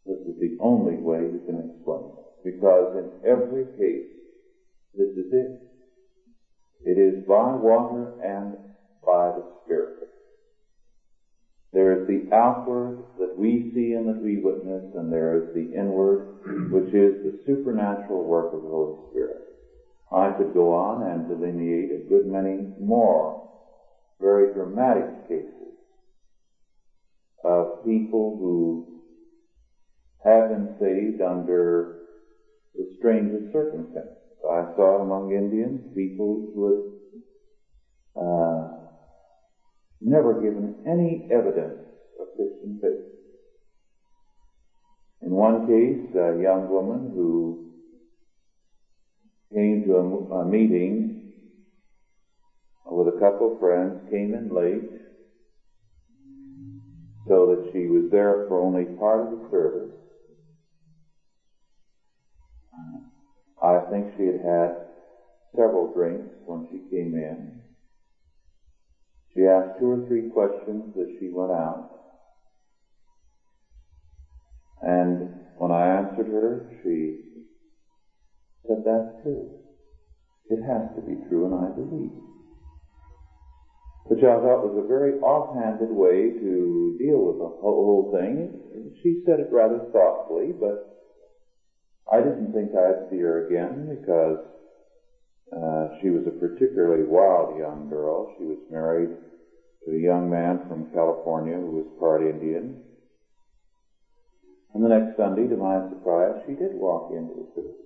This 0.05 0.19
is 0.27 0.39
the 0.39 0.53
only 0.59 0.97
way 0.99 1.23
you 1.23 1.41
can 1.45 1.59
explain 1.59 2.03
it. 2.05 2.43
because 2.43 2.89
in 2.95 3.09
every 3.23 3.65
case, 3.77 4.05
this 4.97 5.09
is 5.09 5.31
it. 5.31 5.61
It 6.85 6.97
is 6.97 7.25
by 7.27 7.53
water 7.53 8.13
and 8.23 8.53
by 9.05 9.31
the 9.31 9.43
Spirit. 9.63 10.09
There 11.73 11.91
is 11.91 12.07
the 12.07 12.33
outward 12.33 13.03
that 13.19 13.37
we 13.37 13.71
see 13.73 13.93
and 13.93 14.07
that 14.07 14.21
we 14.21 14.37
witness, 14.37 14.83
and 14.93 15.11
there 15.11 15.35
is 15.35 15.53
the 15.53 15.75
inward, 15.75 16.25
which 16.71 16.93
is 16.93 17.21
the 17.23 17.37
supernatural 17.45 18.23
work 18.23 18.53
of 18.53 18.61
the 18.61 18.69
Holy 18.69 18.95
Spirit. 19.09 19.41
I 20.11 20.31
could 20.37 20.53
go 20.53 20.73
on 20.73 21.03
and 21.03 21.27
delineate 21.27 21.91
a 21.91 22.09
good 22.09 22.27
many 22.27 22.69
more 22.79 23.41
very 24.21 24.53
dramatic 24.53 25.27
cases 25.27 25.75
of 27.43 27.83
people 27.83 28.37
who 28.39 28.85
have 30.23 30.49
been 30.49 30.73
saved 30.79 31.21
under 31.21 31.95
the 32.73 32.87
strangest 32.97 33.51
circumstances. 33.51 34.24
I 34.49 34.75
saw 34.75 35.01
among 35.01 35.31
Indians, 35.31 35.81
people 35.95 36.41
who 36.53 36.85
had 38.15 38.21
uh, 38.23 38.67
never 40.01 40.41
given 40.41 40.75
any 40.85 41.27
evidence 41.31 41.79
of 42.19 42.27
Christian 42.35 42.79
faith. 42.81 43.05
In 45.21 45.31
one 45.31 45.65
case, 45.65 46.15
a 46.15 46.39
young 46.41 46.69
woman 46.69 47.11
who 47.15 47.59
came 49.53 49.83
to 49.87 49.95
a, 49.95 50.41
a 50.41 50.45
meeting 50.45 51.25
with 52.85 53.07
a 53.15 53.19
couple 53.19 53.53
of 53.53 53.59
friends, 53.59 54.07
came 54.09 54.33
in 54.33 54.53
late, 54.53 54.87
so 57.27 57.47
that 57.47 57.71
she 57.73 57.87
was 57.87 58.03
there 58.11 58.45
for 58.47 58.59
only 58.59 58.85
part 58.99 59.21
of 59.21 59.29
the 59.31 59.47
service. 59.49 59.91
I 63.65 63.79
think 63.89 64.07
she 64.15 64.25
had 64.25 64.41
had 64.45 64.77
several 65.55 65.91
drinks 65.93 66.29
when 66.45 66.67
she 66.69 66.79
came 66.95 67.15
in. 67.15 67.61
She 69.33 69.41
asked 69.41 69.79
two 69.79 69.89
or 69.89 70.07
three 70.07 70.29
questions 70.31 70.93
as 70.99 71.07
she 71.19 71.29
went 71.29 71.51
out. 71.51 71.89
And 74.81 75.19
when 75.57 75.71
I 75.71 75.97
answered 75.97 76.27
her, 76.27 76.61
she 76.83 77.15
said, 78.67 78.83
That's 78.85 79.23
true. 79.23 79.49
It 80.49 80.61
has 80.61 80.85
to 80.95 81.01
be 81.01 81.17
true, 81.27 81.45
and 81.45 81.55
I 81.55 81.69
believe. 81.73 82.13
Which 84.05 84.21
I 84.21 84.37
thought 84.37 84.61
was 84.61 84.77
a 84.77 84.87
very 84.87 85.13
offhanded 85.17 85.89
way 85.89 86.29
to 86.39 86.95
deal 86.99 87.25
with 87.25 87.39
the 87.39 87.49
whole 87.49 88.11
thing. 88.13 88.93
She 89.01 89.23
said 89.25 89.39
it 89.39 89.49
rather 89.51 89.81
thoughtfully, 89.91 90.53
but 90.53 90.94
I 92.11 92.17
didn't 92.17 92.53
think 92.53 92.71
I'd 92.75 93.09
see 93.09 93.19
her 93.19 93.45
again 93.45 93.89
because 93.89 94.37
uh, 95.51 95.87
she 96.01 96.09
was 96.09 96.23
a 96.27 96.39
particularly 96.39 97.03
wild 97.03 97.57
young 97.57 97.87
girl. 97.89 98.27
She 98.37 98.43
was 98.43 98.57
married 98.69 99.09
to 99.85 99.91
a 99.91 99.99
young 99.99 100.29
man 100.29 100.65
from 100.67 100.91
California 100.93 101.55
who 101.55 101.71
was 101.71 101.85
part 101.99 102.21
Indian. 102.21 102.77
And 104.73 104.83
the 104.83 104.89
next 104.89 105.15
Sunday, 105.15 105.47
to 105.47 105.55
my 105.55 105.79
surprise, 105.89 106.35
she 106.45 106.53
did 106.53 106.73
walk 106.73 107.07
into 107.09 107.33
the 107.33 107.47
service 107.55 107.85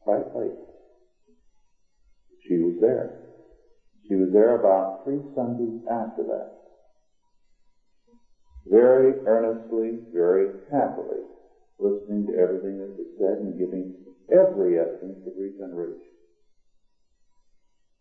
quite 0.00 0.34
late. 0.34 0.56
She 2.46 2.56
was 2.58 2.76
there. 2.80 3.10
She 4.06 4.14
was 4.14 4.30
there 4.32 4.58
about 4.58 5.04
three 5.04 5.20
Sundays 5.34 5.80
after 5.90 6.22
that. 6.22 6.48
Very 8.66 9.14
earnestly, 9.26 10.00
very 10.12 10.46
happily, 10.70 11.20
listening 11.78 12.26
to 12.26 12.34
everything 12.34 12.78
that 12.78 12.94
was 12.98 13.06
said 13.18 13.38
and 13.38 13.58
giving 13.58 13.94
every 14.30 14.78
evidence 14.78 15.18
of 15.26 15.32
regeneration. 15.36 16.14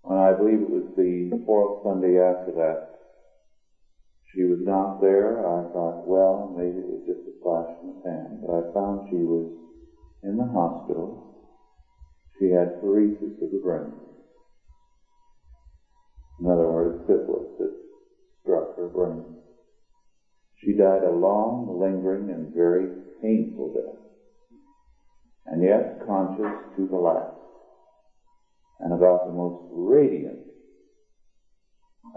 When 0.01 0.17
I 0.17 0.33
believe 0.33 0.61
it 0.61 0.71
was 0.71 0.87
the 0.95 1.31
fourth 1.45 1.83
Sunday 1.83 2.17
after 2.17 2.51
that, 2.51 2.79
she 4.33 4.43
was 4.43 4.59
not 4.61 4.99
there. 5.01 5.39
I 5.39 5.63
thought, 5.71 6.05
well, 6.05 6.53
maybe 6.55 6.79
it 6.79 6.87
was 6.87 7.03
just 7.05 7.27
a 7.27 7.35
flash 7.41 7.69
in 7.81 7.87
the 7.87 8.01
pan. 8.03 8.39
But 8.41 8.53
I 8.53 8.61
found 8.73 9.07
she 9.09 9.23
was 9.23 9.47
in 10.23 10.37
the 10.37 10.45
hospital. 10.45 11.23
She 12.39 12.49
had 12.49 12.79
paresis 12.81 13.41
of 13.41 13.51
the 13.51 13.59
brain. 13.63 13.91
In 16.39 16.45
other 16.45 16.67
words, 16.67 16.99
syphilis 17.07 17.49
that 17.57 17.73
struck 18.41 18.75
her 18.75 18.87
brain. 18.87 19.25
She 20.63 20.73
died 20.73 21.03
a 21.03 21.11
long, 21.11 21.79
lingering, 21.79 22.29
and 22.29 22.53
very 22.53 22.89
painful 23.21 23.73
death, 23.73 23.99
and 25.45 25.63
yet 25.63 26.05
conscious 26.05 26.53
to 26.75 26.87
the 26.87 26.95
last, 26.95 27.33
and 28.79 28.93
about 28.93 29.25
the 29.25 29.31
most 29.31 29.57
radiant 29.71 30.39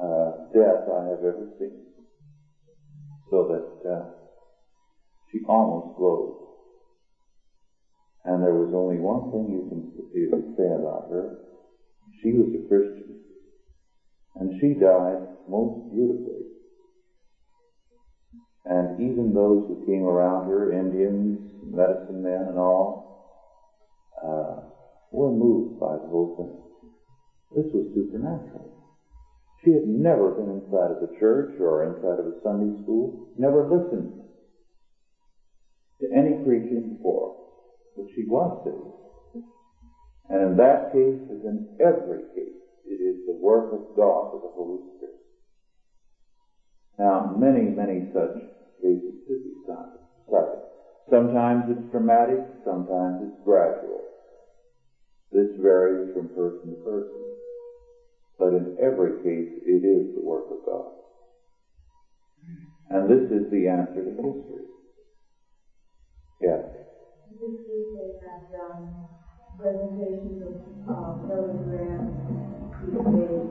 uh, 0.01 0.31
death 0.53 0.89
I 0.89 1.05
have 1.09 1.25
ever 1.25 1.47
seen. 1.59 1.83
So 3.31 3.47
that 3.47 3.91
uh, 3.91 4.05
she 5.31 5.39
almost 5.47 5.97
glowed. 5.97 6.35
And 8.25 8.43
there 8.43 8.55
was 8.55 8.73
only 8.75 8.99
one 8.99 9.31
thing 9.31 9.49
you 9.49 9.67
can, 9.69 9.83
you 10.13 10.29
can 10.29 10.55
say 10.57 10.67
about 10.67 11.09
her. 11.11 11.39
She 12.23 12.33
was 12.33 12.53
a 12.55 12.69
Christian. 12.69 13.17
And 14.37 14.53
she 14.61 14.75
died 14.75 15.25
most 15.49 15.91
beautifully. 15.91 16.60
And 18.71 19.01
even 19.01 19.35
those 19.35 19.67
who 19.67 19.85
came 19.85 20.05
around 20.05 20.47
her, 20.47 20.73
Indians, 20.73 21.41
medicine 21.61 22.23
men, 22.23 22.47
and 22.47 22.57
all, 22.57 23.03
uh, 24.25 24.61
were 25.11 25.33
moved 25.33 25.81
by 25.81 25.97
the 25.97 26.07
whole 26.07 26.33
thing. 26.37 26.55
This 27.57 27.67
was 27.75 27.85
supernatural. 27.93 28.71
She 29.65 29.73
had 29.73 29.87
never 29.87 30.31
been 30.31 30.49
inside 30.49 30.93
of 30.93 31.01
the 31.01 31.11
church 31.19 31.51
or 31.59 31.83
inside 31.83 32.21
of 32.21 32.27
a 32.27 32.41
Sunday 32.45 32.71
school, 32.83 33.13
never 33.37 33.67
listened 33.67 34.13
to 36.01 36.07
any 36.17 36.39
preaching 36.45 36.95
before, 36.95 37.33
but 37.97 38.07
she 38.15 38.25
was 38.25 38.57
saved. 38.65 38.95
And 40.31 40.43
in 40.43 40.57
that 40.59 40.93
case, 40.93 41.19
as 41.29 41.43
in 41.45 41.67
every 41.81 42.23
case, 42.37 42.63
it 42.87 43.03
is 43.03 43.17
the 43.27 43.35
work 43.35 43.73
of 43.73 43.81
God 43.97 44.27
with 44.33 44.43
the 44.43 44.53
Holy 44.55 44.79
Spirit. 44.97 45.15
Now, 46.99 47.29
many, 47.37 47.69
many 47.69 48.07
such 48.13 48.37
Sometimes 51.11 51.65
it's 51.69 51.91
dramatic, 51.91 52.39
sometimes 52.65 53.19
it's 53.21 53.43
gradual. 53.45 54.01
This 55.33 55.49
varies 55.59 56.07
from 56.15 56.29
person 56.29 56.71
to 56.71 56.77
person. 56.85 57.23
But 58.39 58.55
in 58.55 58.67
every 58.79 59.13
case, 59.19 59.51
it 59.67 59.83
is 59.85 60.07
the 60.15 60.23
work 60.23 60.45
of 60.51 60.59
God. 60.65 60.87
And 62.91 63.11
this 63.11 63.27
is 63.31 63.51
the 63.51 63.69
answer 63.69 64.03
to 64.03 64.11
history. 64.11 64.65
Yes. 66.41 66.61
This 67.31 67.55
week 67.67 67.87
they 67.93 68.59
um, 68.59 68.87
presentations 69.59 70.43
of 70.43 70.55
uh, 70.89 71.13
Billy 71.27 71.59
Graham, 71.67 72.60
crusade, 72.81 73.51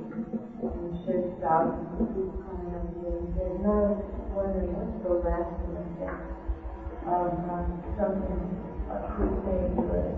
crusade. 9.15 10.15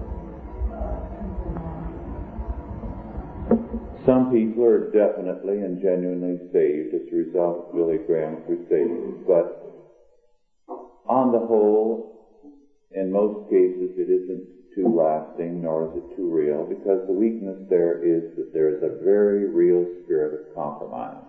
Some 4.05 4.31
people 4.31 4.65
are 4.65 4.91
definitely 4.91 5.61
and 5.61 5.79
genuinely 5.81 6.39
saved 6.51 6.95
as 6.95 7.01
a 7.11 7.15
result 7.15 7.67
of 7.67 7.75
Billy 7.75 7.99
Graham 8.07 8.41
crusades, 8.45 9.23
but 9.27 9.61
on 11.05 11.31
the 11.31 11.39
whole, 11.39 12.09
in 12.91 13.11
most 13.11 13.47
cases, 13.49 13.91
it 13.97 14.09
isn't 14.09 14.60
too 14.75 14.87
lasting, 14.87 15.61
nor 15.61 15.91
is 15.91 16.03
it 16.03 16.15
too 16.15 16.29
real, 16.29 16.63
because 16.63 17.05
the 17.07 17.13
weakness 17.13 17.57
there 17.69 18.03
is 18.03 18.35
that 18.37 18.53
there 18.53 18.75
is 18.75 18.83
a 18.83 19.03
very 19.03 19.47
real 19.47 19.85
spirit 20.03 20.33
of 20.33 20.55
compromise. 20.55 21.23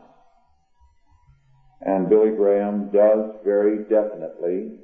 And 1.84 2.08
Billy 2.08 2.30
Graham 2.30 2.90
does 2.92 3.34
very 3.44 3.78
definitely 3.88 4.78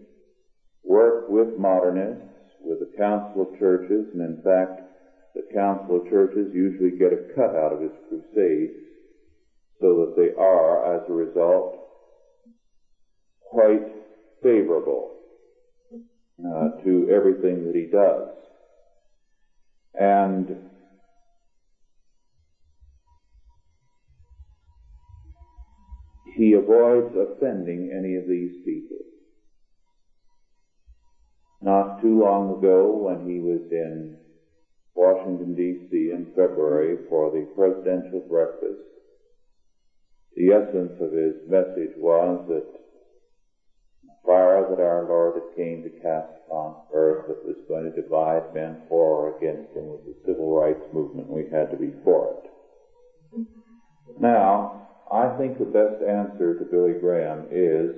work 0.85 1.29
with 1.29 1.57
modernists, 1.57 2.25
with 2.61 2.81
the 2.81 2.91
Council 2.97 3.43
of 3.43 3.59
Churches, 3.59 4.07
and 4.13 4.21
in 4.21 4.43
fact, 4.43 4.81
the 5.35 5.43
Council 5.55 6.01
of 6.01 6.09
Churches 6.09 6.53
usually 6.53 6.99
get 6.99 7.13
a 7.13 7.33
cut 7.35 7.55
out 7.55 7.73
of 7.73 7.81
his 7.81 7.93
crusades 8.09 8.73
so 9.81 10.05
that 10.05 10.15
they 10.17 10.35
are, 10.37 10.97
as 10.97 11.09
a 11.09 11.13
result, 11.13 11.77
quite 13.51 13.87
favorable 14.43 15.15
uh, 16.45 16.83
to 16.83 17.09
everything 17.11 17.65
that 17.65 17.75
he 17.75 17.87
does. 17.87 18.29
And 20.01 20.57
he 26.37 26.53
avoids 26.53 27.15
offending 27.17 27.93
any 27.97 28.15
of 28.15 28.27
these 28.29 28.53
people. 28.65 28.99
not 31.61 32.01
too 32.01 32.19
long 32.19 32.57
ago 32.57 32.97
when 33.05 33.29
he 33.29 33.41
was 33.41 33.61
in 33.71 34.17
Washington, 34.95 35.55
D.C. 35.55 36.11
in 36.13 36.27
February 36.35 36.97
for 37.09 37.31
the 37.31 37.47
presidential 37.55 38.21
breakfast. 38.21 38.81
The 40.37 40.49
essence 40.53 40.93
of 41.01 41.13
his 41.13 41.35
message 41.47 41.93
was 41.99 42.41
that 42.49 42.65
fire 44.29 44.67
that 44.69 44.79
our 44.79 45.09
Lord 45.09 45.41
had 45.41 45.57
came 45.57 45.83
to 45.83 46.03
cast 46.05 46.37
on 46.51 46.77
earth 46.93 47.29
that 47.29 47.47
was 47.49 47.57
going 47.67 47.91
to 47.91 48.03
divide 48.03 48.55
men 48.55 48.83
for 48.87 49.33
or 49.33 49.37
against 49.39 49.73
him 49.75 49.87
was 49.89 50.05
the 50.05 50.15
civil 50.27 50.55
rights 50.55 50.85
movement. 50.93 51.31
We 51.31 51.49
had 51.51 51.71
to 51.71 51.79
be 51.79 51.95
for 52.05 52.37
it. 52.37 53.47
Now, 54.21 54.87
I 55.11 55.35
think 55.39 55.57
the 55.57 55.65
best 55.65 56.03
answer 56.03 56.59
to 56.59 56.71
Billy 56.71 57.01
Graham 57.01 57.47
is 57.51 57.97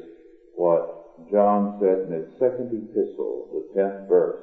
what 0.55 1.31
John 1.33 1.79
said 1.81 2.07
in 2.07 2.13
his 2.13 2.39
second 2.39 2.71
epistle, 2.71 3.51
the 3.51 3.75
tenth 3.75 4.09
verse. 4.09 4.41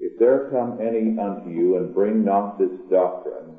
If 0.00 0.18
there 0.18 0.50
come 0.50 0.80
any 0.80 1.18
unto 1.18 1.48
you 1.48 1.76
and 1.76 1.94
bring 1.94 2.24
not 2.24 2.58
this 2.58 2.76
doctrine, 2.90 3.58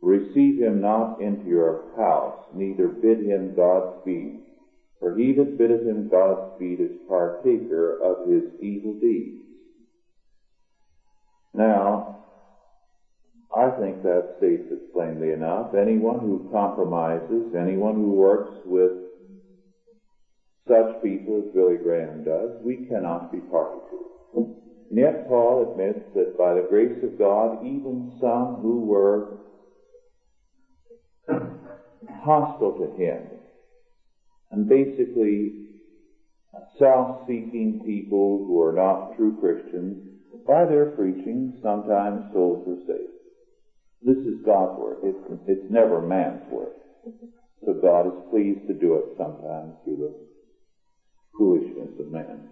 receive 0.00 0.58
him 0.58 0.80
not 0.80 1.20
into 1.20 1.46
your 1.48 1.82
house, 1.96 2.38
neither 2.54 2.88
bid 2.88 3.26
him 3.26 3.54
Godspeed. 3.54 4.45
For 5.00 5.14
he 5.14 5.32
that 5.32 5.58
biddeth 5.58 5.86
him 5.86 6.08
Godspeed 6.08 6.80
is 6.80 6.90
partaker 7.06 7.98
of 8.02 8.26
his 8.28 8.44
evil 8.60 8.94
deeds. 8.94 9.36
Now, 11.54 12.16
I 13.54 13.70
think 13.70 14.02
that 14.02 14.34
states 14.36 14.64
it 14.70 14.92
plainly 14.92 15.30
enough. 15.32 15.74
Anyone 15.74 16.20
who 16.20 16.46
compromises, 16.50 17.54
anyone 17.54 17.94
who 17.94 18.12
works 18.12 18.50
with 18.64 18.92
such 20.68 21.00
people 21.02 21.38
as 21.38 21.54
Billy 21.54 21.76
Graham 21.76 22.24
does, 22.24 22.50
we 22.62 22.86
cannot 22.88 23.30
be 23.30 23.40
party 23.40 23.78
to. 23.90 24.48
And 24.90 24.98
yet 24.98 25.26
Paul 25.26 25.62
admits 25.62 26.00
that 26.14 26.36
by 26.36 26.54
the 26.54 26.66
grace 26.68 27.02
of 27.02 27.18
God, 27.18 27.62
even 27.62 28.12
some 28.20 28.56
who 28.60 28.84
were 28.84 29.28
hostile 32.22 32.72
to 32.72 32.86
him 32.96 33.35
and 34.56 34.68
basically 34.68 35.52
self-seeking 36.78 37.82
people 37.84 38.44
who 38.46 38.60
are 38.62 38.72
not 38.72 39.14
true 39.16 39.36
Christians, 39.38 40.16
by 40.46 40.64
their 40.64 40.86
preaching, 40.96 41.58
sometimes 41.62 42.32
souls 42.32 42.64
were 42.66 42.80
saved. 42.86 43.12
This 44.02 44.16
is 44.24 44.40
God's 44.44 44.80
work. 44.80 44.98
It's, 45.02 45.18
it's 45.46 45.70
never 45.70 46.00
man's 46.00 46.40
work. 46.50 46.72
So 47.64 47.74
God 47.74 48.06
is 48.06 48.30
pleased 48.30 48.66
to 48.68 48.74
do 48.74 48.94
it 48.94 49.16
sometimes 49.18 49.74
through 49.84 49.96
the 49.96 50.14
foolishness 51.36 52.00
of 52.00 52.08
man. 52.12 52.48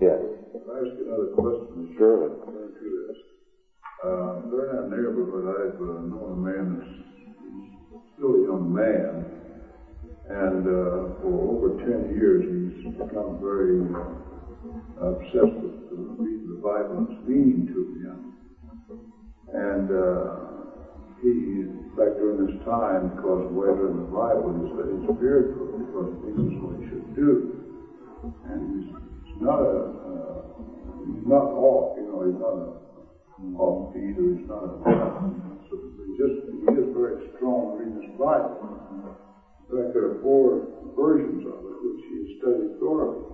Yes. 0.00 0.20
Can 0.52 0.68
I 0.68 0.78
ask 0.84 0.98
you 0.98 1.06
another 1.08 1.32
question? 1.32 1.94
Surely. 1.96 2.28
Referring 2.36 2.74
to 2.76 3.06
this. 3.08 3.18
Uh, 4.04 4.50
there 4.50 4.68
in 4.68 4.90
that 4.90 4.96
neighborhood, 4.96 5.46
I've 5.48 5.80
uh, 5.80 6.00
known 6.10 6.32
a 6.32 6.36
man 6.36 6.66
that's 6.80 8.04
still 8.16 8.34
a 8.34 8.42
young 8.42 8.74
man, 8.74 9.41
and 10.32 10.64
uh, 10.64 11.12
for 11.20 11.32
over 11.52 11.76
10 11.84 12.16
years 12.16 12.40
he's 12.40 12.96
become 12.96 13.36
very 13.36 13.84
uh, 13.84 15.12
obsessed 15.12 15.60
with 15.60 15.76
uh, 15.92 16.16
reading 16.16 16.48
the 16.48 16.60
Bible 16.64 17.04
it's 17.04 17.20
meaning 17.28 17.68
to 17.68 17.80
him. 18.00 18.32
And 19.52 19.92
uh, 19.92 20.72
he, 21.20 21.68
back 22.00 22.16
during 22.16 22.48
this 22.48 22.56
time, 22.64 23.12
because 23.12 23.44
the 23.44 23.52
way 23.52 23.68
in 23.76 23.92
the 23.92 24.08
Bible, 24.08 24.56
he 24.56 24.72
he's 24.72 25.04
for 25.04 25.20
it 25.20 25.52
because 25.52 26.08
this 26.24 26.36
is 26.48 26.56
what 26.64 26.80
he 26.80 26.84
should 26.88 27.08
do. 27.12 27.52
And 28.48 28.58
he's, 28.72 28.88
he's 28.88 29.40
not 29.44 29.60
a, 29.60 29.76
uh, 30.00 30.40
he's 31.12 31.28
not 31.28 31.52
off, 31.60 31.92
you 32.00 32.08
know, 32.08 32.24
he's 32.24 32.40
not 32.40 32.56
a 32.56 32.68
offbeat 33.52 34.16
or 34.16 34.32
he's 34.32 34.48
not 34.48 34.64
a, 34.64 34.76
so 35.68 35.76
he 35.76 36.16
just, 36.16 36.40
he 36.48 36.72
is 36.72 36.88
very 36.96 37.20
strong 37.36 37.76
reading 37.76 38.00
his 38.00 38.16
Bible. 38.16 38.91
In 39.72 39.78
fact, 39.78 39.94
there 39.94 40.04
are 40.04 40.20
four 40.20 40.68
versions 40.94 41.40
of 41.46 41.64
it 41.64 41.78
which 41.80 42.02
he 42.10 42.16
has 42.20 42.28
studied 42.38 42.78
thoroughly. 42.78 43.24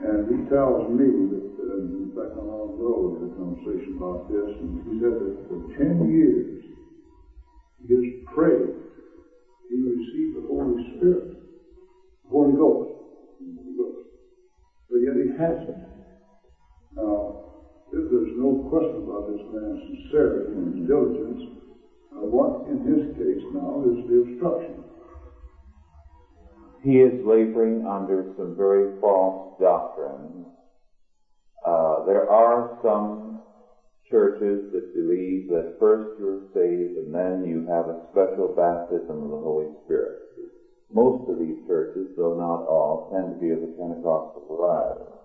And 0.00 0.28
he 0.28 0.36
tells 0.50 0.84
me 0.90 1.08
that, 1.32 1.48
uh, 1.64 1.76
in 1.80 2.12
fact, 2.14 2.36
our 2.36 2.68
road, 2.76 3.12
we 3.12 3.20
had 3.24 3.32
a 3.32 3.36
conversation 3.36 3.96
about 3.96 4.28
this, 4.28 4.50
and 4.60 4.76
he 4.84 5.00
said 5.00 5.16
that 5.16 5.32
for 5.48 5.56
10 5.80 6.10
years, 6.12 6.52
he 7.88 7.94
has 7.94 8.04
prayed. 8.34 8.68
He 9.70 9.80
received 9.80 10.36
the 10.36 10.44
Holy 10.46 10.76
Spirit, 10.92 11.24
Ghost, 12.30 12.90
Holy 13.56 13.76
Ghost. 13.78 13.96
But 14.90 14.98
yet 15.00 15.16
he 15.16 15.26
hasn't. 15.38 15.80
Now, 16.96 17.32
if 17.92 18.10
there's 18.10 18.36
no 18.36 18.60
question 18.68 18.98
about 18.98 19.26
this 19.26 19.40
man's 19.48 19.80
sincerity 19.88 20.52
and 20.52 20.76
his 20.76 20.86
diligence, 20.86 21.40
uh, 22.12 22.26
what 22.28 22.52
in 22.68 22.78
his 22.78 23.00
case 23.16 23.40
now 23.54 23.80
is 23.88 23.96
the 24.06 24.18
obstruction. 24.20 24.83
He 26.84 27.00
is 27.00 27.24
laboring 27.24 27.86
under 27.86 28.34
some 28.36 28.56
very 28.56 29.00
false 29.00 29.58
doctrines. 29.58 30.46
Uh, 31.64 32.04
there 32.04 32.28
are 32.28 32.78
some 32.84 33.40
churches 34.10 34.70
that 34.70 34.92
believe 34.92 35.48
that 35.48 35.80
first 35.80 36.20
you're 36.20 36.44
saved 36.52 36.98
and 36.98 37.14
then 37.14 37.48
you 37.48 37.64
have 37.72 37.88
a 37.88 38.04
special 38.12 38.52
baptism 38.52 39.16
of 39.16 39.30
the 39.30 39.40
Holy 39.40 39.72
Spirit. 39.86 40.20
Most 40.92 41.30
of 41.30 41.38
these 41.38 41.66
churches, 41.66 42.12
though 42.18 42.36
not 42.36 42.68
all, 42.68 43.08
tend 43.10 43.32
to 43.32 43.40
be 43.40 43.50
of 43.50 43.62
the 43.62 43.74
Pentecostal 43.80 44.44
variety. 44.46 45.23